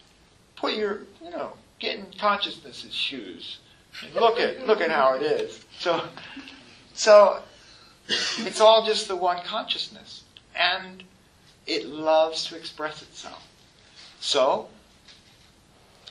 put 0.56 0.74
your 0.74 1.02
you 1.24 1.32
know 1.32 1.54
get 1.80 1.98
in 1.98 2.06
consciousness's 2.18 2.94
shoes. 2.94 3.60
And 4.04 4.14
look 4.16 4.40
at 4.40 4.66
look 4.68 4.82
at 4.82 4.92
how 4.92 5.16
it 5.16 5.22
is. 5.22 5.66
So 5.80 6.04
so 6.94 7.42
it's 8.08 8.62
all 8.62 8.86
just 8.86 9.08
the 9.08 9.16
one 9.16 9.38
consciousness, 9.44 10.24
and 10.56 11.04
it 11.66 11.88
loves 11.88 12.46
to 12.46 12.56
express 12.56 13.02
itself. 13.02 13.48
So 14.20 14.68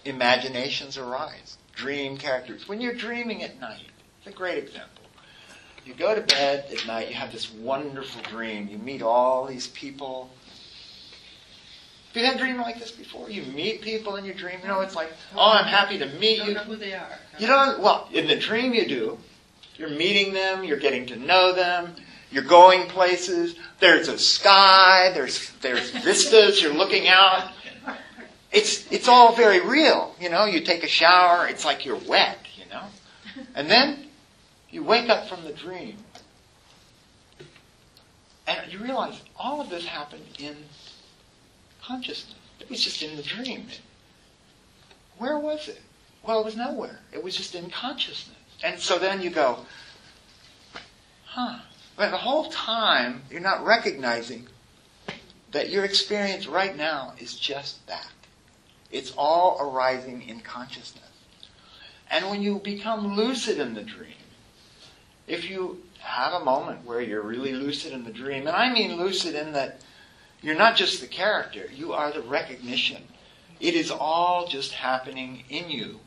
imaginations 0.04 0.98
arise, 0.98 1.58
dream 1.74 2.16
characters. 2.16 2.68
When 2.68 2.80
you're 2.80 2.94
dreaming 2.94 3.42
at 3.42 3.60
night, 3.60 3.86
it's 4.18 4.34
a 4.34 4.36
great 4.36 4.58
example. 4.58 4.90
You 5.84 5.94
go 5.94 6.14
to 6.14 6.22
bed 6.22 6.66
at 6.72 6.86
night, 6.86 7.08
you 7.08 7.14
have 7.14 7.30
this 7.30 7.52
wonderful 7.52 8.22
dream. 8.22 8.68
You 8.68 8.78
meet 8.78 9.02
all 9.02 9.44
these 9.44 9.68
people. 9.68 10.30
Have 12.08 12.22
you 12.22 12.26
had 12.26 12.36
a 12.36 12.38
dream 12.38 12.56
like 12.58 12.78
this 12.78 12.90
before? 12.90 13.28
You 13.28 13.42
meet 13.52 13.82
people 13.82 14.16
in 14.16 14.24
your 14.24 14.34
dream. 14.34 14.60
You 14.62 14.68
know, 14.68 14.80
it's 14.80 14.94
like, 14.94 15.12
oh, 15.36 15.50
I'm 15.52 15.66
happy 15.66 15.98
to 15.98 16.06
meet 16.06 16.38
you. 16.38 16.44
You 16.44 16.54
Don't 16.54 16.68
know 16.68 16.74
who 16.74 16.76
they 16.76 16.94
are. 16.94 17.18
You 17.38 17.46
don't, 17.48 17.80
well, 17.80 18.08
in 18.12 18.26
the 18.28 18.36
dream 18.36 18.72
you 18.72 18.86
do. 18.88 19.18
You're 19.76 19.90
meeting 19.90 20.32
them, 20.32 20.64
you're 20.64 20.78
getting 20.78 21.04
to 21.06 21.16
know 21.16 21.52
them, 21.52 21.96
you're 22.34 22.42
going 22.42 22.88
places. 22.88 23.54
There's 23.78 24.08
a 24.08 24.18
sky, 24.18 25.12
there's, 25.14 25.50
there's 25.62 25.90
vistas, 25.90 26.60
you're 26.60 26.74
looking 26.74 27.06
out. 27.06 27.52
It's, 28.50 28.90
it's 28.92 29.06
all 29.06 29.34
very 29.34 29.60
real. 29.60 30.14
You 30.20 30.30
know, 30.30 30.44
you 30.44 30.60
take 30.60 30.82
a 30.82 30.88
shower, 30.88 31.46
it's 31.46 31.64
like 31.64 31.86
you're 31.86 32.00
wet, 32.08 32.38
you 32.56 32.64
know. 32.70 32.84
And 33.54 33.70
then 33.70 34.06
you 34.70 34.82
wake 34.82 35.08
up 35.08 35.28
from 35.28 35.44
the 35.44 35.52
dream 35.52 35.96
and 38.46 38.72
you 38.72 38.80
realize 38.80 39.20
all 39.36 39.60
of 39.60 39.70
this 39.70 39.86
happened 39.86 40.24
in 40.38 40.56
consciousness. 41.82 42.34
It 42.60 42.68
was 42.68 42.82
just 42.82 43.02
in 43.02 43.16
the 43.16 43.22
dream. 43.22 43.66
Where 45.18 45.38
was 45.38 45.68
it? 45.68 45.80
Well, 46.26 46.40
it 46.40 46.44
was 46.44 46.56
nowhere. 46.56 46.98
It 47.12 47.22
was 47.22 47.36
just 47.36 47.54
in 47.54 47.70
consciousness. 47.70 48.36
And 48.62 48.80
so 48.80 48.98
then 48.98 49.22
you 49.22 49.30
go, 49.30 49.58
huh. 51.26 51.58
But 51.96 52.10
the 52.10 52.16
whole 52.16 52.50
time, 52.50 53.22
you're 53.30 53.40
not 53.40 53.64
recognizing 53.64 54.48
that 55.52 55.70
your 55.70 55.84
experience 55.84 56.46
right 56.46 56.76
now 56.76 57.14
is 57.18 57.36
just 57.36 57.86
that. 57.86 58.10
It's 58.90 59.12
all 59.16 59.58
arising 59.60 60.22
in 60.22 60.40
consciousness. 60.40 61.04
And 62.10 62.28
when 62.30 62.42
you 62.42 62.58
become 62.58 63.16
lucid 63.16 63.58
in 63.58 63.74
the 63.74 63.82
dream, 63.82 64.12
if 65.26 65.48
you 65.48 65.82
have 66.00 66.32
a 66.32 66.44
moment 66.44 66.84
where 66.84 67.00
you're 67.00 67.22
really 67.22 67.52
lucid 67.52 67.92
in 67.92 68.04
the 68.04 68.12
dream, 68.12 68.46
and 68.46 68.56
I 68.56 68.72
mean 68.72 68.96
lucid 68.96 69.34
in 69.34 69.52
that 69.52 69.80
you're 70.42 70.54
not 70.54 70.76
just 70.76 71.00
the 71.00 71.06
character, 71.06 71.68
you 71.74 71.92
are 71.92 72.12
the 72.12 72.20
recognition. 72.20 73.02
It 73.60 73.74
is 73.74 73.90
all 73.90 74.46
just 74.46 74.72
happening 74.72 75.44
in 75.48 75.70
you. 75.70 76.00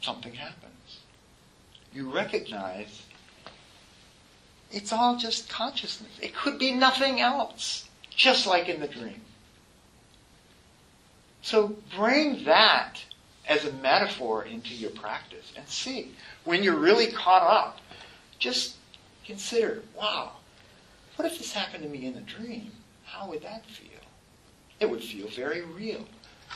Something 0.00 0.34
happens. 0.34 0.63
You 1.94 2.12
recognize 2.12 3.02
it's 4.72 4.92
all 4.92 5.16
just 5.16 5.48
consciousness. 5.48 6.10
It 6.20 6.34
could 6.34 6.58
be 6.58 6.72
nothing 6.72 7.20
else, 7.20 7.88
just 8.10 8.46
like 8.46 8.68
in 8.68 8.80
the 8.80 8.88
dream. 8.88 9.20
So 11.42 11.76
bring 11.96 12.44
that 12.44 12.96
as 13.46 13.64
a 13.64 13.72
metaphor 13.74 14.44
into 14.44 14.74
your 14.74 14.90
practice 14.90 15.52
and 15.56 15.68
see. 15.68 16.12
When 16.44 16.62
you're 16.62 16.76
really 16.76 17.12
caught 17.12 17.42
up, 17.42 17.80
just 18.38 18.76
consider, 19.24 19.82
wow, 19.96 20.32
what 21.16 21.30
if 21.30 21.38
this 21.38 21.52
happened 21.52 21.84
to 21.84 21.88
me 21.88 22.06
in 22.06 22.16
a 22.16 22.20
dream? 22.22 22.72
How 23.04 23.28
would 23.28 23.42
that 23.42 23.64
feel? 23.66 24.00
It 24.80 24.90
would 24.90 25.02
feel 25.02 25.28
very 25.28 25.62
real. 25.62 26.04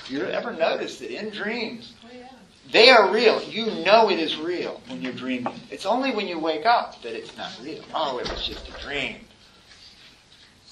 You 0.09 0.25
ever 0.25 0.53
notice 0.53 0.99
that 0.99 1.11
in 1.11 1.31
dreams, 1.31 1.95
Oh, 2.05 2.09
yeah. 2.13 2.27
They 2.71 2.91
are 2.91 3.11
real. 3.13 3.43
You 3.43 3.67
know 3.85 4.11
it 4.11 4.19
is 4.19 4.37
real 4.37 4.81
when 4.89 5.03
you're 5.03 5.13
dreaming. 5.13 5.61
It's 5.71 5.87
only 5.87 6.13
when 6.13 6.29
you 6.29 6.39
wake 6.39 6.67
up 6.67 7.03
that 7.03 7.15
it's 7.15 7.37
not 7.37 7.53
real. 7.63 7.83
Oh, 7.95 8.19
it 8.19 8.29
was 8.31 8.47
just 8.47 8.69
a 8.69 8.73
dream. 8.83 9.17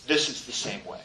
This 0.07 0.29
is 0.29 0.45
the 0.45 0.53
same 0.53 0.85
way. 0.85 1.01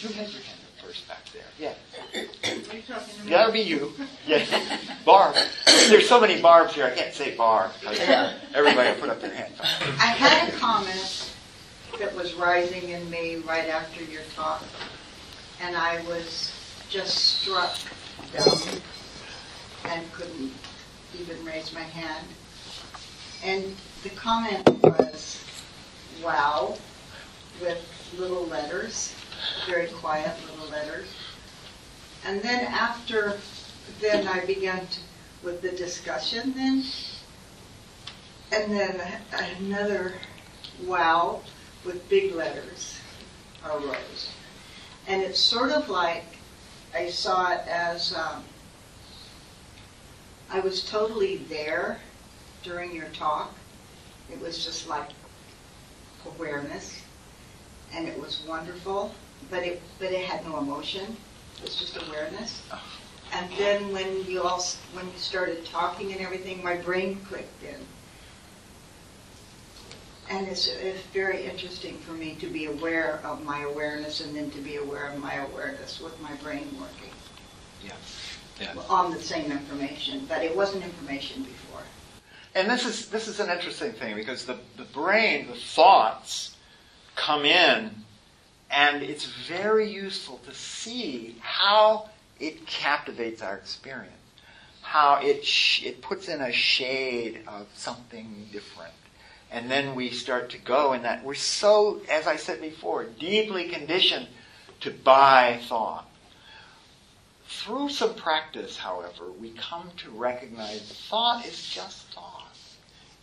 You 0.00 0.08
had 0.08 0.28
your 0.30 0.40
hand 0.42 0.58
up 0.64 0.84
first 0.84 1.06
back 1.06 1.28
there. 1.32 1.44
Yeah. 1.58 1.74
That'll 3.26 3.52
be 3.52 3.60
you. 3.60 3.92
Yes. 4.26 4.48
Barb. 5.04 5.36
There's 5.88 6.08
so 6.08 6.18
many 6.20 6.40
barbs 6.40 6.74
here, 6.74 6.86
I 6.86 6.90
can't 6.90 7.12
say 7.14 7.36
Barb. 7.36 7.70
Everybody 8.54 8.98
put 8.98 9.10
up 9.10 9.20
their 9.20 9.34
hand. 9.34 9.52
I 9.60 10.06
had 10.06 10.48
a 10.48 10.52
comment 10.56 11.30
that 11.98 12.14
was 12.16 12.32
rising 12.34 12.88
in 12.88 13.10
me 13.10 13.36
right 13.36 13.68
after 13.68 14.02
your 14.04 14.22
talk, 14.34 14.64
and 15.62 15.76
I 15.76 16.02
was 16.06 16.52
just 16.88 17.40
struck 17.40 17.76
dumb 18.32 18.80
and 19.84 20.12
couldn't 20.12 20.52
even 21.18 21.44
raise 21.44 21.72
my 21.72 21.82
hand. 21.82 22.26
And 23.44 23.76
the 24.02 24.10
comment 24.10 24.68
was, 24.82 25.44
wow, 26.22 26.76
with 27.60 27.78
little 28.18 28.46
letters, 28.46 29.14
very 29.66 29.88
quiet 29.88 30.34
little 30.50 30.70
letters. 30.70 31.08
And 32.26 32.42
then 32.42 32.64
after, 32.66 33.38
then 34.00 34.28
I 34.28 34.44
began 34.44 34.86
to, 34.86 35.00
with 35.42 35.62
the 35.62 35.70
discussion 35.70 36.52
then, 36.54 36.84
and 38.52 38.72
then 38.72 39.00
another 39.32 40.14
wow 40.84 41.40
with 41.84 42.06
big 42.08 42.34
letters 42.34 42.98
arose. 43.64 44.28
And 45.10 45.22
it's 45.22 45.40
sort 45.40 45.72
of 45.72 45.88
like 45.88 46.22
I 46.94 47.10
saw 47.10 47.52
it 47.52 47.66
as 47.66 48.14
um, 48.14 48.44
I 50.48 50.60
was 50.60 50.84
totally 50.84 51.38
there 51.48 51.98
during 52.62 52.94
your 52.94 53.08
talk. 53.08 53.52
It 54.30 54.40
was 54.40 54.64
just 54.64 54.88
like 54.88 55.10
awareness, 56.24 57.02
and 57.92 58.06
it 58.06 58.20
was 58.20 58.44
wonderful. 58.46 59.12
But 59.50 59.64
it 59.64 59.82
but 59.98 60.12
it 60.12 60.24
had 60.26 60.44
no 60.46 60.58
emotion. 60.58 61.16
It 61.56 61.64
was 61.64 61.74
just 61.74 62.00
awareness. 62.06 62.62
And 63.32 63.50
then 63.58 63.92
when 63.92 64.24
you 64.26 64.42
all 64.42 64.62
when 64.92 65.06
you 65.06 65.18
started 65.18 65.66
talking 65.66 66.12
and 66.12 66.20
everything, 66.20 66.62
my 66.62 66.76
brain 66.76 67.16
clicked 67.24 67.64
in. 67.64 67.80
And 70.30 70.46
it's, 70.46 70.68
it's 70.68 71.02
very 71.06 71.44
interesting 71.44 71.98
for 71.98 72.12
me 72.12 72.36
to 72.36 72.46
be 72.46 72.66
aware 72.66 73.20
of 73.24 73.44
my 73.44 73.62
awareness 73.62 74.20
and 74.20 74.34
then 74.34 74.48
to 74.52 74.60
be 74.60 74.76
aware 74.76 75.08
of 75.08 75.18
my 75.18 75.34
awareness 75.34 76.00
with 76.00 76.18
my 76.20 76.32
brain 76.36 76.68
working 76.80 77.10
Yeah. 77.84 77.94
Yeah. 78.60 78.80
on 78.88 79.10
the 79.12 79.20
same 79.20 79.50
information, 79.50 80.26
but 80.28 80.44
it 80.44 80.54
wasn't 80.54 80.84
information 80.84 81.42
before. 81.42 81.82
And 82.54 82.70
this 82.70 82.84
is 82.86 83.08
this 83.08 83.26
is 83.28 83.40
an 83.40 83.48
interesting 83.50 83.92
thing 83.92 84.14
because 84.14 84.44
the, 84.44 84.58
the 84.76 84.84
brain, 84.84 85.48
the 85.48 85.54
thoughts 85.54 86.56
come 87.16 87.44
in 87.44 87.90
and 88.70 89.02
it's 89.02 89.24
very 89.24 89.90
useful 89.90 90.38
to 90.46 90.54
see 90.54 91.36
how 91.40 92.08
it 92.38 92.66
captivates 92.66 93.42
our 93.42 93.56
experience. 93.56 94.14
How 94.82 95.20
it 95.22 95.44
sh- 95.44 95.84
it 95.84 96.02
puts 96.02 96.28
in 96.28 96.40
a 96.40 96.52
shade 96.52 97.40
of 97.48 97.66
something 97.74 98.48
different. 98.52 98.92
And 99.52 99.70
then 99.70 99.94
we 99.94 100.10
start 100.10 100.50
to 100.50 100.58
go 100.58 100.92
in 100.92 101.02
that 101.02 101.24
we're 101.24 101.34
so, 101.34 102.00
as 102.08 102.26
I 102.26 102.36
said 102.36 102.60
before, 102.60 103.04
deeply 103.04 103.68
conditioned 103.68 104.28
to 104.80 104.90
buy 104.90 105.60
thought. 105.68 106.08
Through 107.46 107.88
some 107.88 108.14
practice, 108.14 108.76
however, 108.76 109.30
we 109.40 109.50
come 109.50 109.90
to 109.98 110.10
recognize 110.10 111.06
thought 111.08 111.44
is 111.44 111.68
just 111.68 112.06
thought. 112.12 112.46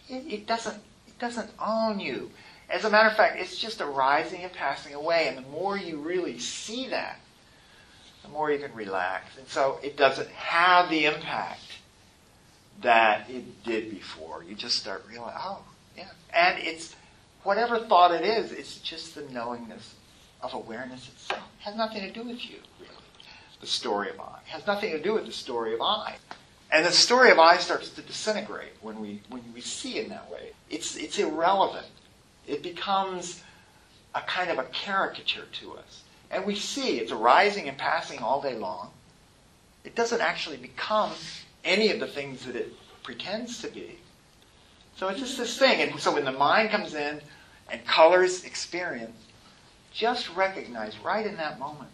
It, 0.09 0.25
it 0.27 0.47
doesn't 0.47 0.81
it 1.07 1.17
doesn't 1.17 1.49
own 1.59 1.99
you. 1.99 2.31
As 2.69 2.83
a 2.83 2.89
matter 2.89 3.07
of 3.07 3.15
fact, 3.15 3.39
it's 3.39 3.57
just 3.57 3.79
arising 3.79 4.43
and 4.43 4.51
passing 4.51 4.93
away. 4.93 5.27
And 5.29 5.37
the 5.37 5.49
more 5.49 5.77
you 5.77 5.97
really 5.97 6.37
see 6.39 6.89
that, 6.89 7.19
the 8.23 8.29
more 8.29 8.51
you 8.51 8.59
can 8.59 8.73
relax. 8.75 9.37
And 9.37 9.47
so 9.47 9.79
it 9.81 9.95
doesn't 9.95 10.29
have 10.29 10.89
the 10.89 11.05
impact 11.05 11.61
that 12.81 13.29
it 13.29 13.63
did 13.63 13.89
before. 13.89 14.43
You 14.43 14.53
just 14.55 14.77
start 14.77 15.05
realizing, 15.09 15.39
oh, 15.41 15.63
yeah. 15.97 16.09
And 16.33 16.59
it's 16.59 16.95
whatever 17.43 17.79
thought 17.79 18.11
it 18.11 18.23
is, 18.23 18.51
it's 18.51 18.79
just 18.79 19.15
the 19.15 19.21
knowingness 19.31 19.95
of 20.41 20.53
awareness 20.53 21.07
itself. 21.07 21.43
It 21.59 21.63
has 21.63 21.75
nothing 21.75 22.01
to 22.01 22.11
do 22.11 22.23
with 22.23 22.43
you, 22.49 22.57
really. 22.79 22.93
The 23.59 23.67
story 23.67 24.09
of 24.09 24.19
I. 24.19 24.39
It 24.45 24.49
has 24.49 24.67
nothing 24.67 24.91
to 24.91 25.01
do 25.01 25.13
with 25.13 25.25
the 25.25 25.31
story 25.31 25.73
of 25.73 25.81
I. 25.81 26.17
And 26.71 26.85
the 26.85 26.91
story 26.91 27.31
of 27.31 27.39
I 27.39 27.57
starts 27.57 27.89
to 27.91 28.01
disintegrate 28.01 28.73
when 28.81 28.99
we 28.99 29.21
when 29.29 29.41
we 29.53 29.61
see 29.61 29.97
it 29.97 30.03
in 30.03 30.09
that 30.09 30.29
way. 30.29 30.51
It's 30.69 30.95
it's 30.97 31.17
irrelevant. 31.17 31.87
It 32.45 32.61
becomes 32.61 33.41
a 34.13 34.21
kind 34.21 34.51
of 34.51 34.59
a 34.59 34.63
caricature 34.65 35.45
to 35.53 35.73
us. 35.77 36.03
And 36.29 36.45
we 36.45 36.55
see 36.55 36.99
it's 36.99 37.11
arising 37.11 37.69
and 37.69 37.77
passing 37.77 38.19
all 38.19 38.41
day 38.41 38.55
long. 38.55 38.91
It 39.85 39.95
doesn't 39.95 40.21
actually 40.21 40.57
become 40.57 41.13
any 41.63 41.89
of 41.89 41.99
the 41.99 42.07
things 42.07 42.45
that 42.45 42.55
it 42.55 42.73
pretends 43.03 43.61
to 43.61 43.69
be. 43.69 43.97
So 44.97 45.07
it's 45.09 45.19
just 45.19 45.37
this 45.37 45.57
thing. 45.57 45.81
And 45.81 45.99
so 45.99 46.13
when 46.13 46.25
the 46.25 46.31
mind 46.31 46.71
comes 46.71 46.95
in 46.95 47.21
and 47.71 47.85
colors 47.85 48.43
experience, 48.43 49.17
just 49.93 50.35
recognize 50.35 50.97
right 50.99 51.25
in 51.25 51.37
that 51.37 51.59
moment, 51.59 51.89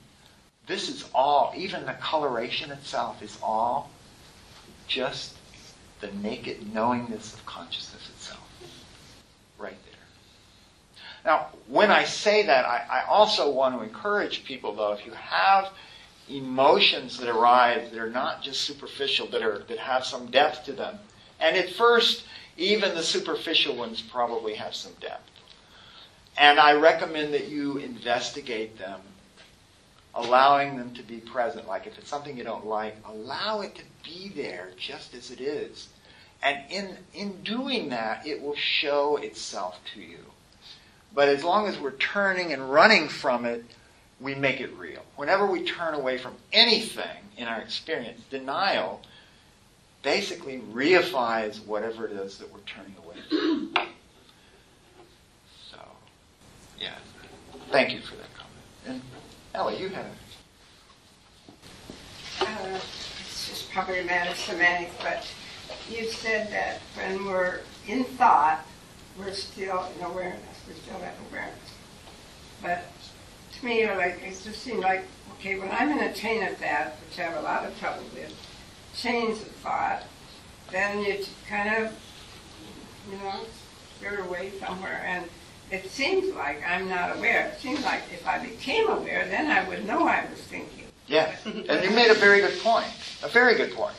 this 0.68 0.88
is 0.88 1.06
all, 1.14 1.54
even 1.56 1.86
the 1.86 1.94
coloration 1.94 2.72
itself 2.72 3.22
is 3.22 3.38
all 3.44 3.92
just 4.88 5.36
the 6.00 6.12
naked 6.22 6.74
knowingness 6.74 7.34
of 7.34 7.46
consciousness 7.46 8.10
itself. 8.10 8.40
Right 9.58 9.78
there. 9.86 9.94
Now, 11.26 11.48
when 11.68 11.92
I 11.92 12.06
say 12.06 12.46
that, 12.46 12.66
I, 12.66 12.86
I 12.90 13.06
also 13.08 13.52
want 13.52 13.78
to 13.78 13.84
encourage 13.84 14.46
people, 14.46 14.76
though, 14.76 14.94
if 14.94 15.06
you 15.06 15.12
have 15.14 15.70
emotions 16.30 17.18
that 17.18 17.30
arise 17.30 17.90
that 17.92 18.00
are 18.00 18.10
not 18.10 18.42
just 18.42 18.62
superficial, 18.62 19.28
that 19.28 19.42
are 19.42 19.60
that 19.68 19.78
have 19.78 20.06
some 20.06 20.32
depth 20.32 20.66
to 20.66 20.74
them, 20.74 20.98
and 21.40 21.56
at 21.56 21.70
first, 21.70 22.26
even 22.58 22.96
the 22.96 23.04
superficial 23.04 23.76
ones 23.76 24.02
probably 24.02 24.56
have 24.56 24.76
some 24.76 24.94
depth. 25.00 25.30
And 26.38 26.60
I 26.60 26.74
recommend 26.74 27.34
that 27.34 27.48
you 27.48 27.78
investigate 27.78 28.78
them, 28.78 29.02
allowing 30.16 30.78
them 30.78 30.94
to 30.96 31.04
be 31.04 31.18
present. 31.18 31.68
Like 31.68 31.88
if 31.88 31.98
it's 31.98 32.10
something 32.10 32.38
you 32.38 32.44
don't 32.44 32.66
like, 32.66 32.98
allow 33.08 33.62
it 33.62 33.76
to 33.76 33.84
be 34.04 34.30
there 34.30 34.72
just 34.78 35.14
as 35.14 35.32
it 35.32 35.42
is. 35.42 35.90
And 36.42 36.60
in, 36.70 36.98
in 37.14 37.44
doing 37.44 37.90
that, 37.90 38.28
it 38.28 38.42
will 38.42 38.56
show 38.56 39.18
itself 39.18 39.80
to 39.94 40.02
you. 40.02 40.20
But 41.14 41.30
as 41.30 41.44
long 41.44 41.68
as 41.68 41.80
we're 41.80 41.92
turning 41.92 42.52
and 42.52 42.72
running 42.72 43.08
from 43.08 43.46
it, 43.46 43.64
we 44.20 44.36
make 44.36 44.60
it 44.60 44.76
real. 44.78 45.04
Whenever 45.16 45.46
we 45.46 45.64
turn 45.64 45.94
away 45.94 46.18
from 46.18 46.36
anything 46.52 47.06
in 47.38 47.48
our 47.48 47.62
experience, 47.62 48.22
denial 48.30 49.02
basically 50.04 50.62
reifies 50.72 51.66
whatever 51.66 52.06
it 52.06 52.12
is 52.12 52.38
that 52.38 52.54
we're 52.54 52.60
turning 52.60 52.96
away 53.04 53.16
from. 53.30 53.74
So, 55.72 55.80
yeah. 56.80 56.94
Thank 57.72 57.94
you 57.94 58.02
for 58.02 58.16
that 58.16 58.28
comment. 58.36 58.54
And 58.86 59.02
Ellie, 59.56 59.82
you 59.82 59.90
had 59.90 60.06
Uh, 62.42 62.80
it's 63.20 63.50
just 63.50 63.72
probably 63.72 64.00
a 64.00 64.04
matter 64.04 64.30
of 64.30 64.38
semantics, 64.38 64.94
but 65.02 65.26
you 65.90 66.08
said 66.08 66.52
that 66.52 66.82
when 66.96 67.26
we're 67.26 67.62
in 67.88 68.04
thought, 68.04 68.66
we're 69.18 69.34
still 69.34 69.88
in 69.98 70.06
awareness. 70.06 70.42
We 70.68 70.74
still 70.76 71.00
have 71.00 71.16
awareness. 71.32 71.58
But 72.62 72.84
to 73.58 73.66
me, 73.66 73.88
like 73.88 74.22
it 74.24 74.40
just 74.44 74.62
seemed 74.62 74.82
like 74.82 75.06
okay, 75.34 75.58
when 75.58 75.70
I'm 75.72 75.92
in 75.92 76.00
a 76.00 76.14
chain 76.14 76.44
of 76.44 76.58
thought, 76.58 76.94
which 77.08 77.20
I 77.20 77.24
have 77.24 77.38
a 77.38 77.42
lot 77.42 77.66
of 77.66 77.78
trouble 77.80 78.04
with, 78.14 78.34
chains 78.96 79.42
of 79.42 79.48
thought, 79.48 80.04
then 80.72 81.04
you 81.04 81.24
kind 81.48 81.84
of, 81.84 81.94
you 83.12 83.18
know, 83.18 83.42
you're 84.02 84.22
away 84.26 84.52
somewhere, 84.60 85.04
and 85.06 85.26
it 85.72 85.90
seems 85.90 86.34
like 86.36 86.62
I'm 86.68 86.88
not 86.90 87.18
aware. 87.18 87.48
It 87.48 87.60
seems 87.60 87.84
like 87.84 88.02
if 88.12 88.26
I 88.28 88.40
became 88.40 88.90
aware, 88.90 89.28
then 89.28 89.50
I 89.50 89.68
would 89.68 89.86
know 89.86 90.08
I 90.08 90.26
was 90.30 90.40
thinking. 90.42 90.86
Yeah, 91.08 91.36
and 91.46 91.84
you 91.84 91.92
made 91.92 92.12
a 92.12 92.16
very 92.16 92.42
good 92.42 92.60
point. 92.60 92.88
A 93.24 93.28
very 93.28 93.56
good 93.56 93.74
point. 93.74 93.96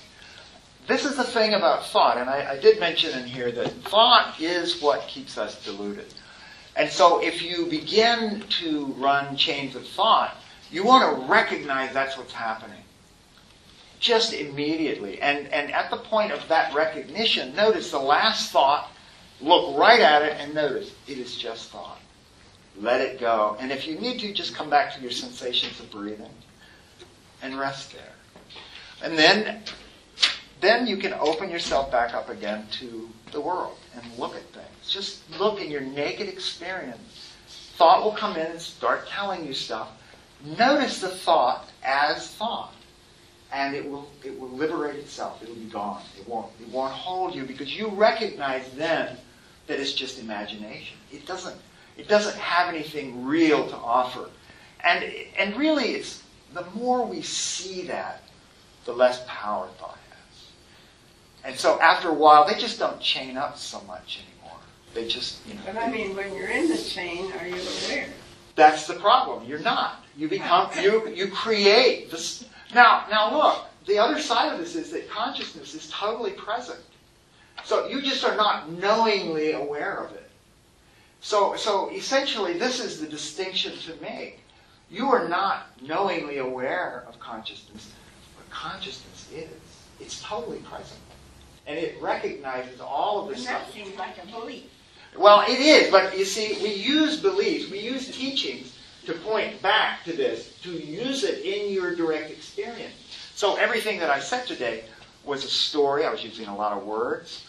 This 0.87 1.05
is 1.05 1.17
the 1.17 1.25
thing 1.25 1.55
about 1.55 1.87
thought, 1.87 2.19
and 2.19 2.29
I, 2.29 2.53
I 2.53 2.59
did 2.59 2.79
mention 2.79 3.19
in 3.19 3.27
here 3.27 3.51
that 3.53 3.73
thought 3.85 4.39
is 4.41 4.83
what 4.83 5.09
keeps 5.09 5.39
us 5.39 5.65
deluded. 5.65 6.13
And 6.77 6.91
so 6.91 7.23
if 7.23 7.43
you 7.43 7.67
begin 7.67 8.45
to 8.61 8.87
run 8.99 9.37
chains 9.37 9.77
of 9.77 9.87
thought, 9.87 10.37
you 10.71 10.85
want 10.85 11.19
to 11.19 11.27
recognize 11.27 11.93
that's 11.95 12.19
what's 12.19 12.33
happening. 12.33 12.84
Just 14.01 14.33
immediately. 14.33 15.21
And, 15.21 15.47
and 15.49 15.73
at 15.73 15.91
the 15.91 15.97
point 15.97 16.33
of 16.33 16.47
that 16.49 16.75
recognition, 16.75 17.55
notice 17.55 17.91
the 17.91 17.99
last 17.99 18.51
thought, 18.51 18.91
look 19.41 19.77
right 19.77 20.01
at 20.01 20.23
it 20.23 20.37
and 20.39 20.55
notice 20.55 20.93
it 21.07 21.19
is 21.19 21.37
just 21.37 21.71
thought. 21.71 22.01
Let 22.81 23.01
it 23.01 23.21
go. 23.21 23.57
And 23.61 23.71
if 23.71 23.87
you 23.87 23.99
need 23.99 24.21
to, 24.21 24.33
just 24.33 24.55
come 24.55 24.69
back 24.69 24.95
to 24.95 25.01
your 25.01 25.11
sensations 25.11 25.79
of 25.81 25.91
breathing 25.91 26.31
and 27.43 27.59
rest 27.59 27.93
there. 27.93 28.13
And 29.03 29.17
then, 29.17 29.61
then 30.61 30.87
you 30.87 30.97
can 30.97 31.13
open 31.15 31.51
yourself 31.51 31.91
back 31.93 32.15
up 32.15 32.31
again 32.31 32.67
to 32.73 33.09
the 33.33 33.41
world 33.41 33.77
and 33.95 34.05
look 34.19 34.35
at 34.35 34.43
things. 34.53 34.91
Just 34.91 35.23
look 35.39 35.61
in 35.61 35.71
your 35.71 35.83
naked 35.83 36.29
experience. 36.29 37.33
Thought 37.77 38.05
will 38.05 38.13
come 38.13 38.37
in 38.37 38.47
and 38.47 38.61
start 38.61 39.07
telling 39.09 39.47
you 39.47 39.53
stuff. 39.53 39.89
Notice 40.59 41.01
the 41.01 41.09
thought 41.09 41.71
as 41.83 42.29
thought. 42.29 42.74
And 43.55 43.77
it 43.77 43.89
will, 43.89 44.11
it 44.25 44.39
will 44.39 44.51
liberate 44.51 44.97
itself. 44.97 45.41
It'll 45.41 45.55
be 45.55 45.67
gone. 45.67 46.03
It 46.19 46.29
won't, 46.29 46.51
it 46.61 46.69
won't 46.69 46.93
hold 46.93 47.37
you 47.37 47.45
because 47.45 47.75
you 47.75 47.89
recognize 47.89 48.69
then 48.73 49.17
that 49.69 49.79
it's 49.79 49.93
just 49.93 50.19
imagination. 50.19 50.99
It 51.13 51.25
doesn't, 51.25 51.57
it 51.97 52.09
doesn't 52.09 52.37
have 52.37 52.69
anything 52.69 53.25
real 53.25 53.69
to 53.69 53.77
offer. 53.77 54.29
And, 54.83 55.05
and 55.39 55.57
really, 55.57 55.93
it's 55.93 56.23
the 56.53 56.65
more 56.75 57.07
we 57.07 57.23
see 57.23 57.83
that, 57.83 58.23
the 58.87 58.93
less 58.93 59.25
power 59.29 59.69
thought 59.79 59.99
has. 60.11 60.49
And 61.45 61.59
so 61.59 61.81
after 61.81 62.09
a 62.09 62.15
while, 62.15 62.47
they 62.47 62.59
just 62.59 62.79
don't 62.81 63.01
chain 63.01 63.37
up 63.37 63.57
so 63.57 63.81
much 63.83 64.21
anymore. 64.27 64.59
They 64.95 65.07
just, 65.07 65.47
you 65.47 65.55
know. 65.55 65.61
But 65.67 65.77
I 65.77 65.91
mean, 65.91 66.17
when 66.17 66.35
you're 66.35 66.51
in 66.51 66.69
the 66.69 66.77
chain, 66.77 67.33
are 67.39 67.47
you 67.47 67.55
aware? 67.55 68.09
That's 68.57 68.87
the 68.87 68.95
problem. 68.95 69.49
You're 69.49 69.59
not. 69.61 70.05
You 70.17 70.29
become 70.29 70.71
you 70.81 71.09
you 71.09 71.29
create 71.29 72.11
this. 72.11 72.45
Now 72.75 73.05
now 73.11 73.33
look. 73.37 73.66
The 73.87 73.99
other 73.99 74.18
side 74.18 74.53
of 74.53 74.59
this 74.59 74.75
is 74.75 74.91
that 74.91 75.11
consciousness 75.11 75.75
is 75.75 75.91
totally 75.91 76.33
present. 76.33 76.81
So 77.64 77.87
you 77.87 78.01
just 78.03 78.25
are 78.25 78.37
not 78.37 78.70
knowingly 78.72 79.53
aware 79.53 79.99
of 80.05 80.12
it. 80.12 80.31
So 81.20 81.57
so 81.57 81.91
essentially, 81.91 82.55
this 82.59 82.81
is 82.85 83.01
the 83.01 83.07
distinction 83.07 83.77
to 83.79 84.01
make. 84.03 84.41
You 84.91 85.11
are 85.11 85.29
not 85.29 85.66
knowingly 85.83 86.39
aware 86.39 87.05
of 87.09 87.18
consciousness, 87.18 87.93
but 88.37 88.49
consciousness 88.51 89.29
is. 89.33 89.49
It's 90.01 90.22
totally 90.22 90.59
present. 90.59 91.01
And 91.66 91.79
it 91.79 92.01
recognizes 92.01 92.81
all 92.81 93.22
of 93.22 93.29
And 93.29 93.37
this 93.37 93.47
that 93.47 93.62
stuff. 93.62 93.75
seems 93.75 93.97
like 93.97 94.16
a 94.22 94.27
belief. 94.27 94.64
Well, 95.16 95.43
it 95.49 95.61
is, 95.61 95.91
but 95.91 96.18
you 96.18 96.25
see, 96.25 96.59
we 96.62 96.75
use 96.75 97.20
beliefs, 97.20 97.70
we 97.70 97.79
use 97.79 98.14
teachings 98.14 98.74
to 99.07 99.13
point 99.13 99.61
back 99.63 100.05
to 100.05 100.13
this, 100.13 100.59
to 100.63 100.71
use 100.71 101.25
it 101.25 101.45
in 101.45 101.73
your 101.73 101.95
direct 101.95 102.31
experience. 102.31 102.95
So 103.35 103.57
everything 103.57 103.99
that 104.01 104.11
I 104.11 104.21
said 104.21 104.47
today 104.47 104.85
was 105.25 105.45
a 105.45 105.49
story. 105.49 106.05
I 106.05 106.11
was 106.11 106.25
using 106.25 106.47
a 106.47 106.57
lot 106.57 106.77
of 106.77 106.85
words. 106.85 107.47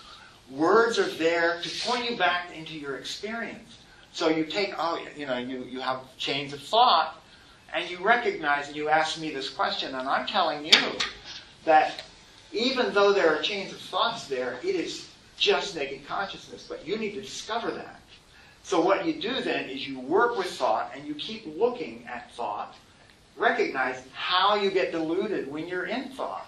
Words 0.50 1.00
are 1.00 1.10
there 1.10 1.62
to 1.62 1.88
point 1.88 2.10
you 2.10 2.18
back 2.18 2.56
into 2.56 2.78
your 2.78 2.98
experience. 2.98 3.78
So 4.14 4.30
you 4.30 4.46
take, 4.46 4.74
oh, 4.78 5.04
you 5.18 5.26
know, 5.26 5.38
you, 5.38 5.64
you 5.64 5.80
have 5.82 6.00
chains 6.18 6.54
of 6.54 6.62
thought, 6.62 7.22
and 7.74 7.90
you 7.90 7.98
recognize, 7.98 8.68
and 8.68 8.76
you 8.76 8.88
ask 8.88 9.20
me 9.20 9.32
this 9.32 9.50
question, 9.50 9.94
and 9.94 10.08
I'm 10.08 10.26
telling 10.26 10.66
you 10.66 10.80
that 11.66 12.04
even 12.54 12.94
though 12.94 13.12
there 13.12 13.36
are 13.36 13.42
chains 13.42 13.74
of 13.74 13.80
thoughts 13.80 14.28
there, 14.28 14.58
it 14.64 14.76
is 14.76 15.10
just 15.38 15.76
naked 15.76 16.08
consciousness, 16.08 16.66
but 16.68 16.88
you 16.88 16.98
need 16.98 17.14
to 17.16 17.22
discover 17.22 17.72
that. 17.72 18.00
So 18.66 18.82
what 18.82 19.06
you 19.06 19.22
do 19.22 19.42
then 19.42 19.70
is 19.70 19.88
you 19.88 20.00
work 20.00 20.40
with 20.40 20.48
thought 20.48 20.92
and 20.96 21.06
you 21.06 21.14
keep 21.14 21.46
looking 21.56 22.04
at 22.12 22.34
thought, 22.34 22.74
recognize 23.38 24.02
how 24.12 24.56
you 24.56 24.72
get 24.72 24.92
deluded 24.92 25.52
when 25.52 25.68
you're 25.68 25.86
in 25.86 26.10
thought. 26.10 26.48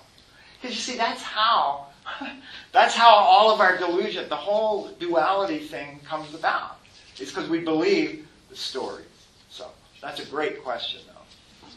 Because 0.59 0.75
you 0.75 0.81
see, 0.81 0.97
that's 0.97 1.21
how 1.21 1.85
that's 2.71 2.95
how 2.95 3.13
all 3.13 3.51
of 3.51 3.61
our 3.61 3.77
delusion, 3.77 4.27
the 4.29 4.35
whole 4.35 4.87
duality 4.99 5.59
thing 5.59 5.99
comes 6.05 6.33
about. 6.33 6.79
It's 7.19 7.31
because 7.31 7.47
we 7.51 7.59
believe 7.59 8.27
the 8.49 8.55
stories. 8.55 9.05
So 9.51 9.67
that's 10.01 10.19
a 10.19 10.25
great 10.25 10.63
question, 10.63 11.01
though. 11.05 11.69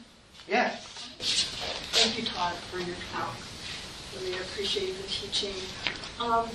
Yes. 0.49 0.87
Thank 1.93 2.19
you, 2.19 2.25
Todd, 2.25 2.55
for 2.55 2.79
your 2.79 2.97
talk. 3.13 3.37
Really 4.17 4.39
appreciate 4.39 4.97
the 4.97 5.07
teaching. 5.07 5.55
Um, 6.19 6.49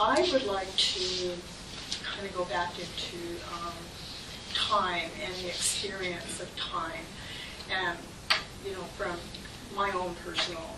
I 0.00 0.28
would 0.32 0.44
like 0.44 0.74
to 0.76 1.32
kind 2.22 2.34
of 2.34 2.38
go 2.38 2.44
back 2.54 2.70
into 2.78 3.18
um, 3.52 3.72
time 4.54 5.10
and 5.24 5.34
the 5.42 5.48
experience 5.48 6.40
of 6.40 6.48
time, 6.56 7.04
and 7.68 7.98
you 8.64 8.70
know, 8.72 8.82
from 8.96 9.16
my 9.74 9.90
own 9.90 10.14
personal 10.24 10.76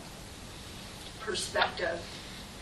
perspective. 1.20 2.00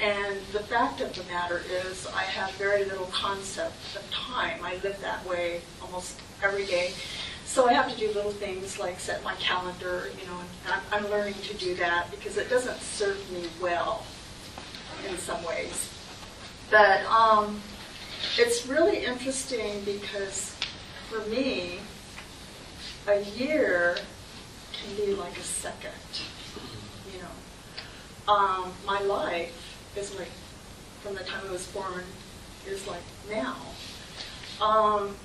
And 0.01 0.37
the 0.53 0.64
fact 0.64 1.01
of 1.01 1.14
the 1.14 1.22
matter 1.33 1.62
is, 1.70 2.09
I 2.09 2.22
have 2.22 2.51
very 2.55 2.85
little 2.85 3.07
concept 3.07 3.76
of 3.95 4.11
time. 4.11 4.59
I 4.64 4.74
live 4.83 5.01
that 5.01 5.24
way 5.26 5.61
almost 5.80 6.20
every 6.43 6.66
day. 6.66 6.93
So 7.45 7.68
I 7.68 7.74
have 7.74 7.93
to 7.93 7.97
do 7.97 8.09
little 8.09 8.33
things 8.33 8.80
like 8.80 8.99
set 8.99 9.22
my 9.22 9.35
calendar, 9.35 10.09
you 10.20 10.26
know, 10.26 10.41
I'm, 10.68 10.80
I'm 10.91 11.11
learning 11.11 11.35
to 11.35 11.55
do 11.55 11.76
that 11.76 12.11
because 12.11 12.37
it 12.37 12.51
doesn't 12.51 12.80
serve 12.80 13.30
me 13.30 13.45
well 13.61 14.05
in 15.09 15.16
some 15.18 15.45
ways. 15.45 15.89
But 16.68 17.05
um, 17.05 17.61
it's 18.38 18.66
really 18.66 19.04
interesting 19.04 19.82
because 19.84 20.56
for 21.10 21.20
me, 21.28 21.78
a 23.06 23.20
year 23.36 23.96
can 24.72 24.96
be 24.96 25.14
like 25.14 25.36
a 25.36 25.42
second. 25.42 25.92
You 27.12 27.22
know, 27.22 28.32
um, 28.32 28.72
my 28.86 29.00
life 29.00 29.76
is 29.96 30.16
like 30.18 30.30
from 31.02 31.14
the 31.14 31.24
time 31.24 31.42
I 31.48 31.52
was 31.52 31.66
born 31.68 32.04
is 32.66 32.86
like 32.86 33.02
now. 33.30 33.56
Um, 34.60 35.16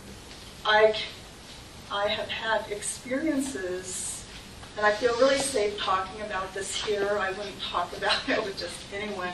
I 0.66 0.96
I 1.92 2.08
have 2.08 2.28
had 2.28 2.70
experiences, 2.72 4.26
and 4.76 4.86
I 4.86 4.92
feel 4.92 5.16
really 5.18 5.38
safe 5.38 5.78
talking 5.78 6.22
about 6.22 6.54
this 6.54 6.84
here. 6.84 7.18
I 7.20 7.30
wouldn't 7.32 7.62
talk 7.72 7.96
about 7.96 8.18
it 8.28 8.44
with 8.44 8.58
just 8.58 8.76
anyone. 8.94 9.34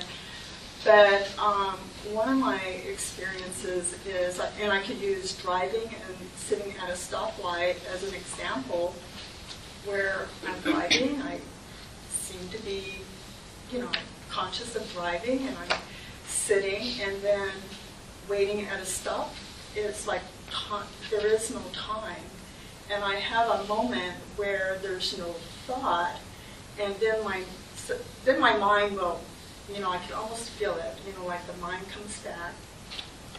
But 0.84 1.32
um, 1.39 1.78
one 2.12 2.30
of 2.30 2.38
my 2.38 2.60
experiences 2.62 3.95
is, 4.06 4.39
and 4.60 4.72
I 4.72 4.82
could 4.82 4.97
use 4.97 5.34
driving 5.41 5.84
and 5.84 6.16
sitting 6.36 6.74
at 6.82 6.89
a 6.89 6.93
stoplight 6.93 7.78
as 7.93 8.04
an 8.04 8.14
example, 8.14 8.93
where 9.86 10.28
I'm 10.47 10.60
driving, 10.62 11.22
I 11.22 11.39
seem 12.10 12.49
to 12.49 12.62
be, 12.64 13.01
you 13.72 13.80
know, 13.80 13.89
conscious 14.30 14.76
of 14.76 14.91
driving, 14.93 15.47
and 15.47 15.58
I'm 15.58 15.78
sitting, 16.28 17.01
and 17.01 17.22
then 17.22 17.49
waiting 18.30 18.66
at 18.66 18.80
a 18.80 18.86
stop. 18.86 19.34
It's 19.76 20.08
like 20.08 20.22
there 21.10 21.26
is 21.26 21.51
no 21.51 21.62
time, 21.74 22.24
and 22.91 23.04
I 23.04 23.16
have 23.16 23.62
a 23.62 23.64
moment 23.68 24.16
where 24.36 24.78
there's 24.82 25.18
no 25.18 25.34
thought, 25.68 26.20
and 26.80 26.95
then 26.95 27.24
my 27.24 27.41
then 28.24 28.39
my 28.39 28.56
mind 28.56 28.95
will 28.95 29.20
you 29.72 29.80
know, 29.80 29.91
I 29.91 29.97
could 29.97 30.16
almost 30.16 30.49
feel 30.51 30.76
it, 30.76 30.97
you 31.05 31.14
know, 31.14 31.28
like 31.28 31.45
the 31.47 31.53
mind 31.61 31.88
comes 31.89 32.20
back 32.20 32.53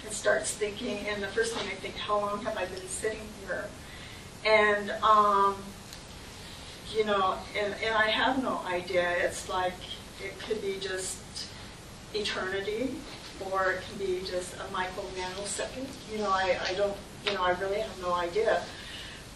and 0.05 0.13
starts 0.13 0.53
thinking, 0.53 0.99
and 1.09 1.23
the 1.23 1.29
first 1.29 1.55
thing 1.55 1.67
I 1.69 1.75
think, 1.75 1.97
how 1.97 2.21
long 2.21 2.45
have 2.45 2.57
I 2.57 2.67
been 2.67 2.89
sitting 2.89 3.27
here? 3.47 3.67
And, 4.45 4.91
um, 5.03 5.57
you 6.95 7.05
know, 7.05 7.39
and, 7.59 7.75
and 7.85 7.95
I 7.95 8.09
have 8.09 8.43
no 8.43 8.61
idea. 8.67 9.11
It's 9.19 9.49
like, 9.49 9.75
it 10.23 10.39
could 10.41 10.61
be 10.61 10.79
just 10.81 11.19
eternity, 12.15 12.95
or 13.51 13.73
it 13.73 13.83
can 13.89 13.99
be 13.99 14.21
just 14.27 14.55
a 14.55 14.73
micro 14.73 15.03
nanosecond. 15.17 15.89
You 16.13 16.19
know, 16.19 16.31
I, 16.31 16.59
I 16.69 16.75
don't, 16.75 16.97
you 17.27 17.33
know, 17.33 17.43
I 17.43 17.51
really 17.53 17.81
have 17.81 18.01
no 18.01 18.13
idea. 18.13 18.63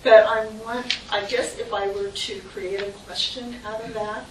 But 0.04 0.26
I'm 0.28 0.46
one, 0.60 0.84
I 1.10 1.24
guess 1.24 1.58
if 1.58 1.72
I 1.72 1.88
were 1.88 2.08
to 2.08 2.40
create 2.40 2.80
a 2.80 2.92
question 3.04 3.56
out 3.66 3.84
of 3.84 3.94
that, 3.94 4.24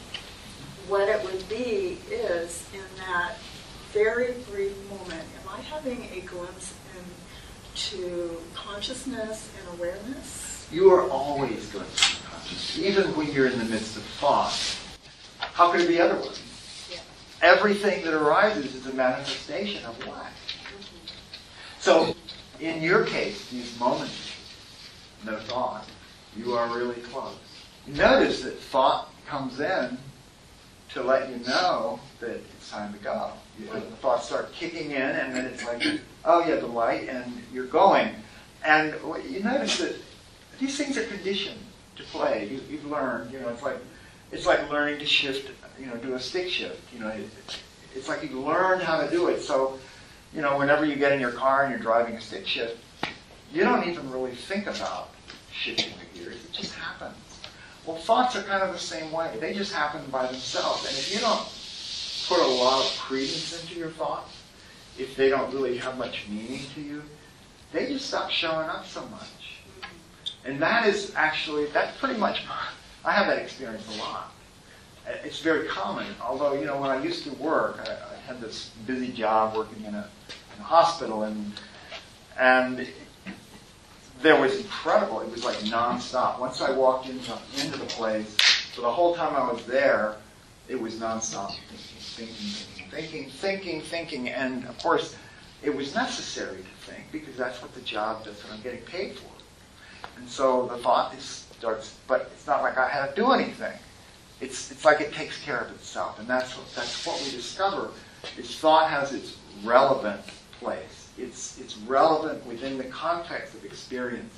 what 0.87 1.09
it 1.09 1.21
would 1.23 1.47
be 1.49 1.97
is 2.09 2.65
in 2.73 2.83
that 2.97 3.35
very 3.91 4.33
brief 4.49 4.73
moment, 4.89 5.23
am 5.41 5.49
I 5.49 5.61
having 5.61 6.09
a 6.13 6.21
glimpse 6.21 6.73
into 7.81 8.37
consciousness 8.53 9.51
and 9.59 9.79
awareness? 9.79 10.67
You 10.71 10.91
are 10.93 11.09
always 11.09 11.69
glimpsing 11.71 12.23
consciousness, 12.29 12.79
even 12.79 13.15
when 13.15 13.31
you're 13.31 13.47
in 13.47 13.59
the 13.59 13.65
midst 13.65 13.97
of 13.97 14.03
thought. 14.03 14.77
How 15.39 15.71
could 15.71 15.81
it 15.81 15.87
be 15.87 15.99
otherwise? 15.99 16.41
Yeah. 16.89 16.99
Everything 17.41 18.03
that 18.05 18.13
arises 18.13 18.73
is 18.73 18.85
a 18.87 18.93
manifestation 18.93 19.83
of 19.85 19.97
what? 20.05 20.17
Mm-hmm. 20.17 21.07
So, 21.79 22.15
in 22.59 22.81
your 22.81 23.05
case, 23.05 23.49
these 23.49 23.77
moments, 23.79 24.31
no 25.25 25.37
thought, 25.37 25.85
you 26.35 26.53
are 26.53 26.73
really 26.75 27.01
close. 27.01 27.35
Notice 27.87 28.41
that 28.43 28.57
thought 28.59 29.13
comes 29.25 29.59
in 29.59 29.97
to 30.97 31.03
let 31.03 31.29
you 31.29 31.37
know 31.45 31.99
that 32.19 32.31
it's 32.31 32.71
time 32.71 32.91
to 32.91 32.99
go. 32.99 33.31
The 33.71 33.81
thoughts 34.01 34.27
start 34.27 34.51
kicking 34.51 34.91
in, 34.91 35.01
and 35.01 35.35
then 35.35 35.45
it's 35.45 35.63
like, 35.65 35.83
oh 36.25 36.45
yeah, 36.47 36.55
the 36.55 36.67
light, 36.67 37.07
and 37.07 37.43
you're 37.53 37.67
going. 37.67 38.09
And 38.65 38.95
you 39.29 39.43
notice 39.43 39.77
that 39.77 39.95
these 40.59 40.77
things 40.77 40.97
are 40.97 41.05
conditioned 41.05 41.59
to 41.95 42.03
play. 42.03 42.49
You, 42.51 42.61
you've 42.69 42.85
learned, 42.85 43.31
you 43.31 43.39
know, 43.39 43.49
it's 43.49 43.61
like 43.61 43.77
it's 44.31 44.45
like 44.45 44.69
learning 44.69 44.99
to 44.99 45.05
shift, 45.05 45.51
you 45.79 45.85
know, 45.85 45.95
do 45.97 46.15
a 46.15 46.19
stick 46.19 46.49
shift. 46.49 46.81
You 46.93 46.99
know, 46.99 47.09
it, 47.09 47.29
it's 47.95 48.09
like 48.09 48.23
you 48.29 48.41
learned 48.41 48.81
how 48.81 48.99
to 49.01 49.09
do 49.09 49.27
it. 49.27 49.41
So, 49.41 49.79
you 50.33 50.41
know, 50.41 50.57
whenever 50.57 50.85
you 50.85 50.95
get 50.95 51.11
in 51.11 51.19
your 51.19 51.31
car 51.31 51.63
and 51.63 51.71
you're 51.71 51.79
driving 51.79 52.15
a 52.15 52.21
stick 52.21 52.47
shift, 52.47 52.77
you 53.53 53.63
don't 53.63 53.87
even 53.87 54.11
really 54.11 54.35
think 54.35 54.65
about 54.67 55.09
shifting 55.51 55.93
the 55.99 56.19
gears. 56.19 56.43
It 56.43 56.53
just 56.53 56.73
happens. 56.73 57.26
Well, 57.87 57.95
thoughts 57.95 58.35
are 58.35 58.43
kind 58.43 58.61
of 58.61 58.73
the 58.73 58.79
same 58.79 59.13
way. 59.13 59.33
They 59.39 59.53
just 59.53 59.71
happen 59.71 60.01
by 60.11 60.27
themselves. 60.27 60.85
And 60.85 60.97
if 60.97 61.13
you 61.13 61.21
don't 61.21 61.47
put 62.27 62.45
a 62.45 62.53
lot 62.61 62.83
of 62.83 62.99
credence 62.99 63.61
into 63.61 63.79
your 63.79 63.91
thoughts, 63.91 64.35
if 64.97 65.15
they 65.15 65.29
don't 65.29 65.53
really 65.53 65.77
have 65.77 65.97
much 65.97 66.25
meaning 66.27 66.59
to 66.75 66.81
you, 66.81 67.01
they 67.71 67.87
just 67.87 68.07
stop 68.07 68.29
showing 68.29 68.67
up 68.67 68.85
so 68.85 69.05
much. 69.07 69.61
And 70.43 70.61
that 70.61 70.85
is 70.85 71.13
actually, 71.15 71.67
that's 71.67 71.97
pretty 71.97 72.19
much, 72.19 72.43
I 73.05 73.13
have 73.13 73.27
that 73.27 73.37
experience 73.37 73.87
a 73.95 73.99
lot. 73.99 74.33
It's 75.23 75.39
very 75.39 75.69
common, 75.69 76.07
although, 76.21 76.53
you 76.53 76.65
know, 76.65 76.81
when 76.81 76.91
I 76.91 77.01
used 77.01 77.23
to 77.23 77.33
work, 77.35 77.79
I, 77.87 77.93
I 77.93 78.17
had 78.27 78.41
this 78.41 78.71
busy 78.85 79.13
job 79.13 79.55
working 79.55 79.85
in 79.85 79.95
a, 79.95 80.09
in 80.55 80.59
a 80.59 80.63
hospital, 80.63 81.23
and, 81.23 81.53
and 82.37 82.85
there 84.21 84.39
was 84.39 84.57
incredible. 84.59 85.21
It 85.21 85.31
was 85.31 85.43
like 85.43 85.57
nonstop. 85.57 86.39
Once 86.39 86.61
I 86.61 86.71
walked 86.71 87.09
into, 87.09 87.37
into 87.55 87.77
the 87.77 87.85
place, 87.85 88.35
so 88.73 88.81
the 88.81 88.91
whole 88.91 89.15
time 89.15 89.35
I 89.35 89.51
was 89.51 89.65
there, 89.65 90.15
it 90.67 90.79
was 90.79 90.95
nonstop 90.95 91.55
thinking, 92.17 92.89
thinking, 92.89 93.29
thinking, 93.29 93.81
thinking. 93.81 94.29
And 94.29 94.65
of 94.65 94.77
course, 94.79 95.15
it 95.63 95.75
was 95.75 95.93
necessary 95.93 96.57
to 96.57 96.91
think 96.91 97.05
because 97.11 97.35
that's 97.35 97.61
what 97.61 97.73
the 97.73 97.81
job 97.81 98.23
does 98.23 98.41
that 98.41 98.51
I'm 98.51 98.61
getting 98.61 98.81
paid 98.81 99.17
for. 99.17 99.31
And 100.17 100.27
so 100.27 100.67
the 100.67 100.77
thought 100.77 101.13
is, 101.15 101.45
starts, 101.57 101.95
but 102.07 102.29
it's 102.33 102.47
not 102.47 102.61
like 102.61 102.77
I 102.77 102.87
had 102.87 103.07
to 103.07 103.15
do 103.15 103.31
anything. 103.31 103.73
It's, 104.39 104.71
it's 104.71 104.85
like 104.85 105.01
it 105.01 105.13
takes 105.13 105.41
care 105.43 105.59
of 105.59 105.71
itself. 105.71 106.19
And 106.19 106.27
that's 106.27 106.55
what, 106.55 106.67
that's 106.75 107.05
what 107.05 107.19
we 107.23 107.31
discover 107.31 107.89
is 108.37 108.55
thought 108.57 108.89
has 108.89 109.13
its 109.13 109.37
relevant 109.63 110.21
place 110.59 110.96
it's, 111.17 111.59
it's 111.59 111.77
relevant 111.77 112.45
within 112.45 112.77
the 112.77 112.85
context 112.85 113.53
of 113.55 113.65
experience. 113.65 114.33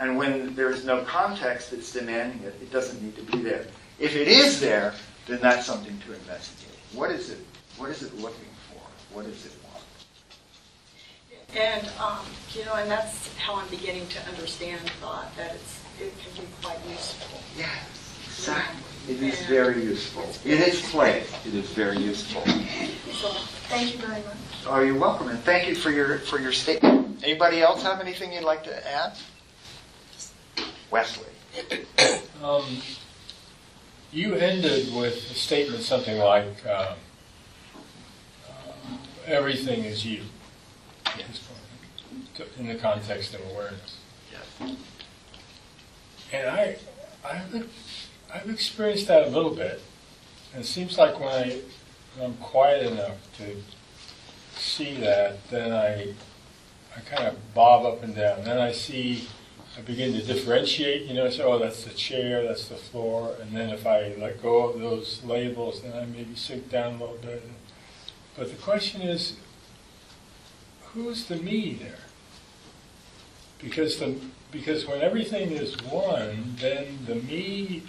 And 0.00 0.16
when 0.16 0.54
there 0.54 0.70
is 0.70 0.84
no 0.84 1.02
context 1.04 1.70
that's 1.70 1.92
demanding 1.92 2.42
it, 2.42 2.54
it 2.60 2.72
doesn't 2.72 3.00
need 3.02 3.16
to 3.16 3.22
be 3.22 3.42
there. 3.42 3.66
If 3.98 4.16
it 4.16 4.26
is 4.26 4.60
there, 4.60 4.92
then 5.26 5.40
that's 5.40 5.66
something 5.66 5.98
to 6.06 6.14
investigate. 6.14 6.78
What 6.92 7.10
is 7.10 7.30
it? 7.30 7.38
What 7.76 7.90
is 7.90 8.02
it 8.02 8.14
looking 8.16 8.50
for? 8.70 8.80
What 9.14 9.26
does 9.26 9.46
it 9.46 9.52
want? 9.62 9.84
And 11.56 11.88
um, 12.00 12.26
you 12.52 12.64
know, 12.64 12.74
and 12.74 12.90
that's 12.90 13.34
how 13.36 13.54
I'm 13.54 13.68
beginning 13.68 14.08
to 14.08 14.20
understand 14.28 14.80
thought 15.00 15.34
that 15.36 15.54
it's 15.54 15.80
it 16.00 16.12
can 16.18 16.44
be 16.44 16.50
quite 16.60 16.78
useful. 16.88 17.38
Yes, 17.56 18.18
exactly. 18.26 18.93
It 19.06 19.22
is 19.22 19.42
very 19.46 19.82
useful. 19.82 20.22
In 20.44 20.62
its 20.62 20.90
place, 20.90 21.30
it 21.46 21.54
is 21.54 21.68
very 21.70 21.98
useful. 21.98 22.40
Thank 23.68 23.92
you 23.92 23.98
very 23.98 24.22
much. 24.22 24.36
Oh, 24.66 24.80
you're 24.80 24.98
welcome, 24.98 25.28
and 25.28 25.38
thank 25.40 25.68
you 25.68 25.74
for 25.74 25.90
your 25.90 26.18
for 26.20 26.40
your 26.40 26.52
statement. 26.52 27.22
Anybody 27.22 27.60
else 27.60 27.82
have 27.82 28.00
anything 28.00 28.32
you'd 28.32 28.44
like 28.44 28.64
to 28.64 28.90
add? 28.90 29.12
Wesley. 30.90 31.32
Um, 32.42 32.64
you 34.12 34.34
ended 34.34 34.94
with 34.94 35.14
a 35.30 35.34
statement 35.34 35.82
something 35.82 36.18
like, 36.18 36.64
uh, 36.66 36.94
uh, 38.48 38.52
"Everything 39.26 39.84
is 39.84 40.04
you." 40.04 40.22
Yes. 41.18 41.40
In 42.58 42.66
the 42.66 42.74
context 42.76 43.34
of 43.34 43.40
awareness. 43.52 43.96
Yes. 44.32 44.76
And 46.32 46.48
I, 46.48 46.76
I've, 47.24 47.68
I've 48.34 48.50
experienced 48.50 49.06
that 49.06 49.28
a 49.28 49.30
little 49.30 49.54
bit. 49.54 49.80
And 50.52 50.64
it 50.64 50.66
seems 50.66 50.98
like 50.98 51.20
when, 51.20 51.28
I, 51.28 51.60
when 52.16 52.26
I'm 52.26 52.36
quiet 52.38 52.90
enough 52.90 53.16
to 53.38 53.56
see 54.56 54.96
that, 54.96 55.48
then 55.50 55.72
I, 55.72 56.14
I 56.96 57.00
kind 57.00 57.28
of 57.28 57.54
bob 57.54 57.86
up 57.86 58.02
and 58.02 58.14
down. 58.14 58.42
Then 58.42 58.58
I 58.58 58.72
see, 58.72 59.28
I 59.78 59.82
begin 59.82 60.12
to 60.14 60.22
differentiate, 60.22 61.02
you 61.02 61.14
know, 61.14 61.30
so 61.30 61.52
oh, 61.52 61.58
that's 61.60 61.84
the 61.84 61.90
chair, 61.90 62.42
that's 62.42 62.66
the 62.66 62.74
floor. 62.74 63.36
And 63.40 63.56
then 63.56 63.70
if 63.70 63.86
I 63.86 64.14
let 64.18 64.42
go 64.42 64.68
of 64.68 64.80
those 64.80 65.22
labels, 65.22 65.82
then 65.82 65.92
I 65.92 66.04
maybe 66.04 66.34
sink 66.34 66.68
down 66.68 66.94
a 66.94 66.98
little 66.98 67.18
bit. 67.18 67.40
But 68.36 68.50
the 68.50 68.56
question 68.56 69.00
is, 69.00 69.36
who's 70.86 71.26
the 71.26 71.36
me 71.36 71.78
there? 71.80 71.98
Because 73.60 73.98
the, 73.98 74.16
because 74.50 74.86
when 74.86 75.02
everything 75.02 75.52
is 75.52 75.80
one, 75.82 76.56
then 76.60 76.98
the 77.06 77.14
me 77.14 77.84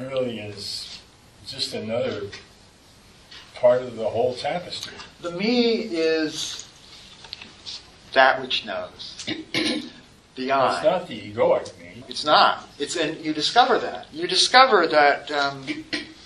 really 0.00 0.38
is 0.38 1.00
just 1.46 1.74
another 1.74 2.28
part 3.54 3.82
of 3.82 3.96
the 3.96 4.08
whole 4.08 4.34
tapestry. 4.34 4.94
The 5.20 5.32
me 5.32 5.72
is 5.72 6.68
that 8.12 8.40
which 8.40 8.64
knows. 8.64 9.26
The 10.38 10.52
I. 10.52 10.76
It's 10.76 10.84
not 10.84 11.08
the 11.08 11.32
egoic 11.32 11.76
me. 11.80 12.04
It's 12.06 12.24
not. 12.24 12.68
It's 12.78 12.94
and 12.94 13.18
you 13.24 13.34
discover 13.34 13.76
that. 13.80 14.06
You 14.12 14.28
discover 14.28 14.86
that 14.86 15.32
um, 15.32 15.66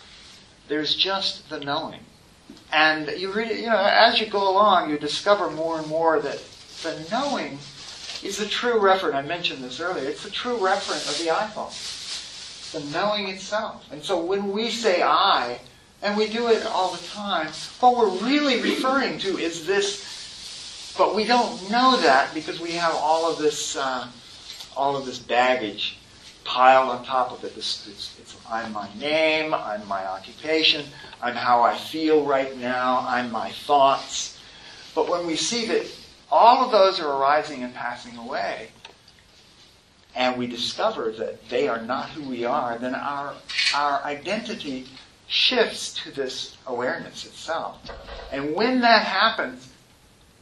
there's 0.68 0.94
just 0.94 1.48
the 1.48 1.60
knowing, 1.60 2.00
and 2.74 3.08
you 3.16 3.32
read. 3.32 3.56
You 3.56 3.70
know, 3.70 3.78
as 3.78 4.20
you 4.20 4.26
go 4.26 4.50
along, 4.50 4.90
you 4.90 4.98
discover 4.98 5.50
more 5.50 5.78
and 5.78 5.86
more 5.86 6.20
that 6.20 6.44
the 6.82 7.06
knowing 7.10 7.58
is 8.22 8.36
the 8.36 8.44
true 8.44 8.74
referent. 8.74 9.14
I 9.14 9.22
mentioned 9.22 9.64
this 9.64 9.80
earlier. 9.80 10.06
It's 10.06 10.24
the 10.24 10.30
true 10.30 10.58
referent 10.58 11.08
of 11.08 11.16
the 11.16 11.32
iPhone. 11.32 12.01
The 12.72 12.80
knowing 12.92 13.28
itself. 13.28 13.86
And 13.92 14.02
so 14.02 14.24
when 14.24 14.52
we 14.52 14.70
say 14.70 15.02
I, 15.02 15.58
and 16.02 16.16
we 16.16 16.28
do 16.28 16.48
it 16.48 16.64
all 16.66 16.92
the 16.92 17.06
time, 17.08 17.48
what 17.80 17.96
we're 17.96 18.26
really 18.26 18.60
referring 18.60 19.18
to 19.20 19.38
is 19.38 19.66
this. 19.66 20.94
But 20.96 21.14
we 21.14 21.24
don't 21.24 21.70
know 21.70 21.96
that 22.00 22.34
because 22.34 22.60
we 22.60 22.72
have 22.72 22.94
all 22.94 23.30
of 23.30 23.38
this. 23.38 23.76
Uh, 23.76 24.08
all 24.76 24.96
of 24.96 25.06
this 25.06 25.18
baggage 25.18 25.98
piled 26.44 26.88
on 26.88 27.04
top 27.04 27.30
of 27.32 27.44
it. 27.44 27.54
This, 27.54 27.86
it's, 27.88 28.18
it's, 28.18 28.36
I'm 28.48 28.72
my 28.72 28.88
name, 28.98 29.54
I'm 29.54 29.86
my 29.86 30.04
occupation, 30.04 30.84
I'm 31.20 31.34
how 31.34 31.62
I 31.62 31.76
feel 31.76 32.24
right 32.24 32.56
now, 32.58 33.04
I'm 33.06 33.30
my 33.30 33.50
thoughts. 33.50 34.38
But 34.94 35.08
when 35.08 35.26
we 35.26 35.36
see 35.36 35.66
that 35.66 35.86
all 36.30 36.64
of 36.64 36.72
those 36.72 37.00
are 37.00 37.08
arising 37.08 37.62
and 37.62 37.74
passing 37.74 38.16
away, 38.16 38.68
and 40.14 40.36
we 40.36 40.46
discover 40.46 41.10
that 41.12 41.48
they 41.48 41.68
are 41.68 41.80
not 41.80 42.10
who 42.10 42.28
we 42.28 42.44
are, 42.44 42.78
then 42.78 42.94
our, 42.94 43.34
our 43.74 44.02
identity 44.04 44.86
shifts 45.26 45.94
to 45.94 46.10
this 46.10 46.56
awareness 46.66 47.24
itself. 47.24 47.80
And 48.30 48.54
when 48.54 48.80
that 48.82 49.04
happens, 49.04 49.72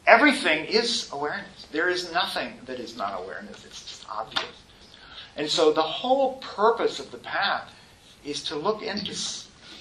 everything 0.05 0.65
is 0.65 1.09
awareness. 1.13 1.67
There 1.71 1.89
is 1.89 2.11
nothing 2.11 2.53
that 2.65 2.79
is 2.79 2.97
not 2.97 3.21
awareness. 3.21 3.63
It's 3.65 3.83
just 3.83 4.05
obvious. 4.09 4.45
And 5.37 5.49
so 5.49 5.71
the 5.71 5.81
whole 5.81 6.33
purpose 6.37 6.99
of 6.99 7.09
the 7.11 7.17
path 7.19 7.73
is 8.25 8.43
to 8.43 8.55
look 8.55 8.83
into 8.83 9.15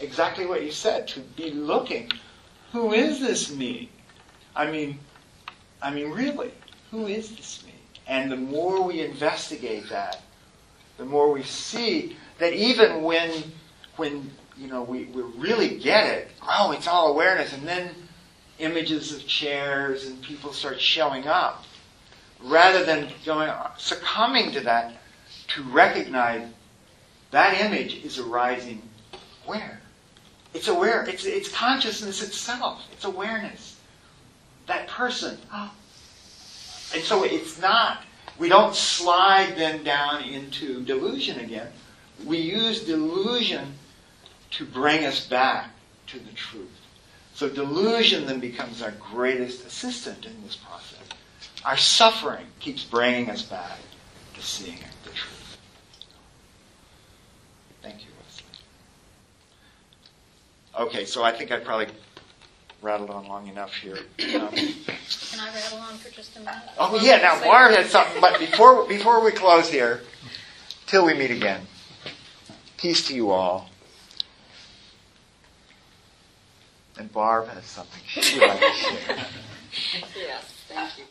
exactly 0.01 0.47
what 0.47 0.63
you 0.65 0.71
said, 0.71 1.09
to 1.09 1.21
be 1.21 1.51
looking, 1.51 2.11
who 2.73 2.93
is 2.93 3.21
this 3.21 3.53
me? 3.53 3.91
I 4.55 4.71
mean, 4.71 4.99
I 5.83 5.91
mean, 5.91 6.11
really, 6.11 6.53
who 6.91 7.07
is 7.07 7.35
this 7.37 7.65
me? 7.65 7.70
And 8.11 8.31
the 8.31 8.37
more 8.37 8.83
we 8.83 9.03
investigate 9.03 9.89
that, 9.91 10.21
the 10.99 11.05
more 11.05 11.31
we 11.31 11.45
see 11.45 12.17
that 12.39 12.53
even 12.53 13.03
when, 13.03 13.31
when 13.97 14.29
you 14.59 14.67
know, 14.67 14.83
we, 14.83 15.05
we 15.05 15.23
really 15.39 15.79
get 15.79 16.09
it, 16.09 16.29
oh, 16.43 16.73
it's 16.73 16.89
all 16.89 17.13
awareness, 17.13 17.53
and 17.53 17.67
then 17.69 17.95
images 18.59 19.15
of 19.15 19.25
chairs 19.29 20.07
and 20.07 20.21
people 20.23 20.53
start 20.53 20.81
showing 20.81 21.29
up, 21.29 21.65
rather 22.43 22.85
than 22.85 23.13
going 23.25 23.49
succumbing 23.79 24.51
to 24.53 24.61
that, 24.63 24.95
to 25.47 25.63
recognize 25.63 26.49
that 27.31 27.61
image 27.61 28.05
is 28.05 28.19
arising 28.19 28.83
where? 29.47 29.81
It's 30.53 30.67
aware. 30.67 31.05
It's 31.05 31.25
it's 31.25 31.49
consciousness 31.49 32.25
itself. 32.25 32.83
It's 32.91 33.05
awareness. 33.05 33.79
That 34.67 34.89
person. 34.89 35.39
Oh, 35.53 35.71
And 36.95 37.03
so 37.03 37.25
it's 37.25 37.61
not. 37.61 38.03
We 38.39 38.49
don't 38.49 38.75
slide 38.75 39.55
then 39.57 39.85
down 39.85 40.23
into 40.25 40.83
delusion 40.85 41.41
again. 41.41 41.69
We 42.25 42.39
use 42.39 42.85
delusion 42.85 43.75
to 44.53 44.65
bring 44.65 45.05
us 45.05 45.27
back 45.27 45.71
to 46.09 46.19
the 46.19 46.33
truth. 46.33 46.69
So 47.35 47.49
delusion 47.49 48.27
then 48.27 48.41
becomes 48.41 48.83
our 48.83 48.93
greatest 48.93 49.65
assistant 49.65 50.27
in 50.27 50.43
this 50.43 50.57
process. 50.57 50.99
Our 51.65 51.77
suffering 51.77 52.47
keeps 52.59 52.85
bringing 52.85 53.31
us 53.31 53.43
back 53.43 53.79
to 54.35 54.43
seeing 54.43 54.79
the 55.05 55.11
truth. 55.11 55.59
Thank 57.83 58.01
you, 58.01 58.09
Wesley. 58.19 58.45
Okay, 60.87 61.05
so 61.05 61.23
I 61.23 61.33
think 61.33 61.53
I 61.53 61.61
probably 61.61 61.89
rattled 62.83 63.11
on 63.11 63.27
long 63.27 63.47
enough 63.49 63.73
here. 63.75 63.99
Um, 64.41 64.49
Can 64.51 65.41
I 65.41 65.53
rattle 65.55 65.79
on 65.79 65.95
for 65.99 66.11
just 66.11 66.37
a 66.37 66.41
minute? 66.41 66.55
oh 66.79 66.99
yeah, 67.03 67.19
now 67.19 67.41
Barb 67.43 67.73
had 67.73 67.87
something, 67.87 68.21
but 68.21 68.39
before 68.39 68.87
before 68.89 69.25
we 69.25 69.31
close 69.33 69.71
here, 69.71 70.01
till 70.87 71.05
we 71.07 71.15
meet 71.15 71.31
again, 71.31 71.61
peace 72.77 73.07
to 73.09 73.15
you 73.15 73.31
all. 73.31 73.69
And 76.99 77.13
Barb 77.13 77.49
has 77.49 77.65
something 77.65 78.03
she 78.07 78.39
would 78.41 78.49
like 78.49 78.61
to 78.61 78.73
share. 78.73 79.17
Yes, 80.17 80.45
thank 80.69 80.99
you. 80.99 81.05